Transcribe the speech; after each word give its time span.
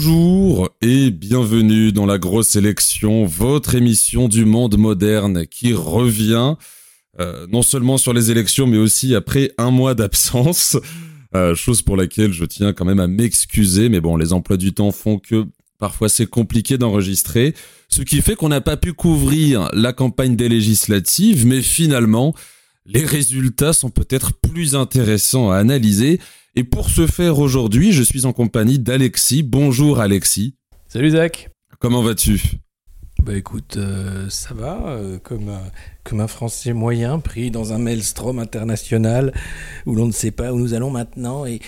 Bonjour 0.00 0.70
et 0.80 1.10
bienvenue 1.10 1.90
dans 1.90 2.06
la 2.06 2.18
grosse 2.18 2.54
élection, 2.54 3.24
votre 3.24 3.74
émission 3.74 4.28
du 4.28 4.44
monde 4.44 4.78
moderne 4.78 5.44
qui 5.44 5.72
revient 5.72 6.54
euh, 7.18 7.48
non 7.50 7.62
seulement 7.62 7.98
sur 7.98 8.12
les 8.12 8.30
élections 8.30 8.68
mais 8.68 8.76
aussi 8.76 9.16
après 9.16 9.50
un 9.58 9.72
mois 9.72 9.96
d'absence, 9.96 10.76
euh, 11.34 11.56
chose 11.56 11.82
pour 11.82 11.96
laquelle 11.96 12.32
je 12.32 12.44
tiens 12.44 12.72
quand 12.72 12.84
même 12.84 13.00
à 13.00 13.08
m'excuser, 13.08 13.88
mais 13.88 14.00
bon, 14.00 14.16
les 14.16 14.32
emplois 14.32 14.56
du 14.56 14.72
temps 14.72 14.92
font 14.92 15.18
que 15.18 15.46
parfois 15.80 16.08
c'est 16.08 16.26
compliqué 16.26 16.78
d'enregistrer, 16.78 17.52
ce 17.88 18.02
qui 18.02 18.22
fait 18.22 18.36
qu'on 18.36 18.50
n'a 18.50 18.60
pas 18.60 18.76
pu 18.76 18.92
couvrir 18.92 19.68
la 19.72 19.92
campagne 19.92 20.36
des 20.36 20.48
législatives, 20.48 21.44
mais 21.44 21.60
finalement, 21.60 22.36
les 22.88 23.04
résultats 23.04 23.74
sont 23.74 23.90
peut-être 23.90 24.32
plus 24.32 24.74
intéressants 24.74 25.50
à 25.50 25.56
analyser 25.58 26.20
et 26.56 26.64
pour 26.64 26.88
ce 26.88 27.06
faire 27.06 27.38
aujourd'hui, 27.38 27.92
je 27.92 28.02
suis 28.02 28.24
en 28.24 28.32
compagnie 28.32 28.78
d'Alexis. 28.78 29.42
Bonjour 29.42 30.00
Alexis. 30.00 30.54
Salut 30.88 31.10
Zach. 31.10 31.50
Comment 31.78 32.02
vas-tu? 32.02 32.40
Bah 33.22 33.36
écoute, 33.36 33.76
euh, 33.76 34.26
ça 34.30 34.54
va, 34.54 34.80
euh, 34.86 35.18
comme, 35.18 35.48
un, 35.50 35.62
comme 36.02 36.20
un 36.20 36.28
Français 36.28 36.72
moyen 36.72 37.18
pris 37.18 37.50
dans 37.50 37.72
un 37.72 37.78
maelstrom 37.78 38.38
international 38.38 39.34
où 39.86 39.94
l'on 39.94 40.06
ne 40.06 40.12
sait 40.12 40.30
pas 40.30 40.52
où 40.52 40.58
nous 40.58 40.72
allons 40.72 40.90
maintenant 40.90 41.44
et, 41.44 41.60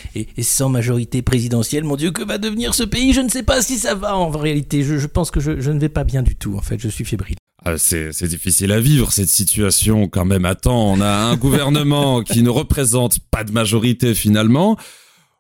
sans 0.43 0.69
majorité 0.71 1.23
présidentielle. 1.23 1.85
Mon 1.85 1.97
Dieu, 1.97 2.13
que 2.13 2.23
va 2.23 2.39
devenir 2.39 2.73
ce 2.73 2.85
pays? 2.85 3.13
Je 3.13 3.21
ne 3.21 3.29
sais 3.29 3.43
pas 3.43 3.63
si 3.63 3.79
ça 3.79 3.95
va 3.95 4.17
en 4.17 4.31
réalité. 4.31 4.83
Je, 4.85 5.07
pense 5.07 5.31
que 5.31 5.41
je, 5.41 5.61
je 5.61 5.71
ne 5.71 5.79
vais 5.79 5.89
pas 5.89 6.05
bien 6.05 6.23
du 6.23 6.35
tout 6.35 6.57
en 6.57 6.63
fait, 6.63 6.79
je 6.79 6.89
suis 6.89 7.05
fébrile. 7.05 7.37
Ah, 7.63 7.77
c'est, 7.77 8.25
difficile 8.25 8.73
à 8.73 8.81
vivre 8.81 9.13
cette 9.13 9.29
situation 9.29 10.09
quand 10.09 10.25
même. 10.25 10.47
Attends, 10.47 10.93
on 10.93 11.01
a 11.03 11.11
un 11.11 11.37
gouvernement 11.37 12.23
qui 12.23 12.43
ne 12.43 12.49
représente 12.49 13.19
pas 13.31 13.45
de 13.45 13.53
majorité 13.53 14.15
finalement. 14.15 14.79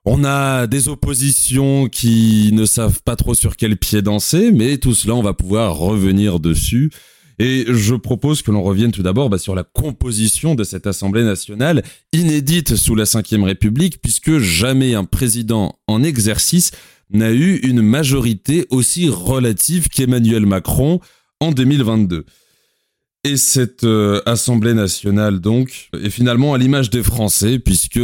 On 0.05 0.25
a 0.25 0.67
des 0.67 0.89
oppositions 0.89 1.89
qui 1.89 2.51
ne 2.53 2.67
savent 2.67 3.01
pas 3.03 3.17
trop 3.17 3.35
sur 3.35 3.57
quel 3.57 3.77
pied 3.79 4.03
danser, 4.03 4.51
mais 4.53 4.77
tout 4.77 4.95
cela, 4.95 5.15
on 5.15 5.23
va 5.23 5.33
pouvoir 5.33 5.77
revenir 5.77 6.41
dessus. 6.41 6.91
Et 7.39 7.65
je 7.69 7.95
propose 7.95 8.43
que 8.43 8.51
l'on 8.51 8.63
revienne 8.63 8.93
tout 8.93 9.03
d'abord 9.03 9.31
bah, 9.31 9.39
sur 9.39 9.55
la 9.55 9.65
composition 9.65 10.55
de 10.55 10.63
cette 10.63 10.87
Assemblée 10.87 11.25
nationale, 11.25 11.83
inédite 12.13 12.77
sous 12.77 12.95
la 12.95 13.05
Ve 13.05 13.45
République, 13.45 14.03
puisque 14.03 14.39
jamais 14.39 14.95
un 14.95 15.05
président 15.05 15.79
en 15.87 16.03
exercice 16.03 16.73
n'a 17.11 17.33
eu 17.33 17.57
une 17.63 17.81
majorité 17.81 18.67
aussi 18.69 19.09
relative 19.09 19.89
qu'Emmanuel 19.89 20.45
Macron 20.45 21.01
en 21.41 21.53
2022. 21.53 22.25
Et 23.25 23.37
cette 23.37 23.85
euh, 23.85 24.23
Assemblée 24.25 24.75
nationale, 24.75 25.41
donc, 25.41 25.91
est 26.03 26.11
finalement 26.11 26.55
à 26.55 26.59
l'image 26.59 26.89
des 26.89 27.03
Français, 27.03 27.59
puisque 27.59 28.01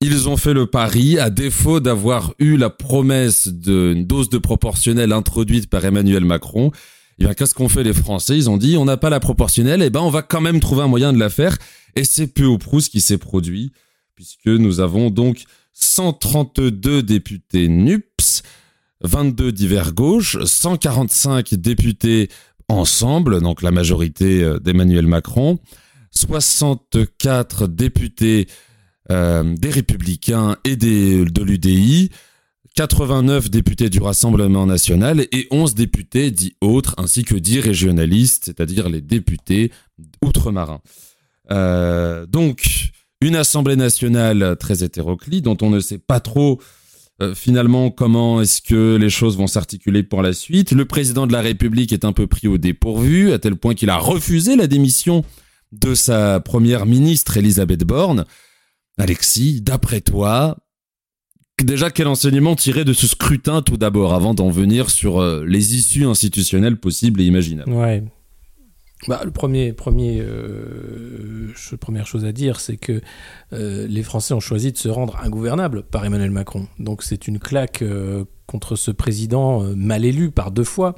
ils 0.00 0.28
ont 0.28 0.36
fait 0.36 0.54
le 0.54 0.66
pari, 0.66 1.18
à 1.18 1.30
défaut 1.30 1.80
d'avoir 1.80 2.34
eu 2.38 2.56
la 2.56 2.70
promesse 2.70 3.48
d'une 3.48 4.04
dose 4.04 4.30
de 4.30 4.38
proportionnelle 4.38 5.12
introduite 5.12 5.68
par 5.68 5.84
Emmanuel 5.84 6.24
Macron, 6.24 6.72
eh 7.18 7.24
bien, 7.24 7.34
qu'est-ce 7.34 7.54
qu'ont 7.54 7.68
fait 7.68 7.82
les 7.82 7.92
Français? 7.92 8.36
Ils 8.36 8.48
ont 8.48 8.56
dit, 8.56 8.76
on 8.76 8.84
n'a 8.84 8.96
pas 8.96 9.10
la 9.10 9.20
proportionnelle, 9.20 9.82
et 9.82 9.86
eh 9.86 9.90
ben, 9.90 10.00
on 10.00 10.10
va 10.10 10.22
quand 10.22 10.40
même 10.40 10.60
trouver 10.60 10.82
un 10.82 10.88
moyen 10.88 11.12
de 11.12 11.18
la 11.18 11.30
faire. 11.30 11.56
Et 11.96 12.04
c'est 12.04 12.28
peu 12.28 12.44
au 12.44 12.58
prou 12.58 12.80
ce 12.80 12.90
qui 12.90 13.00
s'est 13.00 13.18
produit, 13.18 13.72
puisque 14.14 14.46
nous 14.46 14.78
avons 14.78 15.10
donc 15.10 15.44
132 15.72 17.02
députés 17.02 17.68
NUPS, 17.68 18.42
22 19.02 19.52
divers 19.52 19.92
gauche, 19.94 20.36
145 20.44 21.54
députés 21.54 22.28
ensemble, 22.68 23.40
donc 23.40 23.62
la 23.62 23.70
majorité 23.70 24.42
euh, 24.42 24.58
d'Emmanuel 24.58 25.06
Macron, 25.06 25.58
64 26.10 27.66
députés 27.66 28.46
euh, 29.10 29.54
des 29.56 29.70
Républicains 29.70 30.56
et 30.64 30.76
de 30.76 31.42
l'UDI, 31.42 32.10
89 32.74 33.50
députés 33.50 33.90
du 33.90 34.00
Rassemblement 34.00 34.66
national 34.66 35.26
et 35.32 35.48
11 35.50 35.74
députés 35.74 36.30
dits 36.30 36.56
autres, 36.60 36.94
ainsi 36.98 37.24
que 37.24 37.34
10 37.34 37.60
régionalistes, 37.60 38.44
c'est-à-dire 38.44 38.88
les 38.88 39.00
députés 39.00 39.72
outre-marins. 40.24 40.80
Euh, 41.50 42.26
donc, 42.26 42.92
une 43.20 43.34
Assemblée 43.34 43.76
nationale 43.76 44.56
très 44.60 44.84
hétéroclite, 44.84 45.44
dont 45.44 45.56
on 45.62 45.70
ne 45.70 45.80
sait 45.80 45.98
pas 45.98 46.20
trop 46.20 46.60
euh, 47.20 47.34
finalement, 47.34 47.90
comment 47.90 48.40
est-ce 48.40 48.62
que 48.62 48.96
les 48.96 49.10
choses 49.10 49.36
vont 49.36 49.48
s'articuler 49.48 50.02
pour 50.02 50.22
la 50.22 50.32
suite? 50.32 50.72
Le 50.72 50.84
président 50.84 51.26
de 51.26 51.32
la 51.32 51.40
République 51.40 51.92
est 51.92 52.04
un 52.04 52.12
peu 52.12 52.26
pris 52.26 52.46
au 52.46 52.58
dépourvu, 52.58 53.32
à 53.32 53.38
tel 53.38 53.56
point 53.56 53.74
qu'il 53.74 53.90
a 53.90 53.96
refusé 53.96 54.54
la 54.54 54.68
démission 54.68 55.24
de 55.72 55.94
sa 55.94 56.40
première 56.40 56.86
ministre, 56.86 57.36
Elisabeth 57.36 57.84
Borne. 57.84 58.24
Alexis, 58.98 59.60
d'après 59.60 60.00
toi, 60.00 60.56
déjà 61.62 61.90
quel 61.90 62.06
enseignement 62.06 62.54
tirer 62.54 62.84
de 62.84 62.92
ce 62.92 63.06
scrutin 63.06 63.62
tout 63.62 63.76
d'abord, 63.76 64.14
avant 64.14 64.34
d'en 64.34 64.50
venir 64.50 64.88
sur 64.88 65.20
euh, 65.20 65.44
les 65.44 65.74
issues 65.74 66.04
institutionnelles 66.04 66.78
possibles 66.78 67.20
et 67.20 67.24
imaginables? 67.24 67.72
Ouais, 67.72 68.04
bah, 69.06 69.20
le 69.24 69.30
premier, 69.30 69.74
euh, 70.20 71.52
première 71.80 72.06
chose 72.06 72.24
à 72.24 72.32
dire, 72.32 72.58
c'est 72.58 72.76
que 72.76 73.00
euh, 73.52 73.86
les 73.86 74.02
Français 74.02 74.34
ont 74.34 74.40
choisi 74.40 74.72
de 74.72 74.76
se 74.76 74.88
rendre 74.88 75.16
ingouvernables 75.22 75.84
par 75.84 76.04
Emmanuel 76.04 76.32
Macron. 76.32 76.66
Donc 76.80 77.04
c'est 77.04 77.28
une 77.28 77.38
claque 77.38 77.82
euh, 77.82 78.24
contre 78.46 78.74
ce 78.74 78.90
président 78.90 79.62
mal 79.76 80.04
élu 80.04 80.30
par 80.30 80.50
deux 80.50 80.64
fois 80.64 80.94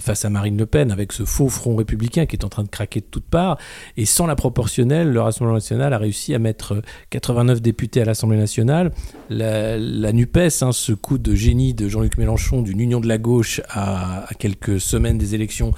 face 0.00 0.26
à 0.26 0.30
Marine 0.30 0.58
Le 0.58 0.66
Pen, 0.66 0.92
avec 0.92 1.10
ce 1.12 1.24
faux 1.24 1.48
front 1.48 1.74
républicain 1.74 2.26
qui 2.26 2.36
est 2.36 2.44
en 2.44 2.50
train 2.50 2.64
de 2.64 2.68
craquer 2.68 3.00
de 3.00 3.06
toutes 3.06 3.24
parts. 3.24 3.58
Et 3.96 4.04
sans 4.04 4.26
la 4.26 4.36
proportionnelle, 4.36 5.10
le 5.10 5.20
Rassemblement 5.22 5.54
national 5.54 5.94
a 5.94 5.98
réussi 5.98 6.34
à 6.34 6.38
mettre 6.38 6.82
89 7.10 7.62
députés 7.62 8.02
à 8.02 8.04
l'Assemblée 8.04 8.36
nationale. 8.36 8.92
La, 9.30 9.78
NUPES, 10.12 10.62
hein, 10.62 10.72
ce 10.72 10.92
coup 10.92 11.16
de 11.16 11.34
génie 11.34 11.72
de 11.72 11.88
Jean-Luc 11.88 12.18
Mélenchon 12.18 12.60
d'une 12.60 12.80
union 12.80 13.00
de 13.00 13.08
la 13.08 13.16
gauche 13.16 13.62
à 13.70 14.26
quelques 14.38 14.80
semaines 14.80 15.16
des 15.16 15.34
élections, 15.34 15.72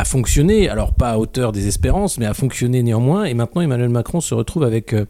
a 0.00 0.04
fonctionné, 0.04 0.70
alors 0.70 0.94
pas 0.94 1.10
à 1.10 1.18
hauteur 1.18 1.52
des 1.52 1.68
espérances, 1.68 2.16
mais 2.18 2.24
a 2.24 2.32
fonctionné 2.32 2.82
néanmoins. 2.82 3.24
Et 3.24 3.34
maintenant, 3.34 3.60
Emmanuel 3.60 3.90
Macron 3.90 4.22
se 4.22 4.34
retrouve 4.34 4.64
avec 4.64 4.94
euh, 4.94 5.04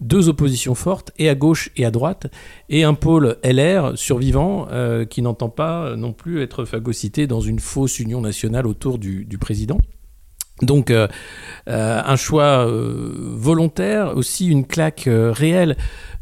deux 0.00 0.30
oppositions 0.30 0.74
fortes, 0.74 1.12
et 1.18 1.28
à 1.28 1.34
gauche 1.34 1.70
et 1.76 1.84
à 1.84 1.90
droite, 1.90 2.26
et 2.70 2.84
un 2.84 2.94
pôle 2.94 3.36
LR 3.44 3.98
survivant 3.98 4.66
euh, 4.70 5.04
qui 5.04 5.20
n'entend 5.20 5.50
pas 5.50 5.94
non 5.94 6.14
plus 6.14 6.42
être 6.42 6.64
phagocyté 6.64 7.26
dans 7.26 7.42
une 7.42 7.58
fausse 7.58 8.00
union 8.00 8.22
nationale 8.22 8.66
autour 8.66 8.98
du, 8.98 9.26
président. 9.38 9.78
Donc 10.62 10.90
euh, 10.90 11.08
un 11.66 12.16
choix 12.16 12.66
volontaire, 12.66 14.16
aussi 14.16 14.48
une 14.48 14.66
claque 14.66 15.08
réelle 15.08 15.76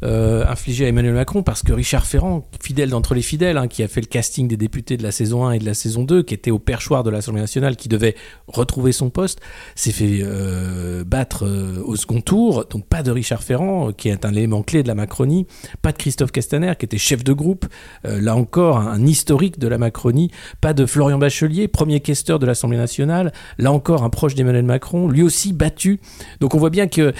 euh, 0.04 0.44
infligé 0.46 0.84
à 0.84 0.88
Emmanuel 0.88 1.14
Macron 1.14 1.42
parce 1.42 1.64
que 1.64 1.72
Richard 1.72 2.06
Ferrand, 2.06 2.46
fidèle 2.62 2.90
d'entre 2.90 3.16
les 3.16 3.22
fidèles, 3.22 3.56
hein, 3.56 3.66
qui 3.66 3.82
a 3.82 3.88
fait 3.88 4.00
le 4.00 4.06
casting 4.06 4.46
des 4.46 4.56
députés 4.56 4.96
de 4.96 5.02
la 5.02 5.10
saison 5.10 5.44
1 5.44 5.52
et 5.52 5.58
de 5.58 5.64
la 5.64 5.74
saison 5.74 6.04
2, 6.04 6.22
qui 6.22 6.34
était 6.34 6.52
au 6.52 6.60
perchoir 6.60 7.02
de 7.02 7.10
l'Assemblée 7.10 7.40
nationale, 7.40 7.74
qui 7.74 7.88
devait 7.88 8.14
retrouver 8.46 8.92
son 8.92 9.10
poste, 9.10 9.40
s'est 9.74 9.90
fait 9.90 10.20
euh, 10.22 11.02
battre 11.02 11.44
euh, 11.46 11.82
au 11.84 11.96
second 11.96 12.20
tour. 12.20 12.64
Donc 12.70 12.86
pas 12.86 13.02
de 13.02 13.10
Richard 13.10 13.42
Ferrand, 13.42 13.90
qui 13.92 14.08
est 14.08 14.24
un 14.24 14.32
élément 14.34 14.62
clé 14.62 14.84
de 14.84 14.88
la 14.88 14.94
Macronie, 14.94 15.48
pas 15.82 15.90
de 15.90 15.98
Christophe 15.98 16.30
Castaner, 16.30 16.74
qui 16.78 16.84
était 16.84 16.96
chef 16.96 17.24
de 17.24 17.32
groupe, 17.32 17.66
là 18.04 18.36
encore 18.36 18.78
un, 18.78 19.04
historique 19.04 19.58
de 19.58 19.66
la 19.66 19.78
Macronie, 19.78 20.30
pas 20.60 20.74
de 20.74 20.86
Florian 20.86 21.18
Bachelier, 21.18 21.66
premier 21.66 21.98
questeur 22.00 22.38
de 22.38 22.46
l'Assemblée 22.46 22.78
nationale, 22.78 23.32
là 23.58 23.72
encore 23.72 24.04
un 24.04 24.10
d'Emmanuel 24.34 24.64
Macron, 24.64 25.08
lui 25.08 25.22
aussi 25.22 25.52
battu. 25.52 26.00
Donc 26.40 26.54
on 26.54 26.58
voit 26.58 26.70
bien 26.70 26.88
que 26.88 27.12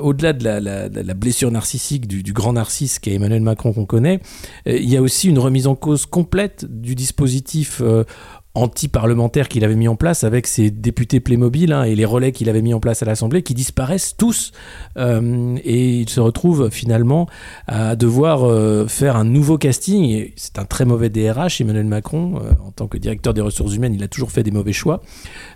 au-delà 0.00 0.32
de 0.32 0.44
la, 0.44 0.60
la 0.88 1.14
blessure 1.14 1.50
narcissique, 1.50 2.06
du, 2.06 2.32
grand 2.32 2.52
narcisse 2.52 2.98
qu'est 2.98 3.14
Emmanuel 3.14 3.42
Macron 3.42 3.72
qu'on 3.72 3.86
connaît, 3.86 4.20
euh, 4.66 4.76
il 4.76 4.88
y 4.88 4.96
a 4.96 5.02
aussi 5.02 5.28
une 5.28 5.38
remise 5.38 5.66
en 5.66 5.74
cause 5.74 6.06
complète 6.06 6.64
du 6.68 6.94
dispositif 6.94 7.80
euh, 7.82 8.04
anti-parlementaire 8.54 9.48
qu'il 9.48 9.64
avait 9.64 9.76
mis 9.76 9.88
en 9.88 9.96
place 9.96 10.24
avec 10.24 10.46
ses 10.46 10.70
députés 10.70 11.20
Playmobil 11.20 11.72
hein, 11.72 11.84
et 11.84 11.94
les 11.94 12.04
relais 12.04 12.32
qu'il 12.32 12.48
avait 12.48 12.62
mis 12.62 12.74
en 12.74 12.80
place 12.80 13.02
à 13.02 13.06
l'Assemblée 13.06 13.42
qui 13.42 13.54
disparaissent 13.54 14.16
tous 14.16 14.52
euh, 14.96 15.56
et 15.64 16.00
il 16.00 16.08
se 16.08 16.20
retrouve 16.20 16.70
finalement 16.70 17.28
à 17.66 17.96
devoir 17.96 18.40
faire 18.88 19.16
un 19.16 19.24
nouveau 19.24 19.58
casting 19.58 20.32
c'est 20.36 20.58
un 20.58 20.64
très 20.64 20.84
mauvais 20.84 21.10
DRH 21.10 21.60
Emmanuel 21.60 21.86
Macron 21.86 22.40
en 22.64 22.72
tant 22.72 22.88
que 22.88 22.98
directeur 22.98 23.34
des 23.34 23.40
ressources 23.40 23.74
humaines 23.74 23.94
il 23.94 24.02
a 24.02 24.08
toujours 24.08 24.32
fait 24.32 24.42
des 24.42 24.50
mauvais 24.50 24.72
choix 24.72 25.00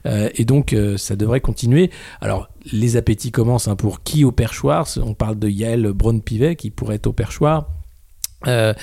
et 0.04 0.44
donc 0.44 0.76
ça 0.96 1.16
devrait 1.16 1.40
continuer 1.40 1.90
alors 2.20 2.48
les 2.72 2.96
appétits 2.96 3.30
commencent 3.30 3.68
hein, 3.68 3.76
pour 3.76 4.02
qui 4.02 4.24
au 4.24 4.32
perchoir. 4.32 4.86
On 5.02 5.14
parle 5.14 5.38
de 5.38 5.48
Yael 5.48 5.92
Braun-Pivet 5.92 6.56
qui 6.56 6.70
pourrait 6.70 6.96
être 6.96 7.06
au 7.06 7.12
perchoir. 7.12 7.68
Euh, 8.46 8.74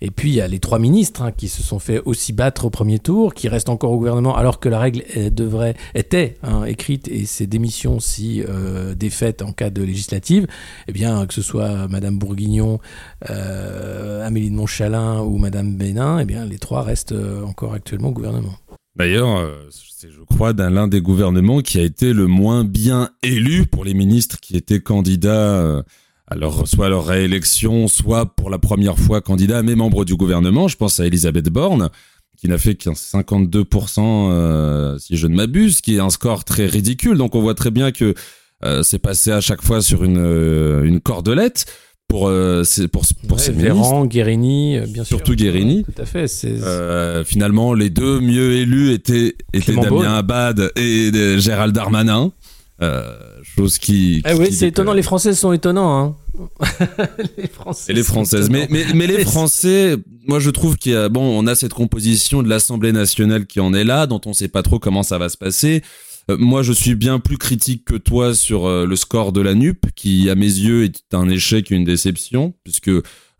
et 0.00 0.10
puis 0.10 0.30
il 0.30 0.34
y 0.34 0.40
a 0.40 0.48
les 0.48 0.58
trois 0.58 0.78
ministres 0.78 1.22
hein, 1.22 1.32
qui 1.32 1.48
se 1.48 1.62
sont 1.62 1.78
fait 1.78 2.00
aussi 2.04 2.32
battre 2.32 2.66
au 2.66 2.70
premier 2.70 2.98
tour, 2.98 3.34
qui 3.34 3.48
restent 3.48 3.68
encore 3.68 3.92
au 3.92 3.98
gouvernement 3.98 4.36
alors 4.36 4.60
que 4.60 4.68
la 4.68 4.78
règle 4.78 5.02
devrait, 5.30 5.74
était 5.94 6.36
hein, 6.42 6.64
écrite 6.64 7.08
et 7.08 7.24
ces 7.26 7.46
démissions 7.46 8.00
si 8.00 8.42
euh, 8.42 8.94
défaites 8.94 9.42
en 9.42 9.52
cas 9.52 9.70
de 9.70 9.82
législative, 9.82 10.46
eh 10.88 10.92
bien 10.92 11.26
que 11.26 11.34
ce 11.34 11.42
soit 11.42 11.88
Madame 11.88 12.18
Bourguignon, 12.18 12.78
euh, 13.30 14.26
Amélie 14.26 14.50
de 14.50 14.56
Montchalin 14.56 15.20
ou 15.20 15.38
Madame 15.38 15.76
Bénin, 15.76 16.18
eh 16.18 16.24
bien 16.24 16.44
les 16.44 16.58
trois 16.58 16.82
restent 16.82 17.14
encore 17.44 17.74
actuellement 17.74 18.08
au 18.08 18.12
gouvernement. 18.12 18.54
D'ailleurs, 18.96 19.50
c'est, 19.70 20.10
je 20.10 20.22
crois, 20.22 20.54
l'un 20.54 20.88
des 20.88 21.02
gouvernements 21.02 21.60
qui 21.60 21.78
a 21.78 21.82
été 21.82 22.14
le 22.14 22.26
moins 22.26 22.64
bien 22.64 23.10
élu 23.22 23.66
pour 23.66 23.84
les 23.84 23.92
ministres 23.92 24.38
qui 24.40 24.56
étaient 24.56 24.80
candidats 24.80 25.84
alors 26.28 26.66
soit 26.66 26.86
à 26.86 26.88
leur 26.88 27.06
réélection, 27.06 27.88
soit 27.88 28.26
pour 28.34 28.50
la 28.50 28.58
première 28.58 28.98
fois 28.98 29.20
candidat, 29.20 29.62
mais 29.62 29.74
membre 29.74 30.04
du 30.04 30.16
gouvernement. 30.16 30.68
Je 30.68 30.76
pense 30.76 30.98
à 30.98 31.06
Elisabeth 31.06 31.48
Borne, 31.48 31.90
qui 32.36 32.48
n'a 32.48 32.58
fait 32.58 32.74
qu'un 32.74 32.92
52%, 32.92 34.00
euh, 34.30 34.98
si 34.98 35.16
je 35.16 35.26
ne 35.26 35.34
m'abuse, 35.36 35.80
qui 35.80 35.96
est 35.96 36.00
un 36.00 36.10
score 36.10 36.44
très 36.44 36.66
ridicule. 36.66 37.16
Donc 37.16 37.34
on 37.34 37.40
voit 37.40 37.54
très 37.54 37.70
bien 37.70 37.92
que 37.92 38.14
euh, 38.64 38.82
c'est 38.82 38.98
passé 38.98 39.30
à 39.30 39.40
chaque 39.40 39.62
fois 39.62 39.82
sur 39.82 40.02
une, 40.04 40.18
euh, 40.18 40.82
une 40.84 41.00
cordelette 41.00 41.66
pour 42.08 42.28
euh, 42.28 42.62
pour 42.92 43.04
pour 43.28 43.40
ces 43.40 43.52
Véran, 43.52 44.06
Guérini, 44.06 44.78
bien 44.88 45.04
sûr. 45.04 45.18
Surtout 45.18 45.34
Guérini. 45.34 45.84
Tout 45.84 46.00
à 46.00 46.06
fait. 46.06 46.26
Euh, 46.44 47.24
finalement, 47.24 47.74
les 47.74 47.90
deux 47.90 48.20
mieux 48.20 48.52
élus 48.52 48.92
étaient 48.92 49.34
étaient 49.52 49.74
Damien 49.74 50.14
Abad 50.14 50.70
et 50.76 51.10
Gérald 51.38 51.74
Darmanin. 51.74 52.32
Euh, 52.82 53.16
chose 53.42 53.78
qui. 53.78 54.22
Eh 54.28 54.34
oui, 54.34 54.52
c'est 54.52 54.68
étonnant. 54.68 54.92
Les 54.92 55.02
Français 55.02 55.32
sont 55.32 55.52
étonnants. 55.52 55.98
Hein. 55.98 56.16
les 57.38 57.48
Français. 57.48 57.92
Et 57.92 57.94
les 57.94 58.02
Françaises. 58.02 58.50
Mais, 58.50 58.68
mais, 58.70 58.84
mais 58.94 59.06
les 59.06 59.24
Français, 59.24 59.96
moi 60.28 60.40
je 60.40 60.50
trouve 60.50 60.76
qu'il 60.76 60.92
y 60.92 60.96
a 60.96 61.08
bon, 61.08 61.22
on 61.22 61.46
a 61.46 61.54
cette 61.54 61.72
composition 61.72 62.42
de 62.42 62.48
l'Assemblée 62.48 62.92
nationale 62.92 63.46
qui 63.46 63.60
en 63.60 63.72
est 63.72 63.84
là, 63.84 64.06
dont 64.06 64.20
on 64.26 64.34
sait 64.34 64.48
pas 64.48 64.62
trop 64.62 64.78
comment 64.78 65.02
ça 65.02 65.16
va 65.16 65.30
se 65.30 65.38
passer. 65.38 65.82
Euh, 66.30 66.36
moi, 66.38 66.62
je 66.62 66.72
suis 66.72 66.94
bien 66.94 67.18
plus 67.18 67.38
critique 67.38 67.84
que 67.84 67.94
toi 67.94 68.34
sur 68.34 68.66
euh, 68.66 68.86
le 68.86 68.96
score 68.96 69.32
de 69.32 69.40
la 69.40 69.54
NUP, 69.54 69.86
qui, 69.94 70.28
à 70.28 70.34
mes 70.34 70.44
yeux, 70.44 70.84
est 70.84 71.14
un 71.14 71.28
échec 71.28 71.70
et 71.70 71.76
une 71.76 71.84
déception, 71.84 72.54
puisque, 72.64 72.90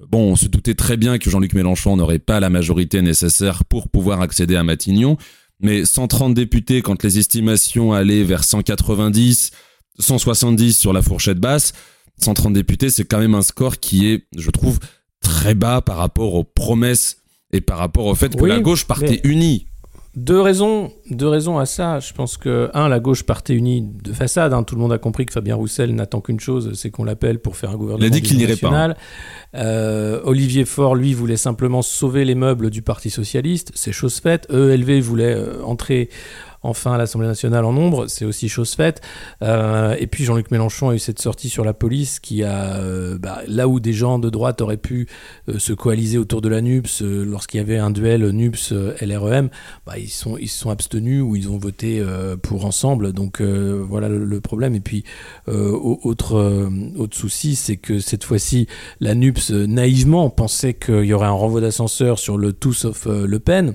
bon, 0.01 0.33
on 0.33 0.37
se 0.37 0.47
doutait 0.47 0.75
très 0.75 0.97
bien 0.97 1.19
que 1.19 1.29
Jean-Luc 1.29 1.53
Mélenchon 1.55 1.97
n'aurait 1.97 2.19
pas 2.21 2.41
la 2.41 2.51
majorité 2.51 3.03
nécessaire 3.03 3.65
pour 3.65 3.89
pouvoir 3.89 4.21
accéder 4.21 4.57
à 4.57 4.63
Matignon. 4.63 5.17
Mais 5.61 5.85
130 5.85 6.35
députés, 6.35 6.83
quand 6.83 7.03
les 7.03 7.19
estimations 7.19 7.93
allaient 7.93 8.25
vers 8.25 8.45
190, 8.45 9.53
170 9.99 10.77
sur 10.77 10.93
la 10.93 11.03
fourchette 11.03 11.39
basse, 11.39 11.73
130 12.21 12.53
députés, 12.53 12.91
c'est 12.91 13.05
quand 13.05 13.19
même 13.19 13.35
un 13.35 13.43
score 13.43 13.79
qui 13.79 14.07
est, 14.07 14.27
je 14.37 14.51
trouve, 14.51 14.79
très 15.21 15.55
bas 15.55 15.81
par 15.81 15.97
rapport 15.97 16.35
aux 16.35 16.45
promesses 16.45 17.19
et 17.53 17.61
par 17.61 17.79
rapport 17.79 18.07
au 18.07 18.15
fait 18.15 18.35
que 18.37 18.45
la 18.45 18.61
gauche 18.61 18.85
partait 18.85 19.21
unie. 19.25 19.67
Deux 20.17 20.41
raisons, 20.41 20.93
deux 21.11 21.29
raisons 21.29 21.59
à 21.59 21.67
ça. 21.67 22.01
Je 22.01 22.15
pense 22.15 22.39
que, 22.39 22.71
un, 22.73 22.89
la 22.89 23.01
gauche 23.01 23.23
partait 23.23 23.53
unie 23.53 23.83
de 23.83 24.15
façade. 24.15 24.55
Hein. 24.55 24.63
Tout 24.63 24.75
le 24.75 24.81
monde 24.81 24.95
a 24.95 24.99
compris 24.99 25.27
que 25.27 25.33
Fabien 25.33 25.55
Roussel 25.55 25.95
n'attend 25.95 26.23
qu'une 26.23 26.41
chose, 26.41 26.73
c'est 26.73 26.91
qu'on 26.91 27.05
l'appelle 27.05 27.39
pour 27.39 27.55
faire 27.55 27.71
un 27.71 27.77
gouvernement 27.77 28.03
Il 28.03 28.07
a 28.07 28.11
dit 28.11 28.23
qu'il 28.23 28.39
n'irait 28.39 28.57
pas. 28.57 28.71
Hein. 28.71 28.95
Euh, 29.55 30.23
Olivier 30.25 30.65
Faure, 30.65 30.95
lui, 30.95 31.13
voulait 31.13 31.37
simplement 31.37 31.83
sauver 31.83 32.25
les 32.25 32.35
meubles 32.35 32.71
du 32.71 32.81
Parti 32.81 33.11
Socialiste. 33.11 33.73
C'est 33.75 33.93
chose 33.93 34.19
faite. 34.19 34.47
ELV 34.51 35.01
voulait 35.01 35.35
euh, 35.35 35.63
entrer 35.63 36.09
enfin 36.67 36.93
à 36.93 36.99
l'Assemblée 36.99 37.29
nationale 37.29 37.65
en 37.65 37.73
nombre, 37.73 38.07
c'est 38.09 38.25
aussi 38.25 38.49
chose 38.49 38.75
faite. 38.75 39.01
Euh, 39.43 39.95
et 39.99 40.07
puis 40.07 40.25
Jean-Luc 40.25 40.51
Mélenchon 40.51 40.91
a 40.91 40.95
eu 40.95 40.99
cette 40.99 41.21
sortie 41.21 41.49
sur 41.49 41.65
la 41.65 41.73
police 41.73 42.21
qui 42.21 42.43
a, 42.43 42.77
euh, 42.77 43.19
bah, 43.19 43.43
là 43.47 43.69
où 43.69 43.81
des 43.81 43.93
gens 43.93 44.19
de 44.19 44.31
droite 44.31 44.61
auraient 44.61 44.77
pu 44.77 45.09
euh, 45.49 45.59
se 45.59 45.73
coaliser 45.73 46.19
autour 46.19 46.41
de 46.41 46.49
la 46.49 46.61
NUPS 46.61 47.03
lorsqu'il 47.03 47.59
y 47.59 47.61
avait 47.61 47.79
un 47.79 47.91
duel 47.91 48.29
NUPS-LREM, 48.31 49.49
bah, 49.87 49.99
ils 49.99 50.09
sont 50.09 50.37
ils 50.39 50.49
se 50.49 50.59
sont 50.59 50.71
abstenus 50.71 51.23
ou 51.23 51.37
ils 51.37 51.49
ont 51.49 51.59
voté 51.59 52.05
pour 52.43 52.65
ensemble. 52.65 53.13
Donc 53.13 53.41
voilà 53.41 54.09
le, 54.09 54.41
problème. 54.41 54.75
Et 54.75 54.81
puis 54.81 55.05
autre 55.47 56.71
autre 56.97 57.17
souci, 57.17 57.57
c'est 57.57 57.77
que 57.77 57.99
cette 57.99 58.25
fois-ci 58.25 58.67
la 59.01 59.15
NUPS 59.15 59.51
naïvement 59.51 60.31
pensait 60.31 60.75
qu'il 60.75 61.05
y 61.05 61.13
aurait 61.13 61.27
un 61.27 61.31
renvoi 61.31 61.61
d'ascenseur 61.61 62.19
sur 62.19 62.37
le 62.37 62.53
tout 62.53 62.73
sauf 62.73 63.07
Le 63.07 63.39
Pen 63.39 63.75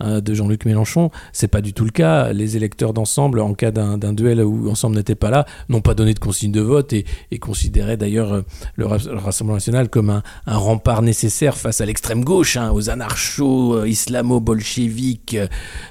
hein, 0.00 0.20
de 0.20 0.34
Jean-Luc 0.34 0.64
Mélenchon. 0.64 1.10
C'est 1.32 1.48
pas 1.48 1.60
du 1.60 1.72
tout 1.72 1.84
le 1.84 1.90
cas 1.90 2.31
les 2.32 2.56
électeurs 2.56 2.92
d'ensemble, 2.92 3.40
en 3.40 3.54
cas 3.54 3.70
d'un 3.70 4.12
duel 4.12 4.42
où 4.42 4.70
ensemble 4.70 4.96
n'était 4.96 5.14
pas 5.14 5.30
là, 5.30 5.46
n'ont 5.68 5.80
pas 5.80 5.94
donné 5.94 6.14
de 6.14 6.18
consigne 6.18 6.52
de 6.52 6.60
vote 6.60 6.92
et, 6.92 7.04
considéraient 7.40 7.96
d'ailleurs 7.96 8.32
euh, 8.32 8.42
le, 8.76 8.86
Rassemblement 8.86 9.56
national 9.56 9.88
comme 9.88 10.10
un, 10.10 10.22
rempart 10.46 11.02
nécessaire 11.02 11.56
face 11.56 11.80
à 11.80 11.86
l'extrême 11.86 12.24
gauche, 12.24 12.56
hein, 12.56 12.70
aux 12.72 12.90
anarchos, 12.90 13.76
euh, 13.76 13.88
islamo-bolcheviques, 13.88 15.36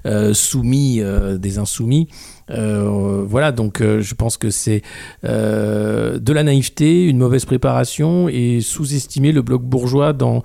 euh, 0.06 0.34
soumis, 0.34 1.02
des 1.40 1.58
insoumis. 1.58 2.08
Euh, 2.50 3.24
voilà, 3.26 3.52
donc 3.52 3.82
euh, 3.82 4.02
je 4.02 4.16
pense 4.16 4.38
que 4.38 4.50
c'est 4.50 4.82
euh, 5.26 6.20
de 6.20 6.34
la 6.34 6.44
naïveté, 6.44 7.06
une 7.06 7.18
mauvaise 7.18 7.46
préparation 7.46 8.28
et 8.30 8.62
sous-estimer 8.62 9.32
le 9.32 9.42
bloc 9.42 9.64
bourgeois 9.64 10.14
dans 10.14 10.44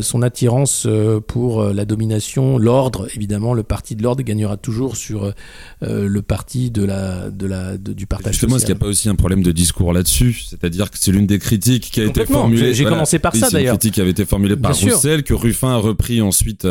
son 0.00 0.22
attirance 0.22 0.86
pour 1.26 1.64
la 1.64 1.84
domination, 1.84 2.58
l'ordre. 2.58 3.08
Évidemment, 3.14 3.54
le 3.54 3.62
parti 3.62 3.96
de 3.96 4.02
l'ordre 4.02 4.22
gagnera 4.22 4.56
toujours 4.56 4.96
sur 4.96 5.32
le 5.80 6.22
parti 6.22 6.70
de 6.70 6.84
la, 6.84 7.30
de 7.30 7.46
la, 7.46 7.76
du 7.76 8.06
partage 8.06 8.34
Justement, 8.34 8.56
est-ce 8.56 8.66
qu'il 8.66 8.74
n'y 8.74 8.78
a 8.78 8.80
pas 8.80 8.88
aussi 8.88 9.08
un 9.08 9.14
problème 9.14 9.42
de 9.42 9.52
discours 9.52 9.92
là-dessus? 9.92 10.44
C'est-à-dire 10.48 10.90
que 10.90 10.98
c'est 10.98 11.12
l'une 11.12 11.26
des 11.26 11.38
critiques 11.38 11.90
qui 11.90 12.00
a 12.00 12.04
été 12.04 12.26
formulée. 12.26 12.74
J'ai 12.74 12.84
commencé 12.84 13.18
par 13.18 13.34
ça 13.34 13.50
d'ailleurs. 13.50 13.74
critique 13.74 13.94
qui 13.94 14.00
avait 14.00 14.10
été 14.10 14.24
formulée 14.24 14.56
par 14.56 14.76
Roussel, 14.76 15.22
que 15.22 15.34
Ruffin 15.34 15.70
a 15.70 15.76
repris 15.76 16.20
ensuite 16.20 16.66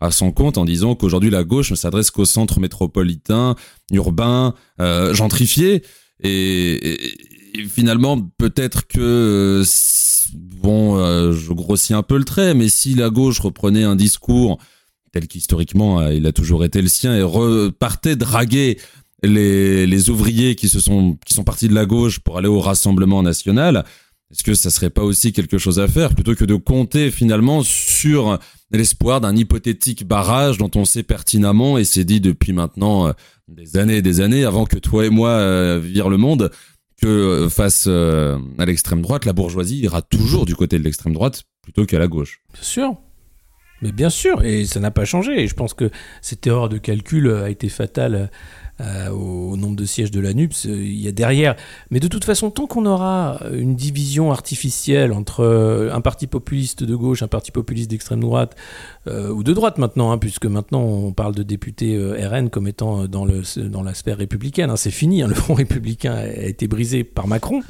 à 0.00 0.10
son 0.10 0.32
compte 0.32 0.58
en 0.58 0.64
disant 0.64 0.94
qu'aujourd'hui 0.94 1.30
la 1.30 1.44
gauche 1.44 1.70
ne 1.70 1.76
s'adresse 1.76 2.10
qu'au 2.10 2.24
centre 2.24 2.60
métropolitain, 2.60 3.56
urbain, 3.92 4.13
euh, 4.80 5.14
gentrifié. 5.14 5.82
Et, 6.22 6.98
finalement, 7.68 8.20
peut-être 8.38 8.86
que, 8.86 9.00
euh, 9.62 9.64
bon, 10.34 10.96
euh, 10.96 11.32
je 11.32 11.52
grossis 11.52 11.94
un 11.94 12.02
peu 12.02 12.16
le 12.16 12.24
trait, 12.24 12.54
mais 12.54 12.68
si 12.68 12.94
la 12.94 13.10
gauche 13.10 13.40
reprenait 13.40 13.84
un 13.84 13.96
discours 13.96 14.58
tel 15.12 15.28
qu'historiquement 15.28 16.08
il 16.08 16.26
a 16.26 16.32
toujours 16.32 16.64
été 16.64 16.82
le 16.82 16.88
sien 16.88 17.14
et 17.14 17.22
repartait 17.22 18.16
draguer 18.16 18.80
les, 19.22 19.86
les 19.86 20.10
ouvriers 20.10 20.56
qui 20.56 20.68
se 20.68 20.80
sont 20.80 21.16
qui 21.24 21.34
sont 21.34 21.44
partis 21.44 21.68
de 21.68 21.74
la 21.74 21.86
gauche 21.86 22.18
pour 22.18 22.36
aller 22.36 22.48
au 22.48 22.58
Rassemblement 22.58 23.22
national, 23.22 23.84
est-ce 24.34 24.42
que 24.42 24.54
ça 24.54 24.70
serait 24.70 24.90
pas 24.90 25.02
aussi 25.02 25.32
quelque 25.32 25.58
chose 25.58 25.78
à 25.78 25.86
faire 25.86 26.14
plutôt 26.14 26.34
que 26.34 26.44
de 26.44 26.56
compter 26.56 27.10
finalement 27.12 27.62
sur 27.62 28.38
l'espoir 28.72 29.20
d'un 29.20 29.36
hypothétique 29.36 30.06
barrage 30.06 30.58
dont 30.58 30.70
on 30.74 30.84
sait 30.84 31.04
pertinemment 31.04 31.78
et 31.78 31.84
c'est 31.84 32.04
dit 32.04 32.20
depuis 32.20 32.52
maintenant 32.52 33.14
des 33.48 33.76
années 33.76 33.96
et 33.96 34.02
des 34.02 34.20
années 34.20 34.44
avant 34.44 34.64
que 34.64 34.76
toi 34.76 35.04
et 35.06 35.10
moi 35.10 35.30
euh, 35.30 35.78
vivions 35.82 36.08
le 36.08 36.16
monde 36.16 36.50
que 37.00 37.06
euh, 37.06 37.48
face 37.48 37.84
euh, 37.88 38.38
à 38.58 38.64
l'extrême 38.64 39.02
droite, 39.02 39.24
la 39.24 39.32
bourgeoisie 39.32 39.80
ira 39.80 40.02
toujours 40.02 40.46
du 40.46 40.54
côté 40.54 40.78
de 40.78 40.84
l'extrême 40.84 41.12
droite 41.12 41.44
plutôt 41.62 41.84
qu'à 41.86 41.98
la 41.98 42.06
gauche? 42.06 42.40
Bien 42.52 42.62
sûr. 42.62 42.96
Mais 43.82 43.92
bien 43.92 44.08
sûr, 44.08 44.42
et 44.44 44.64
ça 44.64 44.80
n'a 44.80 44.90
pas 44.90 45.04
changé. 45.04 45.42
Et 45.42 45.48
je 45.48 45.54
pense 45.54 45.74
que 45.74 45.90
cette 46.22 46.46
erreur 46.46 46.68
de 46.68 46.78
calcul 46.78 47.30
a 47.30 47.50
été 47.50 47.68
fatale 47.68 48.30
euh, 48.80 49.08
au 49.10 49.56
nombre 49.56 49.76
de 49.76 49.84
sièges 49.84 50.10
de 50.10 50.18
la 50.18 50.34
NUPS, 50.34 50.66
euh, 50.66 50.74
il 50.74 51.00
y 51.00 51.06
a 51.06 51.12
derrière. 51.12 51.54
Mais 51.90 52.00
de 52.00 52.08
toute 52.08 52.24
façon, 52.24 52.50
tant 52.50 52.66
qu'on 52.66 52.86
aura 52.86 53.38
une 53.52 53.76
division 53.76 54.32
artificielle 54.32 55.12
entre 55.12 55.40
euh, 55.40 55.94
un 55.94 56.00
parti 56.00 56.26
populiste 56.26 56.82
de 56.82 56.96
gauche, 56.96 57.22
un 57.22 57.28
parti 57.28 57.52
populiste 57.52 57.90
d'extrême 57.90 58.20
droite, 58.20 58.56
ou 59.06 59.42
de 59.42 59.52
droite 59.52 59.76
maintenant, 59.76 60.12
hein, 60.12 60.18
puisque 60.18 60.46
maintenant 60.46 60.80
on 60.80 61.12
parle 61.12 61.34
de 61.34 61.42
députés 61.42 61.98
RN 62.26 62.48
comme 62.48 62.66
étant 62.66 63.04
dans, 63.06 63.26
le, 63.26 63.42
dans 63.68 63.82
la 63.82 63.92
sphère 63.92 64.16
républicaine, 64.16 64.70
hein, 64.70 64.76
c'est 64.76 64.90
fini, 64.90 65.20
hein, 65.22 65.28
le 65.28 65.34
front 65.34 65.52
républicain 65.52 66.14
a 66.14 66.26
été 66.26 66.68
brisé 66.68 67.04
par 67.04 67.28
Macron. 67.28 67.60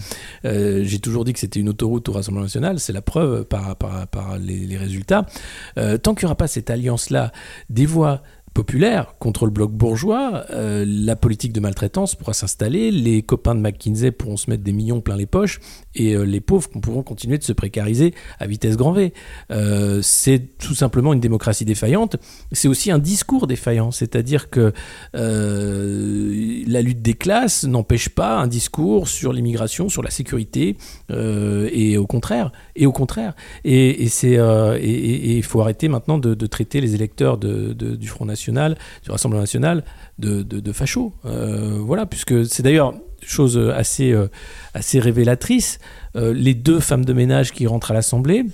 J'ai 0.45 0.99
toujours 1.01 1.25
dit 1.25 1.33
que 1.33 1.41
c'était 1.41 1.59
une 1.59 1.69
autoroute 1.69 2.09
au 2.09 2.13
Rassemblement 2.13 2.45
national, 2.45 2.79
c'est 2.79 2.93
la 2.93 3.03
preuve 3.03 3.45
par, 3.47 3.75
par, 3.75 4.07
par 4.07 4.39
les, 4.39 4.59
les 4.59 4.77
résultats. 4.77 5.27
tant 5.75 6.15
qu'il 6.15 6.25
n'y 6.25 6.27
aura 6.27 6.37
pas 6.37 6.47
cette 6.47 6.71
alliance-là 6.71 7.33
des 7.69 7.87
voix 7.87 8.23
populaire 8.55 9.19
contre 9.19 9.47
le 9.47 9.51
bloc 9.51 9.73
bourgeois, 9.73 10.45
euh, 10.51 10.85
la 10.87 11.17
politique 11.17 11.53
de 11.53 11.59
maltraitance 11.59 12.15
pourra 12.15 12.33
s'installer, 12.35 12.93
les 12.93 13.21
copains 13.23 13.57
de 13.57 13.61
McKinsey 13.61 14.13
pourront 14.13 14.37
se 14.37 14.49
mettre 14.49 14.63
des 14.63 14.73
millions 14.73 15.01
plein 15.01 15.17
les 15.17 15.27
poches 15.27 15.59
et 15.97 16.15
euh, 16.15 16.23
les 16.23 16.41
pauvres 16.41 16.71
pourront 16.81 17.03
continuer 17.03 17.37
de 17.37 17.43
se 17.43 17.53
précariser 17.53 18.15
à 18.39 18.47
vitesse 18.47 18.77
grand 18.77 18.93
V. 18.93 19.13
Euh, 19.51 20.01
c'est 20.03 20.57
tout 20.59 20.75
simplement 20.75 21.13
une 21.13 21.21
démocratie 21.21 21.65
défaillante. 21.65 22.17
C'est 22.53 22.69
aussi 22.69 22.93
un 22.93 23.01
discours 23.01 23.49
défaillant, 23.49 23.91
c'est-à-dire 23.91 24.49
que 24.51 24.73
la 25.13 26.83
lutte 26.83 27.03
des 27.03 27.15
classes 27.15 27.65
n'empêche 27.65 28.09
pas 28.09 28.39
un 28.39 28.47
discours 28.47 29.09
sur 29.09 29.33
l'immigration, 29.33 29.89
sur 29.89 30.03
la 30.03 30.11
sécurité 30.11 30.77
et 31.11 31.99
au 31.99 32.07
contraire. 32.07 32.53
Et 32.77 32.87
au 32.87 32.93
contraire. 32.93 33.35
Et, 33.65 34.07
c'est 34.09 34.35
et 34.35 35.37
il 35.37 35.43
faut 35.43 35.61
arrêter 35.61 35.89
maintenant 35.89 36.19
de, 36.19 36.47
traiter 36.47 36.81
les 36.81 36.95
électeurs 36.95 37.39
du 37.39 38.07
Front 38.07 38.27
National 38.27 38.44
du 38.53 39.11
Rassemblement 39.11 39.43
national, 39.43 39.85
de, 40.19 40.43
de, 40.43 40.73
fachos. 40.73 41.13
Euh, 41.25 41.79
voilà, 41.81 42.07
puisque 42.07 42.47
c'est 42.47 42.63
d'ailleurs 42.63 42.95
chose 43.27 43.59
assez, 43.75 44.13
euh, 44.13 44.29
assez 44.75 45.01
révélatrice. 45.01 45.79
Euh, 46.17 46.33
les 46.35 46.55
deux 46.55 46.81
femmes 46.81 47.05
de 47.05 47.13
ménage 47.13 47.53
qui 47.53 47.67
rentrent 47.67 47.91
à 47.91 47.95
l'Assemblée, 47.95 48.45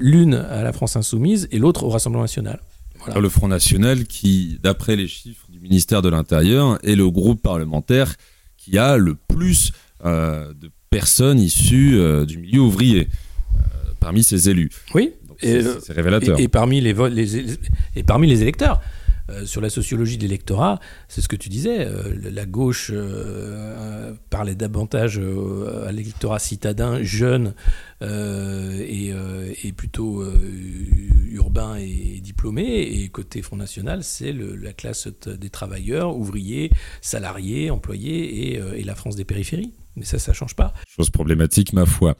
l'une 0.00 0.34
à 0.34 0.62
la 0.62 0.72
France 0.72 0.96
Insoumise 0.96 1.48
et 1.50 1.58
l'autre 1.58 1.84
au 1.84 1.90
Rassemblement 1.90 2.24
national. 2.24 2.60
Voilà. 2.98 3.20
Le 3.20 3.28
Front 3.28 3.48
National, 3.48 4.06
qui, 4.06 4.58
d'après 4.62 4.96
les 4.96 5.06
chiffres 5.06 5.46
du 5.48 5.60
ministère 5.60 6.02
de 6.02 6.08
l'Intérieur, 6.08 6.78
est 6.82 6.96
le 6.96 7.10
groupe 7.10 7.40
parlementaire 7.42 8.14
qui 8.56 8.76
a 8.76 8.96
le 8.96 9.14
plus 9.14 9.72
de 10.04 10.70
personnes 10.90 11.38
issues 11.38 11.98
du 12.26 12.38
milieu 12.38 12.60
ouvrier 12.60 13.08
parmi 14.00 14.24
ses 14.24 14.48
élus. 14.48 14.70
Oui. 14.94 15.12
C'est 15.40 15.92
révélateur. 15.92 16.38
Et, 16.40 16.48
parmi 16.48 16.80
les, 16.80 16.92
les, 16.92 17.58
et 17.96 18.02
parmi 18.02 18.26
les 18.26 18.42
électeurs. 18.42 18.80
Euh, 19.30 19.44
sur 19.44 19.60
la 19.60 19.68
sociologie 19.68 20.16
de 20.16 20.22
l'électorat, 20.22 20.80
c'est 21.08 21.20
ce 21.20 21.28
que 21.28 21.36
tu 21.36 21.48
disais, 21.48 21.86
euh, 21.86 22.14
la 22.30 22.46
gauche 22.46 22.90
euh, 22.94 24.14
parlait 24.30 24.54
davantage 24.54 25.18
à 25.18 25.92
l'électorat 25.92 26.38
citadin, 26.38 27.02
jeune 27.02 27.54
et, 28.00 29.12
plutôt 29.76 30.24
urbain 31.30 31.76
et 31.76 32.20
diplômé, 32.20 32.82
et 32.82 33.08
côté 33.10 33.42
Front 33.42 33.56
National, 33.56 34.02
c'est 34.02 34.32
la 34.32 34.72
classe 34.72 35.08
des 35.26 35.50
travailleurs, 35.50 36.16
ouvriers, 36.16 36.70
salariés, 37.00 37.70
employés 37.70 38.54
et, 38.54 38.80
et 38.80 38.84
la 38.84 38.94
France 38.94 39.14
des 39.14 39.24
périphéries. 39.24 39.72
Mais 39.96 40.04
ça, 40.04 40.18
ça 40.18 40.32
change 40.32 40.54
pas. 40.54 40.72
Chose 40.86 41.10
problématique, 41.10 41.72
ma 41.72 41.86
foi. 41.86 42.16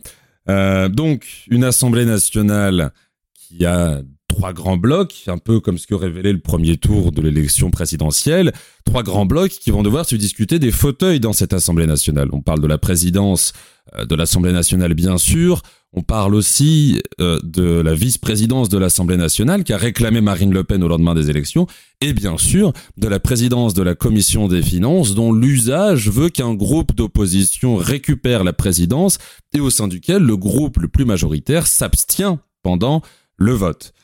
donc, 0.46 1.44
une 1.48 1.64
Assemblée 1.64 2.04
nationale 2.04 2.92
qui 3.34 3.64
a 3.64 4.02
trois 4.38 4.52
grands 4.52 4.76
blocs, 4.76 5.24
un 5.26 5.38
peu 5.38 5.58
comme 5.58 5.78
ce 5.78 5.88
que 5.88 5.96
révélait 5.96 6.32
le 6.32 6.38
premier 6.38 6.76
tour 6.76 7.10
de 7.10 7.20
l'élection 7.20 7.72
présidentielle, 7.72 8.52
trois 8.84 9.02
grands 9.02 9.26
blocs 9.26 9.50
qui 9.50 9.72
vont 9.72 9.82
devoir 9.82 10.06
se 10.06 10.14
discuter 10.14 10.60
des 10.60 10.70
fauteuils 10.70 11.18
dans 11.18 11.32
cette 11.32 11.52
Assemblée 11.52 11.86
nationale. 11.86 12.28
On 12.32 12.40
parle 12.40 12.60
de 12.60 12.68
la 12.68 12.78
présidence 12.78 13.52
euh, 13.96 14.04
de 14.04 14.14
l'Assemblée 14.14 14.52
nationale, 14.52 14.94
bien 14.94 15.18
sûr. 15.18 15.62
On 15.92 16.02
parle 16.02 16.36
aussi 16.36 17.02
euh, 17.20 17.40
de 17.42 17.80
la 17.80 17.94
vice-présidence 17.94 18.68
de 18.68 18.78
l'Assemblée 18.78 19.16
nationale 19.16 19.64
qui 19.64 19.72
a 19.72 19.76
réclamé 19.76 20.20
Marine 20.20 20.54
Le 20.54 20.62
Pen 20.62 20.84
au 20.84 20.88
lendemain 20.88 21.16
des 21.16 21.30
élections, 21.30 21.66
et 22.00 22.12
bien 22.12 22.38
sûr 22.38 22.72
de 22.96 23.08
la 23.08 23.18
présidence 23.18 23.74
de 23.74 23.82
la 23.82 23.96
Commission 23.96 24.46
des 24.46 24.62
finances 24.62 25.16
dont 25.16 25.32
l'usage 25.32 26.10
veut 26.10 26.28
qu'un 26.28 26.54
groupe 26.54 26.94
d'opposition 26.94 27.74
récupère 27.74 28.44
la 28.44 28.52
présidence 28.52 29.18
et 29.52 29.58
au 29.58 29.70
sein 29.70 29.88
duquel 29.88 30.22
le 30.22 30.36
groupe 30.36 30.78
le 30.78 30.86
plus 30.86 31.04
majoritaire 31.04 31.66
s'abstient 31.66 32.38
pendant 32.62 33.02
le 33.36 33.52
vote. 33.52 33.94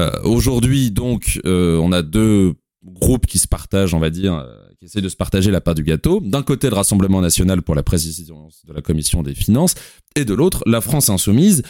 Euh, 0.00 0.10
aujourd'hui, 0.24 0.90
donc, 0.90 1.40
euh, 1.46 1.78
on 1.78 1.92
a 1.92 2.02
deux 2.02 2.54
groupes 2.84 3.26
qui 3.26 3.38
se 3.38 3.48
partagent, 3.48 3.94
on 3.94 3.98
va 3.98 4.10
dire, 4.10 4.34
euh, 4.34 4.46
qui 4.78 4.86
essaient 4.86 5.00
de 5.00 5.08
se 5.08 5.16
partager 5.16 5.50
la 5.50 5.60
part 5.60 5.74
du 5.74 5.84
gâteau. 5.84 6.20
D'un 6.20 6.42
côté, 6.42 6.68
le 6.68 6.74
Rassemblement 6.74 7.20
national 7.20 7.62
pour 7.62 7.74
la 7.74 7.82
présidence 7.82 8.64
de 8.66 8.72
la 8.72 8.82
Commission 8.82 9.22
des 9.22 9.34
finances, 9.34 9.74
et 10.16 10.24
de 10.24 10.34
l'autre, 10.34 10.62
la 10.66 10.80
France 10.80 11.08
insoumise, 11.08 11.62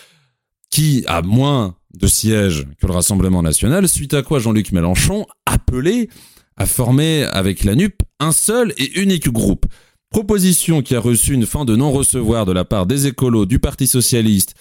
qui 0.71 1.05
a 1.07 1.23
moins 1.23 1.77
de 1.93 2.07
sièges 2.07 2.67
que 2.81 2.87
le 2.87 2.93
Rassemblement 2.93 3.43
national, 3.43 3.89
suite 3.89 4.15
à 4.15 4.23
quoi 4.23 4.41
Jean-Luc 4.41 4.73
Mélenchon 4.73 5.27
appelé 5.47 6.09
à 6.57 6.67
former 6.67 7.25
avec 7.25 7.65
la 7.65 7.75
NUP 7.75 8.03
un 8.21 8.33
seul 8.33 8.73
et 8.77 9.01
unique 9.01 9.31
groupe. 9.31 9.67
Proposition 10.11 10.83
qui 10.83 10.95
a 10.95 11.01
reçu 11.01 11.35
une 11.35 11.47
fin 11.47 11.65
de 11.65 11.75
non-recevoir 11.75 12.47
de 12.47 12.53
la 12.53 12.65
part 12.65 12.87
des 12.87 13.07
écolos, 13.07 13.47
du 13.47 13.59
Parti 13.59 13.87
socialiste, 13.87 14.55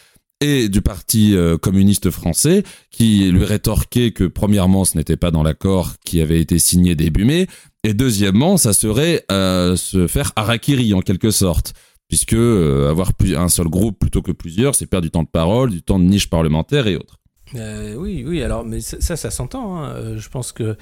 et 0.43 0.67
du 0.67 0.81
Parti 0.81 1.35
euh, 1.35 1.57
communiste 1.57 2.11
français, 2.11 2.63
qui 2.91 3.31
lui 3.31 3.45
rétorquait 3.45 4.11
que 4.11 4.25
premièrement, 4.25 4.83
ce 4.83 4.97
n'était 4.97 5.15
pas 5.15 5.31
dans 5.31 5.41
l'accord 5.41 5.93
qui 6.03 6.19
avait 6.21 6.41
été 6.41 6.59
signé 6.59 6.95
début 6.95 7.23
mai, 7.23 7.47
et 7.85 7.93
deuxièmement, 7.93 8.57
ça 8.57 8.73
serait 8.73 9.23
euh, 9.31 9.77
se 9.77 10.07
faire 10.07 10.33
harakiri 10.35 10.93
en 10.93 10.99
quelque 10.99 11.31
sorte, 11.31 11.73
puisque 12.09 12.33
euh, 12.33 12.89
avoir 12.89 13.11
un 13.37 13.47
seul 13.47 13.67
groupe 13.67 13.97
plutôt 13.97 14.21
que 14.21 14.33
plusieurs, 14.33 14.75
c'est 14.75 14.85
perdre 14.85 15.05
du 15.05 15.11
temps 15.11 15.23
de 15.23 15.29
parole, 15.29 15.69
du 15.69 15.81
temps 15.81 15.97
de 15.97 16.05
niche 16.05 16.29
parlementaire 16.29 16.87
et 16.87 16.97
autres. 16.97 17.19
oui, 17.53 18.25
oui, 18.27 18.43
alors, 18.43 18.65
mais 18.65 18.81
ça, 18.81 19.15
ça, 19.15 19.31
s'entend. 19.31 19.81
Hein. 19.81 20.17
Je 20.17 20.27
pense 20.27 20.51
que 20.51 20.63
euh, 20.63 20.75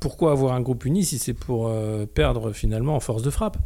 pourquoi 0.00 0.32
avoir 0.32 0.54
un 0.54 0.60
groupe 0.62 0.86
uni 0.86 1.04
si 1.04 1.18
c'est 1.18 1.34
pour 1.34 1.68
euh, 1.68 2.06
perdre 2.06 2.52
finalement 2.52 2.96
en 2.96 3.00
force 3.00 3.22
de 3.22 3.30
frappe? 3.30 3.58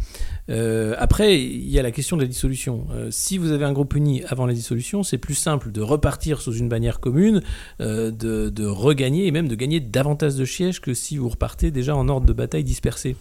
Euh, 0.51 0.97
Après, 0.99 1.41
il 1.41 1.69
y 1.69 1.79
a 1.79 1.83
la 1.83 1.93
question 1.93 2.17
de 2.17 2.23
la 2.23 2.29
dissolution. 2.29 2.87
si 3.11 3.39
vous 3.39 3.53
avez 3.53 3.65
un 3.65 3.73
groupe 3.73 3.95
uni 3.95 4.23
avant 4.29 4.47
la 4.47 4.55
dissolution, 4.55 5.03
c'est 5.03 5.19
plus 5.19 5.35
simple 5.35 5.71
de 5.71 5.81
repartir 5.81 6.41
sous 6.41 6.53
une 6.55 6.69
bannière 6.69 7.01
commune, 7.01 7.43
de, 7.79 8.67
regagner 8.67 9.27
et 9.27 9.31
même 9.31 9.49
de 9.49 9.55
gagner 9.55 9.81
davantage 9.81 10.35
de 10.35 10.45
sièges 10.45 10.81
que 10.81 10.95
si 10.95 11.17
vous 11.17 11.29
repartez 11.29 11.71
déjà 11.71 11.95
en 11.95 12.09
ordre 12.09 12.27
de 12.27 12.33
bataille 12.33 12.65
dispersé. 12.65 13.17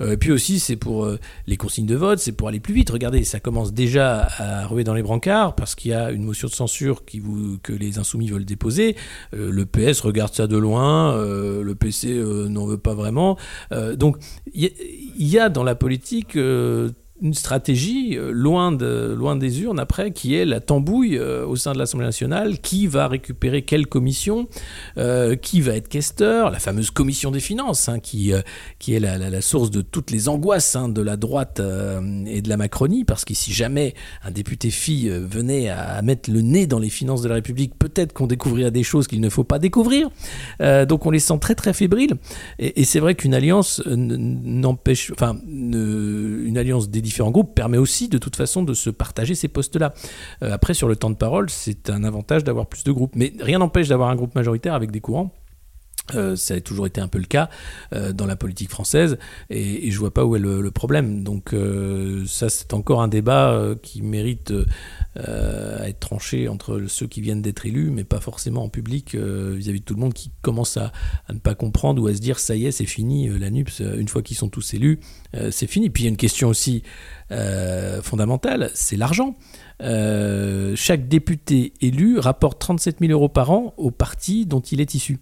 et 0.00 0.16
puis 0.16 0.30
aussi, 0.30 0.60
c'est 0.60 0.76
pour 0.76 1.08
les 1.46 1.56
consignes 1.56 1.86
de 1.86 1.96
vote, 1.96 2.18
c'est 2.18 2.32
pour 2.32 2.48
aller 2.48 2.60
plus 2.60 2.74
vite. 2.74 2.90
Regardez, 2.90 3.24
ça 3.24 3.40
commence 3.40 3.72
déjà 3.72 4.28
à 4.38 4.66
ruer 4.66 4.84
dans 4.84 4.94
les 4.94 5.02
brancards 5.02 5.54
parce 5.54 5.74
qu'il 5.74 5.90
y 5.90 5.94
a 5.94 6.10
une 6.10 6.22
motion 6.22 6.48
de 6.48 6.54
censure 6.54 7.04
que 7.04 7.72
les 7.72 7.98
insoumis 7.98 8.28
veulent 8.28 8.44
déposer. 8.44 8.96
le 9.32 9.64
PS 9.64 10.00
regarde 10.00 10.34
ça 10.34 10.46
de 10.46 10.56
loin, 10.56 11.16
le 11.16 11.74
PS 11.74 11.95
euh, 12.04 12.48
n'en 12.48 12.66
veut 12.66 12.78
pas 12.78 12.94
vraiment. 12.94 13.36
Euh, 13.72 13.96
donc 13.96 14.18
il 14.52 14.72
y, 15.16 15.38
a 15.38 15.48
dans 15.48 15.64
la 15.64 15.74
politique 15.74 16.36
euh, 16.36 16.90
une 17.22 17.34
stratégie 17.34 18.16
euh, 18.16 18.30
loin, 18.30 18.72
de, 18.72 19.14
loin 19.16 19.36
des 19.36 19.62
urnes 19.62 19.78
après, 19.78 20.10
qui 20.10 20.34
est 20.34 20.44
la 20.44 20.60
tambouille 20.60 21.16
euh, 21.16 21.46
au 21.46 21.56
sein 21.56 21.72
de 21.72 21.78
l'Assemblée 21.78 22.06
nationale, 22.06 22.60
qui 22.60 22.86
va 22.86 23.08
récupérer 23.08 23.62
quelle 23.62 23.86
commission, 23.86 24.48
euh, 24.98 25.36
qui 25.36 25.60
va 25.60 25.74
être 25.74 25.88
questeur, 25.88 26.50
la 26.50 26.58
fameuse 26.58 26.90
commission 26.90 27.30
des 27.30 27.40
finances, 27.40 27.88
hein, 27.88 28.00
qui, 28.00 28.32
qui 28.78 28.94
est 28.94 29.00
la, 29.00 29.18
la, 29.18 29.40
source 29.40 29.70
de 29.70 29.82
toutes 29.82 30.10
les 30.10 30.28
angoisses 30.28 30.76
hein, 30.76 30.88
de 30.88 31.00
la 31.00 31.16
droite 31.16 31.60
et 31.60 32.42
de 32.42 32.48
la 32.48 32.56
Macronie, 32.56 33.04
parce 33.04 33.24
que 33.24 33.34
si 33.34 33.52
jamais 33.52 33.94
un 34.24 34.30
député 34.30 34.70
fille 34.70 35.08
venait 35.08 35.68
à, 35.68 36.00
mettre 36.02 36.30
le 36.30 36.40
nez 36.40 36.66
dans 36.66 36.78
les 36.78 36.88
finances 36.88 37.22
de 37.22 37.28
la 37.28 37.36
République, 37.36 37.78
peut-être 37.78 38.12
qu'on 38.12 38.26
découvrirait 38.26 38.70
des 38.70 38.82
choses 38.82 39.06
qu'il 39.06 39.20
ne 39.20 39.28
faut 39.28 39.44
pas 39.44 39.58
découvrir. 39.58 40.10
donc 40.60 41.06
on 41.06 41.10
les 41.10 41.18
sent 41.18 41.38
très 41.40 41.54
très 41.54 41.72
fébriles, 41.72 42.14
et, 42.58 42.80
et 42.80 42.84
c'est 42.84 43.00
vrai 43.00 43.14
qu'une 43.14 43.34
alliance 43.34 43.82
n'empêche, 43.86 45.12
enfin, 45.12 45.36
une 45.46 46.58
alliance 46.58 46.88
dédiée 46.88 47.05
différents 47.06 47.30
groupes 47.30 47.54
permet 47.54 47.78
aussi 47.78 48.08
de 48.08 48.18
toute 48.18 48.36
façon 48.36 48.62
de 48.62 48.74
se 48.74 48.90
partager 48.90 49.34
ces 49.34 49.48
postes-là. 49.48 49.94
Euh, 50.42 50.52
après, 50.52 50.74
sur 50.74 50.88
le 50.88 50.96
temps 50.96 51.10
de 51.10 51.16
parole, 51.16 51.48
c'est 51.48 51.88
un 51.88 52.04
avantage 52.04 52.44
d'avoir 52.44 52.66
plus 52.66 52.84
de 52.84 52.92
groupes. 52.92 53.14
Mais 53.14 53.32
rien 53.40 53.58
n'empêche 53.58 53.88
d'avoir 53.88 54.10
un 54.10 54.16
groupe 54.16 54.34
majoritaire 54.34 54.74
avec 54.74 54.90
des 54.90 55.00
courants. 55.00 55.32
Euh, 56.14 56.36
ça 56.36 56.54
a 56.54 56.60
toujours 56.60 56.86
été 56.86 57.00
un 57.00 57.08
peu 57.08 57.18
le 57.18 57.26
cas 57.26 57.48
euh, 57.92 58.12
dans 58.12 58.26
la 58.26 58.36
politique 58.36 58.70
française 58.70 59.18
et, 59.50 59.88
et, 59.88 59.90
je 59.90 59.98
vois 59.98 60.12
pas 60.12 60.24
où 60.24 60.36
est 60.36 60.38
le, 60.38 60.70
problème. 60.70 61.22
Donc 61.22 61.54
ça 62.26 62.48
c'est 62.48 62.74
encore 62.74 63.00
un 63.00 63.08
débat 63.08 63.74
qui 63.82 64.02
mérite 64.02 64.52
à 65.16 65.88
être 65.88 66.00
tranché 66.00 66.48
entre 66.48 66.82
ceux 66.88 67.06
qui 67.06 67.20
viennent 67.20 67.40
d'être 67.40 67.64
élus, 67.64 67.90
mais 67.90 68.04
pas 68.04 68.20
forcément 68.20 68.64
en 68.64 68.68
public 68.68 69.14
vis-à-vis 69.14 69.80
de 69.80 69.84
tout 69.84 69.94
le 69.94 70.00
monde 70.00 70.12
qui 70.12 70.30
commence 70.42 70.76
à, 70.76 70.92
à, 71.28 71.32
ne 71.32 71.38
pas 71.38 71.54
comprendre 71.54 72.02
ou 72.02 72.08
à 72.08 72.14
se 72.14 72.20
dire 72.20 72.38
ça 72.38 72.56
y 72.56 72.66
est 72.66 72.72
c'est 72.72 72.84
fini 72.84 73.28
la 73.38 73.50
NUPS 73.50 73.80
une 73.80 74.08
fois 74.08 74.22
qu'ils 74.22 74.36
sont 74.36 74.48
tous 74.48 74.74
élus 74.74 75.00
euh, 75.36 75.50
c'est 75.50 75.66
fini. 75.66 75.90
Puis 75.90 76.04
il 76.04 76.06
y 76.06 76.08
a 76.08 76.10
une 76.10 76.16
question 76.16 76.48
aussi 76.48 76.82
euh, 77.30 78.02
fondamentale, 78.02 78.70
c'est 78.74 78.96
l'argent. 78.96 79.36
Euh, 79.82 80.72
chaque 80.76 81.08
député 81.08 81.74
élu 81.80 82.18
rapporte 82.18 82.58
37 82.58 82.98
000 83.00 83.12
euros 83.12 83.28
par 83.28 83.50
an 83.50 83.74
au 83.76 83.90
parti 83.90 84.46
dont 84.46 84.60
il 84.60 84.80
est 84.80 84.94
issu. 84.94 85.18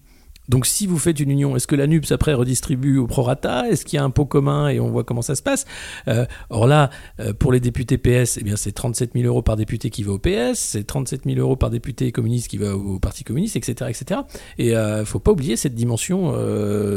Donc 0.48 0.66
si 0.66 0.86
vous 0.86 0.98
faites 0.98 1.20
une 1.20 1.30
union, 1.30 1.56
est-ce 1.56 1.66
que 1.66 1.76
la 1.76 1.86
NUPS 1.86 2.12
après 2.12 2.34
redistribue 2.34 2.98
au 2.98 3.06
prorata? 3.06 3.68
Est-ce 3.68 3.84
qu'il 3.84 3.96
y 3.96 4.00
a 4.00 4.04
un 4.04 4.10
pot 4.10 4.26
commun 4.26 4.68
et 4.68 4.80
on 4.80 4.90
voit 4.90 5.04
comment 5.04 5.22
ça 5.22 5.34
se 5.34 5.42
passe? 5.42 5.64
Euh, 6.08 6.26
Or 6.50 6.66
là, 6.66 6.90
euh, 7.20 7.32
pour 7.32 7.52
les 7.52 7.60
députés 7.60 7.98
PS, 7.98 8.38
eh 8.38 8.56
c'est 8.56 8.72
37 8.72 9.12
000 9.14 9.26
euros 9.26 9.42
par 9.42 9.56
député 9.56 9.90
qui 9.90 10.02
va 10.02 10.12
au 10.12 10.18
PS, 10.18 10.54
c'est 10.54 10.84
37 10.84 11.22
000 11.24 11.38
euros 11.38 11.56
par 11.56 11.70
député 11.70 12.12
communiste 12.12 12.48
qui 12.48 12.58
va 12.58 12.76
au, 12.76 12.98
Parti 12.98 13.24
communiste, 13.24 13.56
etc. 13.56 13.90
etc. 13.90 14.20
Et 14.56 14.68
il 14.68 14.74
euh, 14.74 15.04
faut 15.04 15.18
pas 15.18 15.32
oublier 15.32 15.56
cette 15.56 15.74
dimension 15.74 16.32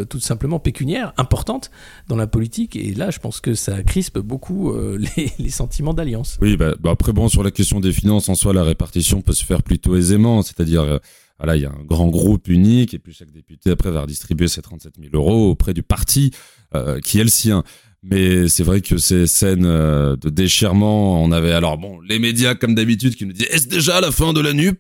tout 0.10 0.20
simplement 0.20 0.60
pécuniaire, 0.60 1.14
importante 1.18 1.72
dans 2.08 2.16
la 2.16 2.28
politique. 2.28 2.76
Et 2.76 2.94
là, 2.94 3.10
je 3.10 3.20
pense 3.20 3.42
que 3.42 3.56
ça 3.56 3.84
crispe 3.84 4.20
beaucoup 4.20 4.74
les, 5.18 5.32
les, 5.38 5.50
sentiments 5.50 5.94
d'alliance. 5.94 6.38
Oui, 6.42 6.56
bah, 6.56 6.74
bah, 6.80 6.92
après 6.92 7.14
bon, 7.14 7.28
sur 7.28 7.44
la 7.44 7.52
question 7.52 7.80
des 7.80 7.92
finances, 7.92 8.30
en 8.30 8.36
soi, 8.36 8.54
la 8.54 8.64
répartition 8.64 9.22
peut 9.22 9.34
se 9.34 9.46
faire 9.46 9.64
plutôt 9.64 9.96
aisément, 9.96 10.42
c'est-à-dire 10.42 11.00
voilà, 11.40 11.56
il 11.56 11.62
y 11.62 11.66
a 11.66 11.70
un 11.70 11.84
grand 11.86 12.08
groupe 12.08 12.48
unique 12.48 12.94
et 12.94 13.00
puis 13.00 13.14
chaque 13.14 13.32
député 13.32 13.72
après 13.72 13.92
va 13.92 14.02
redistribuer 14.02 14.48
ses 14.48 14.62
37 14.62 14.96
000 15.00 15.10
euros 15.14 15.52
auprès 15.52 15.74
du 15.74 15.84
parti 15.84 16.32
euh, 16.76 17.00
qui 17.00 17.20
est 17.20 17.24
le 17.24 17.30
sien. 17.30 17.64
Mais 18.04 18.48
c'est 18.48 18.64
vrai 18.64 18.82
que 18.82 18.98
ces 18.98 19.28
scènes 19.28 19.66
euh, 19.66 20.16
de 20.16 20.30
déchirement, 20.30 21.24
on 21.24 21.32
avait 21.32 21.52
alors 21.52 21.78
bon 21.78 22.00
les 22.02 22.20
médias 22.20 22.56
comme 22.56 22.74
d'habitude 22.74 23.16
qui 23.16 23.26
nous 23.26 23.34
disaient 23.34 23.50
est-ce 23.52 23.68
déjà 23.68 24.02
la 24.02 24.12
fin 24.12 24.34
de 24.34 24.40
la 24.40 24.54
NUP 24.54 24.80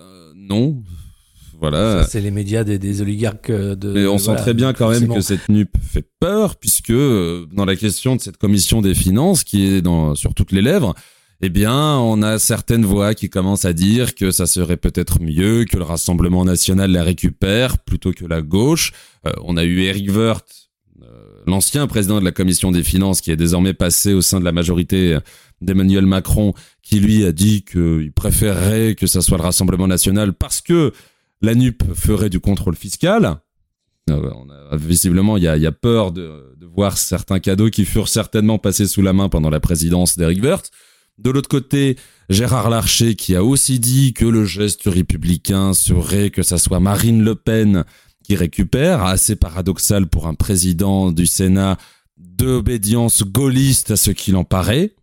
euh, 0.00 0.32
Non, 0.34 0.82
voilà. 1.60 2.04
C'est 2.08 2.20
les 2.20 2.30
médias 2.32 2.64
des, 2.64 2.78
des, 2.78 3.00
oligarques 3.00 3.52
de. 3.52 3.92
Mais 3.92 4.06
on 4.06 4.18
sent 4.18 4.34
très 4.36 4.54
bien 4.54 4.72
quand 4.72 4.90
même 4.90 5.06
que 5.06 5.20
cette 5.20 5.48
NUP 5.48 5.70
fait 5.80 6.06
peur 6.18 6.56
puisque 6.56 6.92
dans 6.92 7.64
la 7.64 7.76
question 7.76 8.16
de 8.16 8.20
cette 8.20 8.38
commission 8.38 8.80
des 8.80 8.94
finances 8.94 9.44
qui 9.44 9.66
est 9.66 9.82
dans 9.82 10.16
sur 10.16 10.34
toutes 10.34 10.52
les 10.52 10.62
lèvres, 10.62 10.94
eh 11.44 11.48
bien, 11.48 11.98
on 11.98 12.22
a 12.22 12.38
certaines 12.38 12.84
voix 12.84 13.14
qui 13.14 13.28
commencent 13.28 13.64
à 13.64 13.72
dire 13.72 14.14
que 14.14 14.30
ça 14.30 14.46
serait 14.46 14.76
peut-être 14.76 15.20
mieux 15.20 15.64
que 15.64 15.76
le 15.76 15.82
Rassemblement 15.82 16.44
national 16.44 16.92
la 16.92 17.02
récupère 17.02 17.78
plutôt 17.78 18.12
que 18.12 18.24
la 18.24 18.42
gauche. 18.42 18.92
Euh, 19.26 19.32
on 19.42 19.56
a 19.56 19.64
eu 19.64 19.80
Eric 19.80 20.08
Woerth, 20.10 20.70
euh, 21.02 21.06
l'ancien 21.48 21.88
président 21.88 22.20
de 22.20 22.24
la 22.24 22.30
commission 22.30 22.70
des 22.70 22.84
finances, 22.84 23.20
qui 23.20 23.32
est 23.32 23.36
désormais 23.36 23.74
passé 23.74 24.14
au 24.14 24.22
sein 24.22 24.38
de 24.38 24.44
la 24.44 24.52
majorité 24.52 25.18
d'Emmanuel 25.60 26.06
Macron, 26.06 26.54
qui 26.82 27.00
lui 27.00 27.24
a 27.24 27.32
dit 27.32 27.64
qu'il 27.64 28.12
préférerait 28.12 28.94
que 28.94 29.08
ça 29.08 29.20
soit 29.20 29.36
le 29.36 29.42
Rassemblement 29.42 29.88
national 29.88 30.34
parce 30.34 30.60
que 30.60 30.92
la 31.40 31.56
NUP 31.56 31.82
ferait 31.94 32.30
du 32.30 32.38
contrôle 32.38 32.76
fiscal. 32.76 33.38
Euh, 34.10 34.30
visiblement, 34.72 35.36
il 35.36 35.42
y 35.42 35.48
a, 35.48 35.72
peur 35.72 36.12
de, 36.12 36.54
de, 36.56 36.66
voir 36.66 36.98
certains 36.98 37.40
cadeaux 37.40 37.70
qui 37.70 37.84
furent 37.84 38.08
certainement 38.08 38.58
passés 38.58 38.86
sous 38.86 39.02
la 39.02 39.12
main 39.12 39.28
pendant 39.28 39.50
la 39.50 39.60
présidence 39.60 40.16
d'Eric 40.16 40.42
Woerth. 40.42 40.70
De 41.22 41.30
l'autre 41.30 41.48
côté, 41.48 41.96
Gérard 42.30 42.68
Larcher 42.68 43.14
qui 43.14 43.36
a 43.36 43.44
aussi 43.44 43.78
dit 43.78 44.12
que 44.12 44.24
le 44.24 44.44
geste 44.44 44.86
républicain 44.86 45.72
serait 45.72 46.30
que 46.30 46.42
ça 46.42 46.58
soit 46.58 46.80
Marine 46.80 47.22
Le 47.22 47.36
Pen 47.36 47.84
qui 48.24 48.34
récupère, 48.34 49.04
assez 49.04 49.36
paradoxal 49.36 50.08
pour 50.08 50.26
un 50.26 50.34
président 50.34 51.12
du 51.12 51.26
Sénat 51.26 51.78
d'obédience 52.16 53.22
gaulliste 53.22 53.92
à 53.92 53.96
ce 53.96 54.10
qu'il 54.10 54.34
en 54.34 54.42
paraît. 54.42 54.94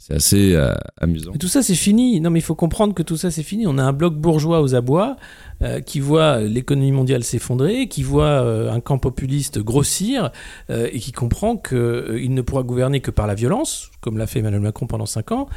C'est 0.00 0.14
assez 0.14 0.54
euh, 0.54 0.72
amusant. 0.98 1.32
Tout 1.38 1.46
ça, 1.46 1.62
c'est 1.62 1.74
fini. 1.74 2.22
Non, 2.22 2.30
mais 2.30 2.38
il 2.38 2.42
faut 2.42 2.54
comprendre 2.54 2.94
que 2.94 3.02
tout 3.02 3.18
ça, 3.18 3.30
c'est 3.30 3.42
fini. 3.42 3.66
On 3.66 3.76
a 3.76 3.82
un 3.82 3.92
bloc 3.92 4.14
bourgeois 4.14 4.62
aux 4.62 4.74
abois 4.74 5.16
euh, 5.60 5.82
qui 5.82 6.00
voit 6.00 6.40
l'économie 6.40 6.90
mondiale 6.90 7.22
s'effondrer, 7.22 7.86
qui 7.86 8.02
voit 8.02 8.24
euh, 8.24 8.72
un 8.72 8.80
camp 8.80 8.96
populiste 8.96 9.58
grossir 9.58 10.30
et 10.70 10.98
qui 11.00 11.12
comprend 11.12 11.58
qu'il 11.58 12.32
ne 12.32 12.40
pourra 12.40 12.62
gouverner 12.62 13.00
que 13.00 13.10
par 13.10 13.26
la 13.26 13.34
violence, 13.34 13.90
comme 14.00 14.16
l'a 14.16 14.26
fait 14.26 14.38
Emmanuel 14.38 14.62
Macron 14.62 14.86
pendant 14.86 15.04
cinq 15.04 15.32
ans, 15.32 15.48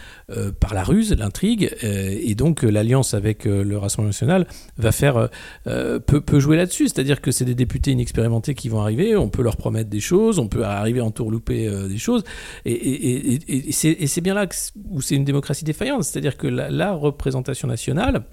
par 0.59 0.73
la 0.73 0.83
ruse, 0.83 1.15
l'intrigue. 1.17 1.73
et 1.81 2.35
donc, 2.35 2.63
l'alliance 2.63 3.13
avec 3.13 3.45
le 3.45 3.77
Rassemblement 3.77 4.09
national 4.09 4.47
va 4.77 4.91
faire, 4.91 5.29
peut, 5.63 6.39
jouer 6.39 6.57
là-dessus. 6.57 6.89
C'est-à-dire 6.89 7.21
que 7.21 7.31
c'est 7.31 7.45
des 7.45 7.55
députés 7.55 7.91
inexpérimentés 7.91 8.55
qui 8.55 8.69
vont 8.69 8.81
arriver. 8.81 9.15
On 9.15 9.29
peut 9.29 9.43
leur 9.43 9.55
promettre 9.55 9.89
des 9.89 10.00
choses, 10.00 10.39
on 10.39 10.47
peut 10.47 10.65
arriver 10.65 11.00
en 11.00 11.12
tourlouper 11.12 11.69
des 11.88 11.97
choses. 11.97 12.23
Et 12.65 13.71
c'est 13.71 14.21
bien 14.21 14.33
là 14.34 14.46
où 14.90 15.02
c'est 15.02 15.16
une 15.16 15.25
démocratie 15.25 15.63
défaillante, 15.63 16.04
c'est-à-dire 16.04 16.38
que 16.38 16.48
la, 16.48 16.92
représentation 16.94 17.68
nationale, 17.68 18.25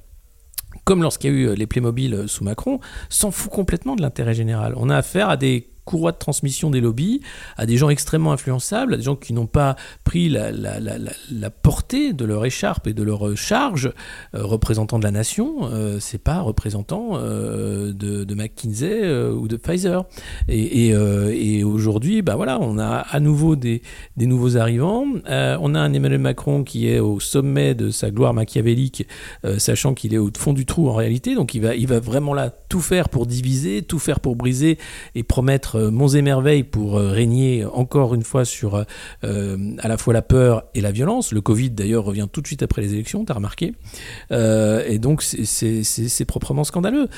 comme 0.85 1.03
lorsqu'il 1.03 1.31
y 1.31 1.35
a 1.35 1.37
eu 1.37 1.55
les 1.55 1.67
Playmobil 1.67 2.25
sous 2.27 2.45
Macron, 2.45 2.81
s'en 3.09 3.31
fout 3.31 3.51
complètement 3.51 3.97
de 3.97 4.03
l'intérêt 4.03 4.35
général. 4.35 4.75
On 4.77 4.89
a 4.91 4.97
affaire 4.97 5.29
à 5.29 5.37
des 5.37 5.71
courroie 5.91 6.13
de 6.13 6.19
transmission 6.19 6.71
des 6.71 6.81
lobbies 6.81 7.21
à 7.57 7.67
des 7.67 7.77
gens 7.77 7.89
extrêmement 7.91 8.33
influençables, 8.33 8.95
à 8.95 8.97
des 8.97 9.03
gens 9.03 9.17
qui 9.17 9.33
n'ont 9.33 9.49
pas 9.49 9.75
pris 10.05 10.29
la, 10.29 11.51
portée 11.63 12.13
de 12.13 12.25
leur 12.25 12.47
écharpe 12.47 12.87
et 12.87 12.95
de 12.95 13.03
leur 13.03 13.37
charge. 13.37 13.93
Euh, 14.37 14.45
représentant 14.45 15.01
de 15.01 15.05
la 15.05 15.11
nation, 15.11 15.69
euh, 15.73 15.99
c'est 15.99 16.23
pas 16.23 16.41
représentant 16.41 17.15
euh, 17.15 17.93
de, 17.93 18.35
McKinsey 18.35 19.13
ou 19.33 19.49
de 19.49 19.57
Pfizer. 19.57 20.05
Et, 20.49 20.91
et, 20.91 21.65
aujourd'hui, 21.65 22.23
bah 22.23 22.37
voilà, 22.37 22.59
on 22.61 22.79
a 22.79 22.99
à 23.11 23.19
nouveau 23.19 23.57
des, 23.57 23.83
des 24.17 24.27
nouveaux 24.27 24.57
arrivants. 24.57 25.05
on 25.27 25.75
a 25.75 25.81
un 25.81 25.93
Emmanuel 25.93 26.21
Macron 26.21 26.63
qui 26.63 26.89
est 26.89 27.01
au 27.01 27.19
sommet 27.19 27.75
de 27.75 27.91
sa 27.91 28.13
gloire 28.13 28.33
machiavélique, 28.33 29.07
sachant 29.59 29.95
qu'il 29.95 30.15
est 30.15 30.19
au 30.19 30.31
fond 30.39 30.53
du 30.53 30.65
trou 30.67 30.89
en 30.89 30.95
réalité. 30.95 31.35
Donc 31.35 31.55
il 31.55 31.61
va, 31.61 31.75
il 31.75 31.89
va 31.89 31.99
vraiment 31.99 32.33
là 32.33 32.51
tout 32.69 32.81
faire 32.81 33.09
pour 33.09 33.27
diviser, 33.27 33.83
tout 33.83 33.99
faire 33.99 34.21
pour 34.21 34.37
briser 34.37 34.79
et 35.15 35.25
promettre 35.25 35.80
euh, 35.80 35.80
monts 35.89 36.09
et 36.09 36.23
merveilles 36.23 36.65
pour 36.65 36.99
euh, 36.99 37.11
régner 37.13 37.65
encore 37.65 38.15
une 38.15 38.23
fois 38.23 38.45
sur 38.45 38.85
euh, 39.25 39.57
à 39.79 39.89
la 39.89 39.97
fois 39.97 40.13
la 40.13 40.23
peur 40.23 40.65
et 40.75 40.81
la 40.81 40.91
violence. 40.91 41.33
Le 41.33 41.41
Covid 41.41 41.71
d'ailleurs 41.71 42.05
revient 42.05 42.27
tout 42.31 42.41
de 42.41 42.47
suite 42.47 42.63
après 42.63 42.83
les 42.83 42.95
élections, 42.95 43.25
t'as 43.25 43.35
remarqué. 43.35 43.73
et 44.31 44.99
donc 44.99 45.23
c'est 45.23 46.25
proprement 46.27 46.65
scandaleux. 46.65 47.09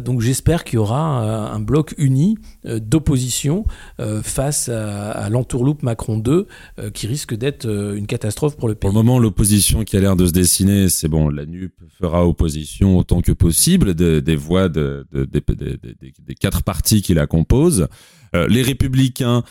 donc 0.00 0.20
j'espère 0.20 0.64
qu'il 0.64 0.74
y 0.74 0.78
aura 0.78 1.00
un, 1.52 1.60
bloc 1.60 1.94
uni 1.98 2.38
d'opposition 2.64 3.64
face 4.22 4.68
à, 4.68 5.28
l'entourloupe 5.30 5.82
Macron 5.82 6.18
2 6.18 6.46
qui 6.92 7.06
risque 7.06 7.34
d'être 7.34 7.66
une 7.66 8.06
catastrophe 8.06 8.56
pour 8.56 8.68
le 8.68 8.74
pays. 8.74 8.90
Pour 8.90 8.90
le 8.90 9.04
moment, 9.04 9.18
l'opposition 9.18 9.84
qui 9.84 9.96
a 9.96 10.00
l'air 10.00 10.16
de 10.16 10.26
se 10.26 10.32
dessiner, 10.32 10.88
c'est 10.88 11.08
bon, 11.08 11.28
la 11.28 11.46
NUP 11.46 11.72
fera 11.98 12.26
opposition 12.26 12.98
autant 12.98 13.20
que 13.20 13.32
possible 13.32 13.94
des 13.94 14.36
voix 14.36 14.68
de, 14.68 15.06
des 15.12 16.34
quatre 16.34 16.62
partis 16.62 17.02
qui 17.02 17.14
la 17.14 17.26
composent. 17.26 17.88
Euh, 18.34 18.46
les 18.48 18.62
républicains, 18.62 19.42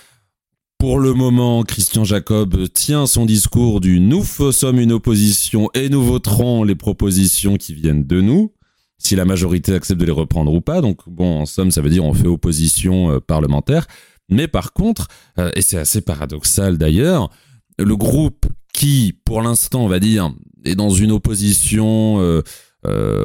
pour 0.78 1.00
le 1.00 1.14
moment, 1.14 1.64
Christian 1.64 2.04
Jacob 2.04 2.68
tient 2.74 3.08
son 3.08 3.26
discours 3.26 3.80
du 3.80 4.00
nous 4.00 4.24
sommes 4.24 4.80
une 4.80 4.92
opposition 4.92 5.70
et 5.74 5.90
nous 5.90 6.04
voterons 6.04 6.64
les 6.64 6.76
propositions 6.76 7.58
qui 7.58 7.74
viennent 7.74 8.06
de 8.06 8.22
nous, 8.22 8.54
si 8.98 9.16
la 9.16 9.26
majorité 9.26 9.74
accepte 9.74 10.00
de 10.00 10.06
les 10.06 10.12
reprendre 10.12 10.54
ou 10.54 10.62
pas. 10.62 10.82
Donc 10.82 11.08
bon, 11.08 11.42
en 11.42 11.46
somme, 11.46 11.72
ça 11.72 11.82
veut 11.82 11.90
dire 11.90 12.04
on 12.04 12.14
fait 12.14 12.28
opposition 12.28 13.12
euh, 13.12 13.20
parlementaire. 13.20 13.88
Mais 14.30 14.48
par 14.48 14.74
contre, 14.74 15.08
euh, 15.40 15.52
et 15.56 15.62
c'est 15.62 15.78
assez 15.78 16.02
paradoxal 16.02 16.78
d'ailleurs, 16.78 17.30
le 17.78 17.96
groupe 17.96 18.46
qui, 18.74 19.18
pour 19.26 19.42
l'instant, 19.42 19.86
on 19.86 19.88
va 19.88 20.00
dire, 20.00 20.34
est 20.66 20.76
dans 20.76 20.90
une 20.90 21.12
opposition 21.12 22.42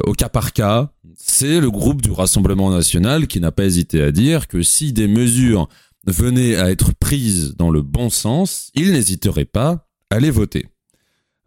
au 0.05 0.13
cas 0.13 0.29
par 0.29 0.53
cas, 0.53 0.91
c'est 1.15 1.59
le 1.59 1.69
groupe 1.69 2.01
du 2.01 2.11
Rassemblement 2.11 2.71
national 2.71 3.27
qui 3.27 3.39
n'a 3.39 3.51
pas 3.51 3.65
hésité 3.65 4.01
à 4.01 4.11
dire 4.11 4.47
que 4.47 4.63
si 4.63 4.93
des 4.93 5.07
mesures 5.07 5.67
venaient 6.07 6.55
à 6.55 6.71
être 6.71 6.93
prises 6.93 7.55
dans 7.57 7.69
le 7.69 7.81
bon 7.81 8.09
sens, 8.09 8.71
il 8.73 8.91
n'hésiterait 8.91 9.45
pas 9.45 9.87
à 10.09 10.19
les 10.19 10.31
voter. 10.31 10.67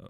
Euh, 0.00 0.06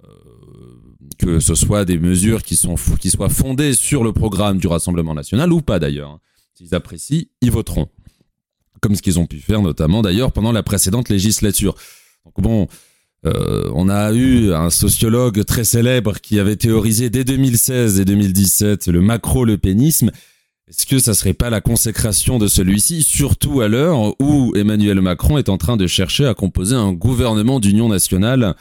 que 1.19 1.41
ce 1.41 1.55
soit 1.55 1.85
des 1.85 1.99
mesures 1.99 2.43
qui, 2.43 2.57
sont, 2.57 2.77
qui 3.01 3.11
soient 3.11 3.29
fondées 3.29 3.75
sur 3.75 4.05
le 4.05 4.13
programme 4.13 4.59
du 4.59 4.67
Rassemblement 4.67 5.15
national 5.15 5.53
ou 5.53 5.61
pas 5.61 5.79
d'ailleurs. 5.79 6.19
S'ils 6.55 6.75
apprécient, 6.75 7.25
ils 7.41 7.51
voteront. 7.51 7.89
Comme 8.81 8.95
ce 8.95 9.03
qu'ils 9.03 9.19
ont 9.19 9.27
pu 9.27 9.41
faire 9.41 9.63
notamment 9.63 10.03
d'ailleurs 10.03 10.33
pendant 10.33 10.53
la 10.53 10.63
précédente 10.63 11.09
législature. 11.09 11.75
Donc 12.25 12.35
bon, 12.39 12.69
euh, 13.27 13.71
on 13.75 13.89
a 13.89 14.13
eu 14.13 14.53
un 14.53 14.71
sociologue 14.71 15.45
très 15.45 15.65
célèbre 15.65 16.21
qui 16.21 16.39
avait 16.39 16.57
théorisé 16.57 17.11
dès 17.11 17.25
2016 17.25 18.01
et 18.01 18.05
2017 18.05 18.89
le 18.89 19.01
macro-lepénisme. 19.01 20.11
Est-ce 20.69 20.87
que 20.87 20.99
ça 20.99 21.15
serait 21.15 21.35
pas 21.35 21.51
la 21.51 21.61
consécration 21.61 22.39
de 22.39 22.49
celui-ci, 22.49 23.03
surtout 23.03 23.61
à 23.61 23.69
l'heure 23.69 24.15
où 24.21 24.55
Emmanuel 24.57 25.01
Macron 25.01 25.39
est 25.39 25.49
en 25.49 25.59
train 25.59 25.77
de 25.77 25.87
chercher 25.87 26.27
à 26.27 26.35
composer 26.35 26.75
un 26.75 26.93
gouvernement 26.93 27.61
d'union 27.61 27.89
nationale 27.89 28.55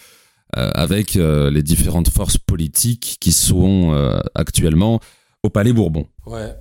euh, 0.57 0.69
avec 0.73 1.15
euh, 1.15 1.49
les 1.49 1.63
différentes 1.63 2.09
forces 2.09 2.37
politiques 2.37 3.17
qui 3.19 3.31
sont 3.31 3.93
actuellement 4.35 4.99
au 5.43 5.49
Palais 5.49 5.73
Bourbon? 5.73 6.07
Ouais, 6.25 6.53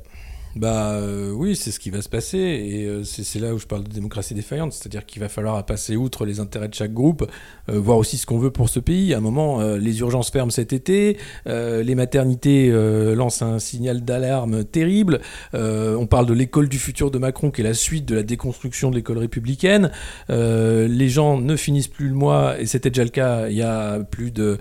bah 0.57 0.93
euh, 0.93 1.31
oui, 1.33 1.57
c'est 1.57 1.71
ce 1.71 1.81
qui 1.81 1.91
va 1.91 2.03
se 2.03 2.09
passer 2.09 2.39
et 2.39 2.87
euh, 2.87 3.05
c'est 3.05 3.39
là 3.39 3.55
où 3.55 3.59
je 3.59 3.67
parle 3.67 3.85
de 3.85 3.89
démocratie 3.89 4.35
défaillante, 4.35 4.73
c'est-à-dire 4.73 5.07
qu'il 5.07 5.21
va 5.21 5.29
falloir 5.29 5.65
passer 5.65 5.97
outre 5.97 6.27
les 6.27 6.41
intérêts 6.41 6.69
de 6.69 6.75
chaque 6.75 6.93
groupe, 6.93 7.27
euh, 7.71 7.79
voir 7.79 7.99
aussi 7.99 8.19
ce 8.19 8.27
qu'on 8.27 8.39
veut 8.39 8.51
pour 8.51 8.69
ce 8.69 8.81
pays. 8.81 9.15
À 9.15 9.19
un 9.19 9.21
moment, 9.21 9.63
les 9.63 10.01
urgences 10.01 10.31
ferment 10.31 10.51
cet 10.51 10.73
été, 10.73 11.17
les 11.47 11.95
maternités 11.95 12.71
lancent 13.15 13.43
un 13.43 13.59
signal 13.59 14.05
d'alarme 14.05 14.65
terrible. 14.65 15.21
on 15.55 16.07
parle 16.07 16.27
de 16.27 16.33
l'école 16.33 16.69
du 16.69 16.79
futur 16.79 17.11
de 17.11 17.19
Macron 17.19 17.51
qui 17.51 17.61
est 17.61 17.65
la 17.65 17.75
suite 17.75 18.07
de 18.07 18.15
la 18.15 18.23
déconstruction 18.23 18.91
de 18.91 18.97
l'école 18.97 19.19
républicaine. 19.19 19.91
les 20.29 21.09
gens 21.09 21.39
ne 21.39 21.57
finissent 21.57 21.89
plus 21.89 22.09
le 22.09 22.15
mois 22.15 22.61
et 22.61 22.67
c'était 22.67 22.91
déjà 22.91 23.05
le 23.05 23.11
cas 23.11 23.49
il 23.49 23.57
y 23.57 23.63
a 23.63 24.01
plus 24.01 24.31
de 24.31 24.59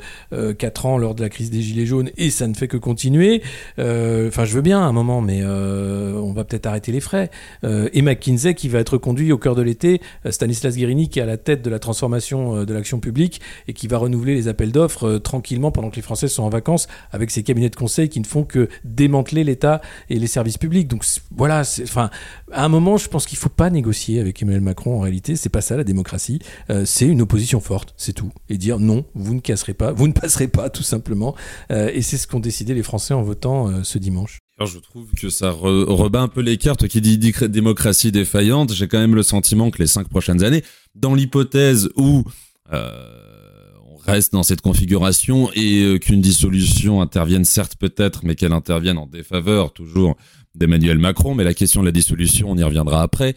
4 0.58 0.86
ans 0.86 0.98
lors 0.98 1.16
de 1.16 1.22
la 1.22 1.30
crise 1.30 1.50
des 1.50 1.62
gilets 1.62 1.86
jaunes 1.86 2.10
et 2.18 2.30
ça 2.30 2.48
ne 2.48 2.54
fait 2.54 2.68
que 2.68 2.78
continuer. 2.78 3.42
Enfin, 3.78 4.46
je 4.46 4.56
veux 4.56 4.62
bien 4.62 4.82
à 4.82 4.86
un 4.86 4.94
moment, 4.94 5.22
mais 5.22 5.42
euh, 5.42 5.81
on 5.82 6.34
va 6.34 6.44
peut-être 6.44 6.65
arrêter 6.65 6.91
les 6.91 7.00
frais. 7.00 7.30
Euh, 7.63 7.89
et 7.94 8.02
McKinsey 8.02 8.54
qui 8.54 8.70
va 8.70 8.80
être 8.80 8.98
conduit 8.98 9.32
au 9.32 9.38
cœur 9.38 9.56
de 9.56 9.62
l'été, 9.62 10.02
euh, 10.26 10.32
Stanislas 10.32 10.76
Guérini 10.76 11.10
qui 11.10 11.20
est 11.20 11.22
à 11.22 11.26
la 11.26 11.38
tête 11.38 11.62
de 11.62 11.70
la 11.70 11.80
transformation 11.80 12.63
de 12.63 12.74
l'action 12.74 13.00
publique 13.00 13.41
et 13.67 13.74
qui 13.74 13.88
va 13.88 13.98
renouveler 13.98 14.34
les 14.34 14.48
appels 14.48 14.72
d'offres 14.72 15.17
tranquillement 15.17 15.72
pendant 15.72 15.89
que 15.89 15.96
les 15.96 16.02
Français 16.02 16.28
sont 16.28 16.44
en 16.44 16.50
vacances 16.50 16.88
avec 17.12 17.32
ses 17.32 17.44
cabinets 17.44 17.70
de 17.70 17.76
conseil 17.76 18.10
qui 18.10 18.20
ne 18.20 18.26
font 18.26 18.44
que 18.44 18.70
démanteler 18.84 19.44
l'État 19.44 19.82
et 20.10 20.20
les 20.20 20.28
services 20.28 20.58
publics. 20.58 20.88
Donc 20.88 21.06
voilà, 21.36 21.62
enfin, 21.84 22.10
à 22.52 22.65
un 22.65 22.70
moment, 22.70 22.98
je 22.98 23.08
pense 23.08 23.26
qu'il 23.26 23.38
ne 23.38 23.41
faut 23.41 23.50
pas 23.50 23.70
négocier 23.70 24.20
avec 24.20 24.41
Emmanuel 24.41 24.62
Macron 24.62 24.98
en 24.98 25.00
réalité. 25.02 25.36
C'est 25.36 25.50
pas 25.50 25.62
ça 25.62 25.78
la 25.78 25.84
démocratie. 25.84 26.39
c'est 26.86 27.08
une 27.08 27.22
opposition 27.22 27.60
forte, 27.60 27.94
c'est 27.98 28.13
tout. 28.13 28.32
Et 28.50 28.58
dire 28.58 28.80
non, 28.80 29.06
vous 29.13 29.36
ne 29.36 29.39
casserez 29.39 29.74
pas, 29.74 29.91
vous 29.91 30.08
ne 30.08 30.13
passerez 30.13 30.48
pas, 30.48 30.70
tout 30.70 30.84
simplement. 30.84 31.36
et 31.70 32.02
c'est 32.02 32.17
ce 32.17 32.28
qu'ont 32.28 32.39
décidé 32.39 32.74
les 32.74 32.84
Français 32.84 33.13
en 33.13 33.22
votant 33.22 33.84
ce 33.84 33.98
dimanche 33.98 34.39
je 34.65 34.80
trouve 34.80 35.08
que 35.17 35.30
ça 35.30 35.52
rebat 35.52 36.21
un 36.21 36.28
peu 36.28 36.41
les 36.41 36.58
cartes. 36.58 36.88
Qui 36.88 37.02
dit, 37.02 37.17
démocratie 37.17 38.12
défaillante, 38.12 38.74
j'ai 38.74 38.88
quand 38.88 39.00
même 39.00 39.15
le 39.15 39.24
sentiment 39.24 39.71
que 39.71 39.80
les 39.80 39.88
cinq 39.88 40.08
prochaines 40.08 40.43
années, 40.43 40.63
dans 40.95 41.15
l'hypothèse 41.15 41.89
où 41.95 42.24
euh, 42.74 42.91
on 43.86 43.97
reste 43.97 44.34
dans 44.34 44.43
cette 44.43 44.62
configuration 44.62 45.50
et 45.54 45.84
euh, 45.84 45.97
qu'une 45.97 46.21
dissolution 46.21 47.02
intervienne, 47.02 47.45
certes 47.45 47.76
peut-être, 47.80 48.21
mais 48.24 48.36
qu'elle 48.36 48.54
intervienne 48.54 48.97
en 48.97 49.08
défaveur 49.08 49.74
toujours 49.74 50.15
d'Emmanuel 50.56 50.97
Macron, 50.97 51.36
mais 51.36 51.43
la 51.43 51.54
question 51.54 51.82
de 51.82 51.86
la 51.86 51.91
dissolution, 51.91 52.52
on 52.52 52.58
y 52.58 52.63
reviendra 52.63 53.02
après. 53.02 53.36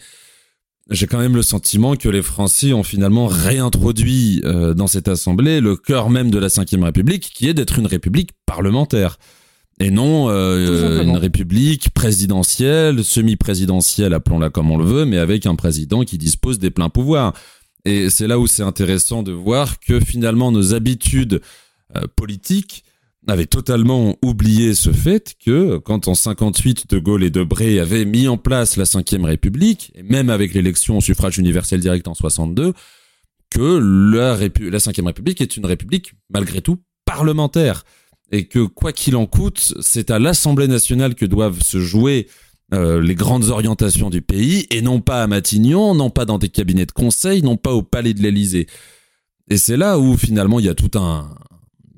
J'ai 0.91 1.07
quand 1.07 1.17
même 1.17 1.35
le 1.35 1.41
sentiment 1.41 1.95
que 1.95 2.09
les 2.09 2.21
Français 2.21 2.71
ont 2.73 2.83
finalement 2.83 3.25
réintroduit 3.25 4.41
euh, 4.45 4.75
dans 4.75 4.85
cette 4.85 5.07
assemblée 5.07 5.59
le 5.59 5.75
cœur 5.75 6.11
même 6.11 6.29
de 6.29 6.37
la 6.37 6.47
Ve 6.47 6.83
République, 6.83 7.31
qui 7.33 7.47
est 7.47 7.55
d'être 7.55 7.79
une 7.79 7.87
république 7.87 8.31
parlementaire 8.45 9.17
et 9.79 9.91
non 9.91 10.29
euh, 10.29 11.03
une 11.03 11.17
république 11.17 11.89
présidentielle, 11.89 13.03
semi-présidentielle, 13.03 14.13
appelons-la 14.13 14.49
comme 14.49 14.71
on 14.71 14.77
le 14.77 14.85
veut, 14.85 15.05
mais 15.05 15.17
avec 15.17 15.45
un 15.45 15.55
président 15.55 16.03
qui 16.03 16.17
dispose 16.17 16.59
des 16.59 16.71
pleins 16.71 16.89
pouvoirs. 16.89 17.33
Et 17.83 18.09
c'est 18.09 18.27
là 18.27 18.39
où 18.39 18.47
c'est 18.47 18.63
intéressant 18.63 19.21
de 19.21 19.31
voir 19.31 19.79
que 19.79 19.99
finalement 19.99 20.51
nos 20.51 20.73
habitudes 20.73 21.41
euh, 21.95 22.03
politiques 22.15 22.83
avaient 23.27 23.45
totalement 23.47 24.15
oublié 24.21 24.75
ce 24.75 24.91
fait 24.91 25.35
que 25.43 25.77
quand 25.77 26.07
en 26.07 26.15
58 26.15 26.89
De 26.89 26.99
Gaulle 26.99 27.23
et 27.23 27.29
Debré 27.29 27.79
avaient 27.79 28.05
mis 28.05 28.27
en 28.27 28.37
place 28.37 28.77
la 28.77 28.83
Ve 28.85 29.23
République, 29.23 29.91
et 29.95 30.03
même 30.03 30.29
avec 30.29 30.53
l'élection 30.53 30.97
au 30.97 31.01
suffrage 31.01 31.37
universel 31.37 31.79
direct 31.79 32.07
en 32.07 32.13
62, 32.13 32.73
que 33.49 34.11
la, 34.13 34.37
la 34.37 34.77
Ve 34.77 35.05
République 35.05 35.41
est 35.41 35.57
une 35.57 35.65
république 35.65 36.13
malgré 36.29 36.61
tout 36.61 36.77
parlementaire 37.05 37.83
et 38.31 38.45
que 38.47 38.59
quoi 38.59 38.91
qu'il 38.91 39.15
en 39.15 39.25
coûte, 39.25 39.73
c'est 39.81 40.11
à 40.11 40.19
l'Assemblée 40.19 40.67
nationale 40.67 41.15
que 41.15 41.25
doivent 41.25 41.61
se 41.61 41.79
jouer 41.79 42.27
euh, 42.73 42.99
les 43.01 43.15
grandes 43.15 43.45
orientations 43.45 44.09
du 44.09 44.21
pays, 44.21 44.65
et 44.71 44.81
non 44.81 44.99
pas 44.99 45.21
à 45.21 45.27
Matignon, 45.27 45.93
non 45.93 46.09
pas 46.09 46.25
dans 46.25 46.39
des 46.39 46.49
cabinets 46.49 46.87
de 46.87 46.91
conseil, 46.91 47.43
non 47.43 47.57
pas 47.57 47.73
au 47.73 47.83
palais 47.83 48.13
de 48.13 48.21
l'Élysée. 48.21 48.67
Et 49.49 49.57
c'est 49.57 49.77
là 49.77 49.99
où 49.99 50.17
finalement 50.17 50.59
il 50.59 50.65
y 50.65 50.69
a 50.69 50.75
tout 50.75 50.97
un 50.97 51.29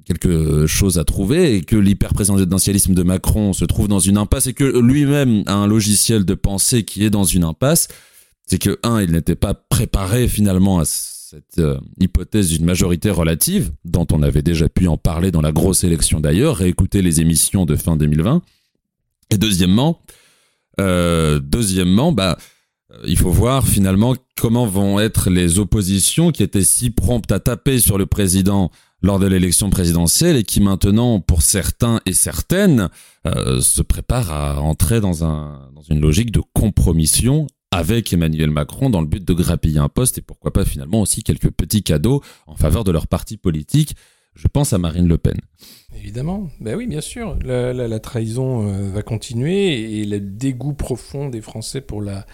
quelque 0.05 0.67
chose 0.67 0.97
à 0.97 1.03
trouver 1.03 1.55
et 1.55 1.61
que 1.61 1.75
l'hyper-présidentialisme 1.75 2.93
de 2.93 3.03
Macron 3.03 3.51
se 3.51 3.65
trouve 3.65 3.89
dans 3.89 3.99
une 3.99 4.17
impasse 4.17 4.47
et 4.47 4.53
que 4.53 4.63
lui-même 4.63 5.43
a 5.47 5.53
un 5.53 5.67
logiciel 5.67 6.23
de 6.23 6.33
pensée 6.33 6.83
qui 6.83 7.03
est 7.03 7.09
dans 7.09 7.25
une 7.25 7.43
impasse, 7.43 7.89
c'est 8.45 8.57
que 8.57 8.79
un, 8.83 9.01
il 9.01 9.11
n'était 9.11 9.35
pas 9.35 9.53
préparé 9.53 10.29
finalement 10.29 10.79
à 10.79 10.85
cette 11.29 11.59
euh, 11.59 11.77
hypothèse 11.99 12.47
d'une 12.47 12.63
majorité 12.63 13.09
relative, 13.11 13.73
dont 13.83 14.07
on 14.13 14.23
avait 14.23 14.41
déjà 14.41 14.69
pu 14.69 14.87
en 14.87 14.95
parler 14.95 15.29
dans 15.29 15.41
la 15.41 15.51
grosse 15.51 15.83
élection 15.83 16.21
d'ailleurs, 16.21 16.55
réécouter 16.55 17.01
les 17.01 17.19
émissions 17.19 17.65
de 17.65 17.75
fin 17.75 17.97
2020. 17.97 18.41
Et 19.31 19.37
deuxièmement, 19.37 19.99
euh, 20.79 21.41
deuxièmement, 21.43 22.13
bah, 22.13 22.37
euh, 22.93 22.99
il 23.05 23.17
faut 23.17 23.29
voir 23.29 23.67
finalement 23.67 24.15
comment 24.39 24.65
vont 24.67 25.01
être 25.01 25.29
les 25.29 25.59
oppositions 25.59 26.31
qui 26.31 26.43
étaient 26.43 26.63
si 26.63 26.91
promptes 26.91 27.33
à 27.33 27.41
taper 27.41 27.79
sur 27.79 27.97
le 27.97 28.05
président 28.05 28.71
lors 29.01 29.19
de 29.19 29.27
l'élection 29.27 29.69
présidentielle 29.69 30.37
et 30.37 30.43
qui 30.45 30.61
maintenant, 30.61 31.19
pour 31.19 31.41
certains 31.41 31.99
et 32.05 32.13
certaines, 32.13 32.89
se 33.25 33.81
préparent 33.81 34.31
à 34.31 34.61
entrer 34.61 35.01
dans, 35.01 35.25
un, 35.25 35.69
dans 35.75 35.81
une 35.81 35.99
logique 35.99 36.31
de 36.31 36.41
compromission 36.53 37.47
avec 37.71 38.13
Emmanuel 38.13 38.49
Macron 38.49 38.89
dans 38.89 39.01
le 39.01 39.07
but 39.07 39.23
de 39.23 39.33
grappiller 39.33 39.79
un 39.79 39.89
poste 39.89 40.17
et 40.17 40.21
pourquoi 40.21 40.51
pas 40.51 40.65
finalement 40.65 41.01
aussi 41.01 41.23
quelques 41.23 41.51
petits 41.51 41.83
cadeaux 41.83 42.21
en 42.45 42.55
faveur 42.55 42.83
de 42.83 42.91
leur 42.91 43.07
parti 43.07 43.37
politique. 43.37 43.95
Je 44.35 44.47
pense 44.47 44.71
à 44.71 44.77
Marine 44.77 45.07
Le 45.07 45.17
Pen. 45.17 45.37
Évidemment, 45.95 46.49
ben 46.59 46.75
oui, 46.75 46.85
bien 46.85 47.01
sûr. 47.01 47.37
La, 47.43 47.73
la 47.73 47.99
trahison 47.99 48.67
euh, 48.67 48.91
va 48.91 49.01
continuer 49.01 49.99
et 49.99 50.05
le 50.05 50.19
dégoût 50.19 50.73
profond 50.73 51.27
des 51.27 51.41
Français 51.41 51.81
pour 51.81 52.03
la, 52.03 52.27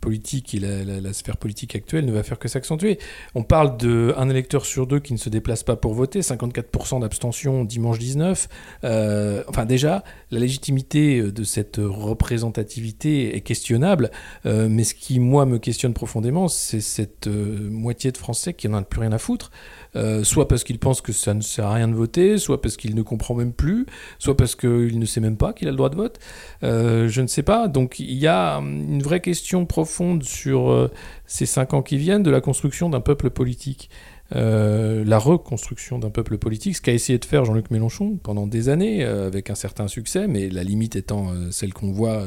politique 0.00 0.54
et 0.54 0.60
la, 0.60 1.12
sphère 1.12 1.36
politique 1.36 1.74
actuelle 1.74 2.04
ne 2.04 2.12
va 2.12 2.22
faire 2.22 2.38
que 2.38 2.48
s'accentuer. 2.48 2.98
On 3.34 3.42
parle 3.42 3.76
d'un 3.76 4.28
électeur 4.28 4.64
sur 4.64 4.86
deux 4.86 5.00
qui 5.00 5.12
ne 5.12 5.18
se 5.18 5.28
déplace 5.28 5.62
pas 5.62 5.76
pour 5.76 5.94
voter, 5.94 6.20
54% 6.20 7.00
d'abstention 7.00 7.64
dimanche 7.64 7.98
19. 7.98 8.48
Euh, 8.84 9.44
enfin 9.48 9.66
déjà, 9.66 10.04
la 10.30 10.38
légitimité 10.38 11.22
de 11.22 11.44
cette 11.44 11.76
représentativité 11.78 13.36
est 13.36 13.40
questionnable, 13.40 14.10
euh, 14.46 14.68
mais 14.70 14.84
ce 14.84 14.94
qui, 14.94 15.20
moi, 15.20 15.46
me 15.46 15.58
questionne 15.58 15.92
profondément, 15.92 16.48
c'est 16.48 16.80
cette 16.80 17.26
euh, 17.26 17.68
moitié 17.70 18.12
de 18.12 18.16
Français 18.18 18.54
qui 18.54 18.68
n'en 18.68 18.78
a 18.78 18.82
plus 18.82 19.00
rien 19.00 19.12
à 19.12 19.18
foutre. 19.18 19.50
Euh, 19.96 20.22
soit 20.22 20.46
parce 20.46 20.64
qu'il 20.64 20.78
pense 20.78 21.00
que 21.00 21.12
ça 21.12 21.34
ne 21.34 21.40
sert 21.40 21.66
à 21.66 21.74
rien 21.74 21.88
de 21.88 21.94
voter, 21.94 22.38
soit 22.38 22.60
parce 22.60 22.76
qu'il 22.76 22.94
ne 22.94 23.02
comprend 23.02 23.34
même 23.34 23.52
plus, 23.52 23.86
soit 24.18 24.36
parce 24.36 24.54
qu'il 24.54 24.98
ne 24.98 25.04
sait 25.04 25.20
même 25.20 25.36
pas 25.36 25.52
qu'il 25.52 25.68
a 25.68 25.70
le 25.70 25.76
droit 25.76 25.90
de 25.90 25.96
vote. 25.96 26.18
Euh, 26.62 27.08
je 27.08 27.20
ne 27.20 27.26
sais 27.26 27.42
pas. 27.42 27.68
Donc 27.68 27.98
il 27.98 28.14
y 28.14 28.26
a 28.26 28.56
une 28.58 29.02
vraie 29.02 29.20
question 29.20 29.66
profonde 29.66 30.22
sur 30.22 30.70
euh, 30.70 30.90
ces 31.26 31.46
cinq 31.46 31.74
ans 31.74 31.82
qui 31.82 31.96
viennent 31.96 32.22
de 32.22 32.30
la 32.30 32.40
construction 32.40 32.88
d'un 32.88 33.00
peuple 33.00 33.30
politique. 33.30 33.90
Euh, 34.36 35.04
la 35.04 35.18
reconstruction 35.18 35.98
d'un 35.98 36.10
peuple 36.10 36.38
politique, 36.38 36.76
ce 36.76 36.80
qu'a 36.80 36.92
essayé 36.92 37.18
de 37.18 37.24
faire 37.24 37.44
Jean-Luc 37.44 37.70
Mélenchon 37.70 38.18
pendant 38.22 38.46
des 38.46 38.68
années, 38.68 39.04
euh, 39.04 39.26
avec 39.26 39.50
un 39.50 39.54
certain 39.54 39.88
succès, 39.88 40.26
mais 40.28 40.48
la 40.48 40.62
limite 40.62 40.96
étant 40.96 41.30
euh, 41.30 41.50
celle 41.50 41.72
qu'on 41.74 41.92
voit 41.92 42.24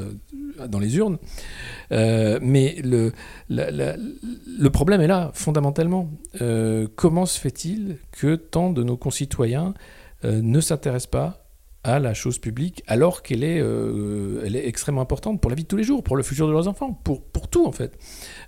dans 0.68 0.80
les 0.80 0.98
urnes. 0.98 1.18
mais 1.90 2.76
le, 2.84 3.12
le 3.50 4.70
problème 4.70 5.02
est 5.02 5.08
là, 5.08 5.32
fondamentalement. 5.34 6.10
comment 6.96 7.26
se 7.26 7.40
fait-il 7.40 7.98
que 8.12 8.36
tant 8.36 8.72
de 8.72 8.84
nos 8.84 8.98
concitoyens 8.98 9.74
ne 10.24 10.62
s'intéressent 10.62 11.10
pas 11.10 11.43
à 11.84 12.00
la 12.00 12.14
chose 12.14 12.38
publique 12.38 12.84
alors 12.88 13.24
qu'elle 13.24 13.44
est, 13.44 13.60
euh, 13.60 14.44
est 14.46 14.68
extrêmement 14.68 15.02
importante 15.02 15.42
pour 15.42 15.50
la 15.50 15.56
vie 15.56 15.64
de 15.64 15.68
tous 15.68 15.76
les 15.76 15.84
jours, 15.84 16.04
pour 16.04 16.16
le 16.16 16.24
futur 16.24 16.48
de 16.48 16.52
leurs 16.52 16.68
enfants, 16.68 16.94
pour, 17.04 17.22
pour 17.22 17.50
tout 17.50 17.66
en 17.66 17.72
fait. 17.72 17.98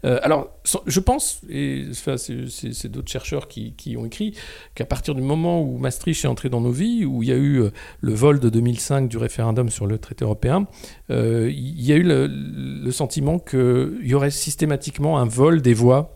Euh, 0.05 0.19
alors, 0.23 0.49
je 0.85 0.99
pense, 0.99 1.41
et 1.49 1.87
c'est 1.93 2.87
d'autres 2.87 3.11
chercheurs 3.11 3.47
qui, 3.47 3.73
qui, 3.73 3.97
ont 3.97 4.05
écrit, 4.05 4.35
qu'à 4.73 4.85
partir 4.85 5.15
du 5.15 5.21
moment 5.21 5.61
où 5.61 5.77
Maastricht 5.77 6.23
est 6.23 6.27
entré 6.27 6.49
dans 6.49 6.61
nos 6.61 6.71
vies, 6.71 7.05
où 7.05 7.23
il 7.23 7.29
y 7.29 7.31
a 7.31 7.35
eu 7.35 7.61
euh, 7.61 7.71
le 7.99 8.13
vol 8.13 8.39
de 8.39 8.49
2005 8.49 9.09
du 9.09 9.17
référendum 9.17 9.69
sur 9.69 9.85
le 9.85 9.97
traité 9.97 10.23
européen, 10.23 10.67
il 11.09 11.81
y 11.81 11.91
a 11.91 11.95
eu 11.95 12.03
le, 12.03 12.27
le 12.27 12.91
sentiment 12.91 13.39
qu'il 13.39 13.99
y 14.03 14.13
aurait 14.13 14.31
systématiquement 14.31 15.17
un 15.17 15.25
vol 15.25 15.61
des 15.61 15.73
voix 15.73 16.14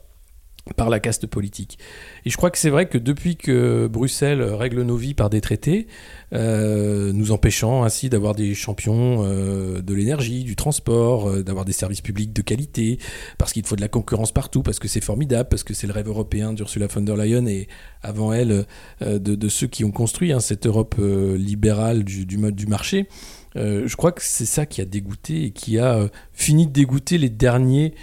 par 0.76 0.90
la 0.90 1.00
caste 1.00 1.28
politique. 1.28 1.80
Et 2.26 2.30
je 2.30 2.38
crois 2.38 2.52
que 2.52 2.58
c'est 2.58 2.70
vrai 2.70 2.88
que 2.88 2.98
depuis 2.98 3.36
que 3.36 3.88
Bruxelles 3.88 4.42
règle 4.42 4.82
nos 4.84 4.96
vies 4.96 5.14
par 5.14 5.30
des 5.30 5.42
traités, 5.42 5.88
euh, 6.32 7.12
nous 7.12 7.32
empêchant 7.32 7.84
ainsi 7.84 8.10
d'avoir 8.10 8.36
des 8.36 8.54
champions 8.54 9.24
euh, 9.26 9.82
de 9.82 9.94
l'énergie, 9.94 10.44
du 10.44 10.56
transport, 10.56 11.28
euh, 11.28 11.44
d'avoir 11.44 11.66
des 11.66 11.72
services 11.72 12.02
publics 12.02 12.34
de 12.34 12.42
qualité, 12.42 13.00
parce 13.38 13.52
qu'il 13.52 13.66
faut 13.66 13.76
de 13.76 13.82
la 13.82 13.88
concurrence 13.88 14.32
partout, 14.32 14.62
parce 14.62 14.78
que 14.80 14.88
c'est 14.88 15.02
formidable, 15.02 15.50
parce 15.50 15.64
que 15.64 15.74
c'est 15.74 15.88
le 15.88 15.94
rêve 15.94 16.08
européen 16.08 16.54
d'Ursula 16.54 16.88
von 16.88 17.02
der 17.02 17.16
Leyen 17.16 17.48
et 17.48 17.68
avant 18.04 18.32
elle 18.32 18.66
de, 19.02 19.50
ceux 19.50 19.68
qui 19.68 19.84
ont 19.84 19.92
construit 19.92 20.32
hein, 20.32 20.40
cette 20.40 20.66
Europe 20.66 20.96
libérale 21.00 22.04
du, 22.04 22.38
mode 22.38 22.56
du 22.56 22.68
marché. 22.68 23.08
je 23.56 23.96
crois 23.96 24.12
que 24.12 24.22
c'est 24.24 24.46
ça 24.46 24.66
qui 24.66 24.82
a 24.82 24.86
dégoûté 24.86 25.46
et 25.46 25.52
qui 25.52 25.80
a 25.80 26.08
fini 26.32 26.68
de 26.68 26.72
dégoûter 26.72 27.18
les 27.18 27.30
derniers 27.30 27.94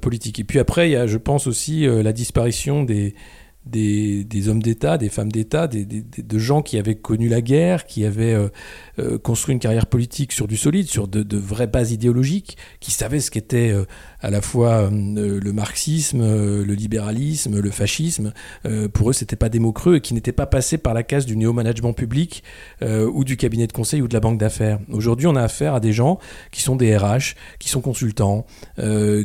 politiques. 0.00 0.40
Et 0.40 0.44
puis 0.44 0.58
après, 0.58 0.88
il 0.88 0.92
y 0.92 0.96
a, 0.96 1.06
je 1.06 1.18
pense 1.18 1.46
aussi, 1.46 1.86
la 1.86 2.12
disparition 2.12 2.84
des, 3.66 4.48
hommes 4.48 4.62
d'État, 4.62 4.98
des 4.98 5.08
femmes 5.08 5.32
d'État, 5.32 5.66
des, 5.66 5.84
de 5.84 6.38
gens 6.38 6.62
qui 6.62 6.78
avaient 6.78 6.94
connu 6.94 7.28
la 7.28 7.40
guerre, 7.40 7.84
qui 7.84 8.04
avaient 8.04 8.34
euh, 8.34 8.48
euh, 8.98 9.18
construit 9.18 9.52
une 9.52 9.58
carrière 9.58 9.86
politique 9.86 10.32
sur 10.32 10.46
du 10.46 10.56
solide, 10.56 10.86
sur 10.86 11.08
de, 11.08 11.36
vraies 11.36 11.66
bases 11.66 11.92
idéologiques, 11.92 12.56
qui 12.80 12.90
savaient 12.90 13.20
ce 13.20 13.30
qu'était 13.30 13.70
euh, 13.70 13.84
à 14.20 14.30
la 14.30 14.40
fois 14.40 14.90
le 14.90 15.52
marxisme, 15.52 16.20
le 16.20 16.74
libéralisme, 16.74 17.60
le 17.60 17.70
fascisme. 17.70 18.32
pour 18.92 19.10
eux, 19.10 19.12
c'était 19.12 19.36
pas 19.36 19.48
des 19.48 19.58
mots 19.58 19.72
creux 19.72 19.96
et 19.96 20.00
qui 20.00 20.14
n'étaient 20.14 20.32
pas 20.32 20.46
passés 20.46 20.78
par 20.78 20.94
la 20.94 21.02
case 21.02 21.26
du 21.26 21.36
néo-management 21.36 21.92
public 21.92 22.42
ou 22.82 23.24
du 23.24 23.36
cabinet 23.36 23.66
de 23.66 23.72
conseil 23.72 24.02
ou 24.02 24.08
de 24.08 24.14
la 24.14 24.20
banque 24.20 24.38
d'affaires. 24.38 24.78
Aujourd'hui, 24.90 25.26
on 25.26 25.36
a 25.36 25.42
affaire 25.42 25.74
à 25.74 25.80
des 25.80 25.92
gens 25.92 26.18
qui 26.50 26.62
sont 26.62 26.76
des 26.76 26.96
RH, 26.96 27.34
qui 27.58 27.68
sont 27.68 27.80
consultants, 27.80 28.46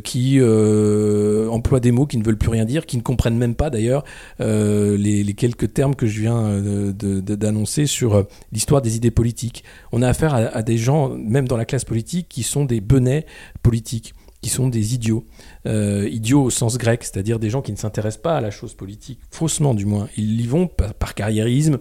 qui 0.03 0.41
emploient 0.41 1.79
des 1.79 1.91
mots 1.91 2.05
qui 2.05 2.17
ne 2.17 2.23
veulent 2.23 2.37
plus 2.37 2.49
rien 2.49 2.65
dire, 2.65 2.85
qui 2.85 2.97
ne 2.97 3.01
comprennent 3.01 3.37
même 3.37 3.55
pas 3.55 3.69
d'ailleurs 3.69 4.03
euh, 4.39 4.97
les, 4.97 5.33
quelques 5.33 5.73
termes 5.73 5.95
que 5.95 6.07
je 6.07 6.19
viens 6.19 6.43
euh, 6.43 6.91
d'annoncer 6.93 7.85
sur 7.85 8.15
euh, 8.15 8.23
l'histoire 8.51 8.81
des 8.81 8.95
idées 8.95 9.11
politiques. 9.11 9.63
On 9.91 10.01
a 10.01 10.07
affaire 10.07 10.33
à, 10.33 10.61
des 10.61 10.77
gens, 10.77 11.09
même 11.09 11.47
dans 11.47 11.57
la 11.57 11.65
classe 11.65 11.85
politique, 11.85 12.27
qui 12.29 12.43
sont 12.43 12.65
des 12.65 12.81
benets 12.81 13.25
politiques 13.63 14.13
qui 14.41 14.49
sont 14.49 14.67
des 14.67 14.93
idiots. 14.93 15.25
idiots 15.65 16.43
au 16.43 16.49
sens 16.49 16.77
grec, 16.77 17.03
c'est-à-dire 17.03 17.39
des 17.39 17.49
gens 17.49 17.61
qui 17.61 17.71
ne 17.71 17.77
s'intéressent 17.77 18.21
pas 18.21 18.37
à 18.37 18.41
la 18.41 18.51
chose 18.51 18.73
politique, 18.73 19.19
faussement 19.29 19.73
du 19.73 19.85
moins. 19.85 20.07
Ils 20.17 20.41
y 20.41 20.47
vont 20.47 20.67
par, 20.67 21.13
carriérisme, 21.13 21.77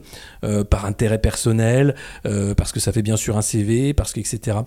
par 0.69 0.85
intérêt 0.85 1.21
personnel, 1.21 1.95
parce 2.57 2.73
que 2.73 2.81
ça 2.81 2.93
fait 2.93 3.03
bien 3.03 3.17
sûr 3.17 3.39
un 3.39 3.43
CV, 3.43 3.95
parce 3.95 4.13
que 4.13 4.21
etc. 4.21 4.59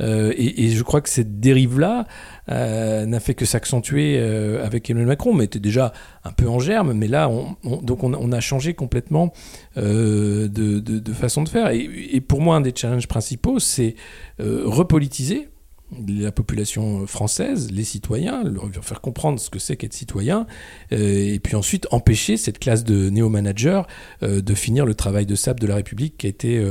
Et, 0.00 0.68
je 0.68 0.82
crois 0.82 1.00
que 1.00 1.08
cette 1.08 1.40
dérive-là, 1.40 2.06
euh, 2.50 3.04
n'a 3.04 3.20
fait 3.20 3.34
que 3.34 3.44
s'accentuer 3.44 4.16
euh, 4.18 4.64
avec 4.64 4.88
Emmanuel 4.88 5.08
Macron, 5.08 5.34
mais 5.34 5.44
était 5.44 5.58
déjà 5.58 5.92
un 6.24 6.32
peu 6.32 6.48
en 6.48 6.58
germe. 6.58 6.94
Mais 6.94 7.08
là, 7.08 7.28
on, 7.28 7.56
donc 7.82 8.02
on, 8.04 8.32
a 8.32 8.40
changé 8.40 8.72
complètement 8.74 9.32
euh, 9.76 10.48
de, 10.48 11.12
façon 11.12 11.42
de 11.42 11.48
faire. 11.48 11.70
et, 11.70 12.20
pour 12.20 12.40
moi, 12.40 12.56
un 12.56 12.60
des 12.60 12.72
challenges 12.74 13.08
principaux, 13.08 13.58
c'est 13.58 13.96
repolitiser 14.38 15.48
la 16.06 16.32
population 16.32 17.06
française, 17.06 17.70
les 17.70 17.84
citoyens, 17.84 18.44
leur 18.44 18.84
faire 18.84 19.00
comprendre 19.00 19.40
ce 19.40 19.48
que 19.50 19.58
c'est 19.58 19.76
qu'être 19.76 19.94
citoyen, 19.94 20.46
euh, 20.92 21.34
et 21.34 21.38
puis 21.38 21.56
ensuite 21.56 21.86
empêcher 21.90 22.36
cette 22.36 22.58
classe 22.58 22.84
de 22.84 23.08
néo-managers 23.08 23.82
euh, 24.22 24.40
de 24.42 24.54
finir 24.54 24.84
le 24.84 24.94
travail 24.94 25.26
de 25.26 25.34
sable 25.34 25.60
de 25.60 25.66
la 25.66 25.76
République 25.76 26.18
qui 26.18 26.26
a 26.26 26.30
été 26.30 26.62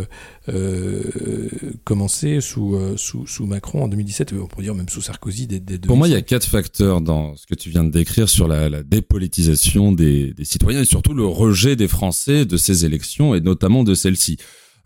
euh, 0.49 1.49
commencé 1.83 2.41
sous, 2.41 2.77
sous, 2.97 3.45
Macron 3.45 3.83
en 3.83 3.87
2017, 3.87 4.33
on 4.33 4.47
pourrait 4.47 4.63
dire 4.63 4.75
même 4.75 4.89
sous 4.89 5.01
Sarkozy. 5.01 5.47
Pour 5.85 5.97
moi, 5.97 6.07
il 6.07 6.11
y 6.11 6.17
a 6.17 6.21
quatre 6.21 6.47
facteurs 6.47 7.01
dans 7.01 7.35
ce 7.35 7.47
que 7.47 7.55
tu 7.55 7.69
viens 7.69 7.83
de 7.83 7.91
décrire 7.91 8.29
sur 8.29 8.47
la, 8.47 8.83
dépolitisation 8.83 9.91
des, 9.91 10.33
des 10.33 10.45
citoyens 10.45 10.81
et 10.81 10.85
surtout 10.85 11.13
le 11.13 11.25
rejet 11.25 11.75
des 11.75 11.87
Français 11.87 12.45
de 12.45 12.57
ces 12.57 12.85
élections 12.85 13.33
et 13.35 13.41
notamment 13.41 13.83
de 13.83 13.93
celles-ci. 13.93 14.37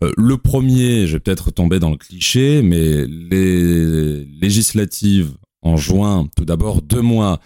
Euh, 0.02 0.12
le 0.16 0.36
premier, 0.36 1.06
je 1.06 1.14
vais 1.14 1.20
peut-être 1.20 1.50
tomber 1.50 1.78
dans 1.78 1.90
le 1.90 1.96
cliché, 1.96 2.62
mais 2.62 3.06
les 3.06 4.24
législatives 4.40 5.32
en 5.62 5.76
juin, 5.76 6.28
tout 6.36 6.44
d'abord 6.44 6.82
deux 6.82 7.02
mois 7.02 7.40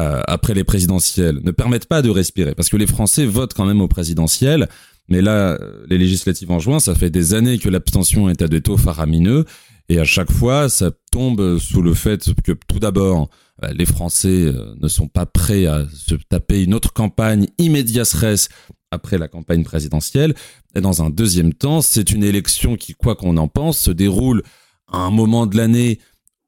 euh, 0.00 0.20
après 0.26 0.54
les 0.54 0.64
présidentielles, 0.64 1.40
ne 1.42 1.50
permettent 1.50 1.86
pas 1.86 2.02
de 2.02 2.10
respirer, 2.10 2.54
parce 2.54 2.68
que 2.68 2.76
les 2.76 2.86
Français 2.86 3.24
votent 3.24 3.54
quand 3.54 3.64
même 3.64 3.80
aux 3.80 3.88
présidentielles. 3.88 4.68
Mais 5.08 5.22
là, 5.22 5.58
euh, 5.60 5.84
les 5.88 5.98
législatives 5.98 6.50
en 6.50 6.58
juin, 6.58 6.80
ça 6.80 6.94
fait 6.94 7.10
des 7.10 7.34
années 7.34 7.58
que 7.58 7.68
l'abstention 7.68 8.28
est 8.28 8.42
à 8.42 8.48
des 8.48 8.60
taux 8.60 8.76
faramineux. 8.76 9.44
Et 9.88 9.98
à 9.98 10.04
chaque 10.04 10.30
fois, 10.30 10.68
ça 10.68 10.90
tombe 11.10 11.58
sous 11.58 11.82
le 11.82 11.92
fait 11.92 12.30
que 12.44 12.52
tout 12.52 12.78
d'abord, 12.78 13.28
les 13.74 13.84
Français 13.84 14.52
ne 14.80 14.88
sont 14.88 15.08
pas 15.08 15.26
prêts 15.26 15.66
à 15.66 15.86
se 15.92 16.14
taper 16.14 16.62
une 16.62 16.72
autre 16.72 16.92
campagne 16.92 17.48
immédiat 17.58 18.04
res 18.14 18.48
après 18.92 19.18
la 19.18 19.26
campagne 19.26 19.64
présidentielle. 19.64 20.34
Et 20.76 20.80
dans 20.80 21.02
un 21.02 21.10
deuxième 21.10 21.52
temps, 21.52 21.80
c'est 21.80 22.12
une 22.12 22.22
élection 22.22 22.76
qui, 22.76 22.94
quoi 22.94 23.16
qu'on 23.16 23.36
en 23.36 23.48
pense, 23.48 23.78
se 23.78 23.90
déroule 23.90 24.42
à 24.90 24.98
un 24.98 25.10
moment 25.10 25.46
de 25.46 25.56
l'année 25.56 25.98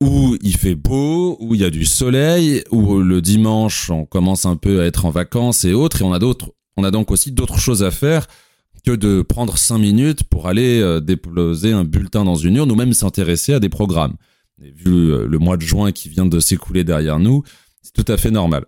où 0.00 0.36
il 0.42 0.56
fait 0.56 0.74
beau, 0.74 1.36
où 1.40 1.54
il 1.54 1.60
y 1.60 1.64
a 1.64 1.70
du 1.70 1.84
soleil, 1.84 2.62
où 2.70 2.98
le 2.98 3.20
dimanche 3.22 3.90
on 3.90 4.04
commence 4.04 4.44
un 4.44 4.56
peu 4.56 4.80
à 4.80 4.84
être 4.84 5.06
en 5.06 5.10
vacances 5.10 5.64
et 5.64 5.72
autres, 5.72 6.02
et 6.02 6.04
on 6.04 6.12
a 6.12 6.18
d'autres, 6.18 6.52
on 6.76 6.84
a 6.84 6.90
donc 6.90 7.10
aussi 7.10 7.32
d'autres 7.32 7.58
choses 7.58 7.82
à 7.82 7.90
faire 7.90 8.26
que 8.84 8.90
de 8.90 9.22
prendre 9.22 9.56
cinq 9.56 9.78
minutes 9.78 10.24
pour 10.24 10.46
aller 10.46 10.80
euh, 10.80 11.00
déposer 11.00 11.72
un 11.72 11.84
bulletin 11.84 12.24
dans 12.24 12.34
une 12.34 12.56
urne 12.56 12.70
ou 12.70 12.74
même 12.74 12.92
s'intéresser 12.92 13.54
à 13.54 13.60
des 13.60 13.70
programmes. 13.70 14.14
Vu 14.58 15.10
euh, 15.10 15.26
le 15.26 15.38
mois 15.38 15.56
de 15.56 15.62
juin 15.62 15.90
qui 15.90 16.10
vient 16.10 16.26
de 16.26 16.38
s'écouler 16.38 16.84
derrière 16.84 17.18
nous, 17.18 17.42
c'est 17.82 17.92
tout 17.92 18.12
à 18.12 18.18
fait 18.18 18.30
normal. 18.30 18.66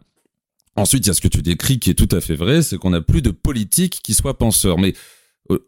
Ensuite, 0.77 1.07
il 1.07 1.09
y 1.09 1.11
a 1.11 1.15
ce 1.15 1.21
que 1.21 1.29
tu 1.29 1.43
décris 1.43 1.79
qui 1.79 1.91
est 1.91 1.95
tout 1.95 2.15
à 2.15 2.21
fait 2.21 2.35
vrai, 2.35 2.63
c'est 2.63 2.77
qu'on 2.77 2.91
n'a 2.91 3.01
plus 3.01 3.23
de 3.23 3.31
politique 3.31 4.01
qui 4.03 4.15
soit 4.15 4.37
penseur. 4.37 4.79
Mais 4.79 4.95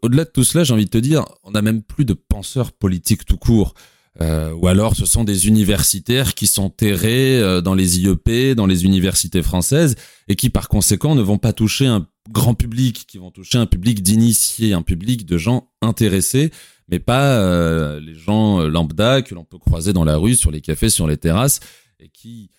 au-delà 0.01 0.25
de 0.25 0.29
tout 0.29 0.43
cela, 0.43 0.63
j'ai 0.63 0.73
envie 0.73 0.85
de 0.85 0.89
te 0.89 0.97
dire, 0.97 1.25
on 1.43 1.51
n'a 1.51 1.61
même 1.61 1.81
plus 1.81 2.05
de 2.05 2.13
penseurs 2.13 2.71
politiques 2.71 3.25
tout 3.25 3.37
court. 3.37 3.73
Euh, 4.21 4.51
ou 4.53 4.67
alors 4.67 4.95
ce 4.95 5.05
sont 5.05 5.23
des 5.23 5.47
universitaires 5.47 6.33
qui 6.33 6.47
sont 6.47 6.69
terrés 6.69 7.39
euh, 7.39 7.61
dans 7.61 7.73
les 7.73 7.99
IEP, 7.99 8.53
dans 8.55 8.65
les 8.65 8.83
universités 8.83 9.41
françaises, 9.41 9.95
et 10.27 10.35
qui 10.35 10.49
par 10.49 10.67
conséquent 10.67 11.15
ne 11.15 11.21
vont 11.21 11.37
pas 11.37 11.53
toucher 11.53 11.85
un 11.85 12.05
grand 12.29 12.53
public, 12.53 13.05
qui 13.07 13.17
vont 13.17 13.31
toucher 13.31 13.57
un 13.59 13.65
public 13.65 14.03
d'initiés, 14.03 14.73
un 14.73 14.81
public 14.81 15.25
de 15.25 15.37
gens 15.37 15.69
intéressés, 15.81 16.51
mais 16.89 16.99
pas 16.99 17.37
euh, 17.37 17.99
les 17.99 18.15
gens 18.15 18.59
lambda 18.67 19.21
que 19.21 19.35
l'on 19.35 19.45
peut 19.45 19.59
croiser 19.59 19.93
dans 19.93 20.03
la 20.03 20.17
rue, 20.17 20.35
sur 20.35 20.51
les 20.51 20.61
cafés, 20.61 20.89
sur 20.89 21.07
les 21.07 21.17
terrasses, 21.17 21.59
et 21.99 22.09
qui 22.09 22.49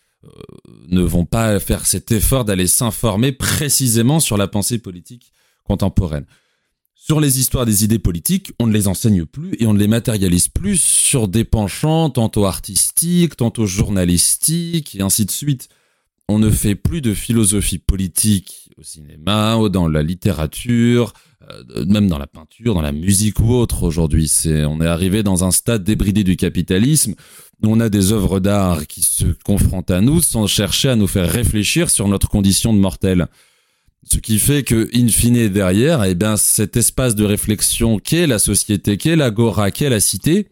ne 0.88 1.02
vont 1.02 1.24
pas 1.24 1.58
faire 1.60 1.86
cet 1.86 2.12
effort 2.12 2.44
d'aller 2.44 2.66
s'informer 2.66 3.32
précisément 3.32 4.20
sur 4.20 4.36
la 4.36 4.48
pensée 4.48 4.78
politique 4.78 5.32
contemporaine. 5.64 6.26
Sur 6.94 7.20
les 7.20 7.40
histoires 7.40 7.64
des 7.64 7.82
idées 7.82 7.98
politiques, 7.98 8.52
on 8.58 8.66
ne 8.66 8.72
les 8.72 8.86
enseigne 8.86 9.24
plus 9.24 9.56
et 9.58 9.66
on 9.66 9.72
ne 9.72 9.78
les 9.78 9.88
matérialise 9.88 10.48
plus 10.48 10.80
sur 10.80 11.28
des 11.28 11.44
penchants 11.44 12.10
tantôt 12.10 12.44
artistiques, 12.44 13.36
tantôt 13.36 13.66
journalistiques 13.66 14.94
et 14.94 15.02
ainsi 15.02 15.24
de 15.24 15.30
suite. 15.30 15.68
On 16.28 16.38
ne 16.38 16.50
fait 16.50 16.74
plus 16.74 17.00
de 17.00 17.14
philosophie 17.14 17.78
politique 17.78 18.69
au 18.80 18.82
cinéma 18.82 19.56
ou 19.56 19.68
dans 19.68 19.88
la 19.88 20.02
littérature, 20.02 21.12
euh, 21.50 21.84
même 21.84 22.08
dans 22.08 22.18
la 22.18 22.26
peinture, 22.26 22.74
dans 22.74 22.80
la 22.80 22.92
musique 22.92 23.38
ou 23.40 23.52
autre 23.52 23.82
aujourd'hui. 23.82 24.26
C'est, 24.26 24.64
on 24.64 24.80
est 24.80 24.86
arrivé 24.86 25.22
dans 25.22 25.44
un 25.44 25.50
stade 25.50 25.84
débridé 25.84 26.24
du 26.24 26.36
capitalisme 26.36 27.14
on 27.62 27.80
a 27.80 27.88
des 27.88 28.12
œuvres 28.12 28.40
d'art 28.40 28.86
qui 28.86 29.02
se 29.02 29.26
confrontent 29.44 29.90
à 29.90 30.00
nous 30.00 30.20
sans 30.20 30.46
chercher 30.46 30.88
à 30.88 30.96
nous 30.96 31.06
faire 31.06 31.30
réfléchir 31.30 31.90
sur 31.90 32.08
notre 32.08 32.28
condition 32.28 32.72
de 32.72 32.78
mortel. 32.78 33.26
Ce 34.10 34.16
qui 34.16 34.38
fait 34.38 34.62
que, 34.62 34.88
in 34.94 35.08
fine, 35.08 35.48
derrière, 35.48 36.04
eh 36.04 36.14
bien, 36.14 36.36
cet 36.38 36.76
espace 36.76 37.14
de 37.14 37.24
réflexion 37.24 37.98
qu'est 37.98 38.26
la 38.26 38.38
société, 38.38 38.96
qu'est 38.96 39.16
l'agora, 39.16 39.70
qu'est 39.70 39.90
la 39.90 40.00
cité, 40.00 40.48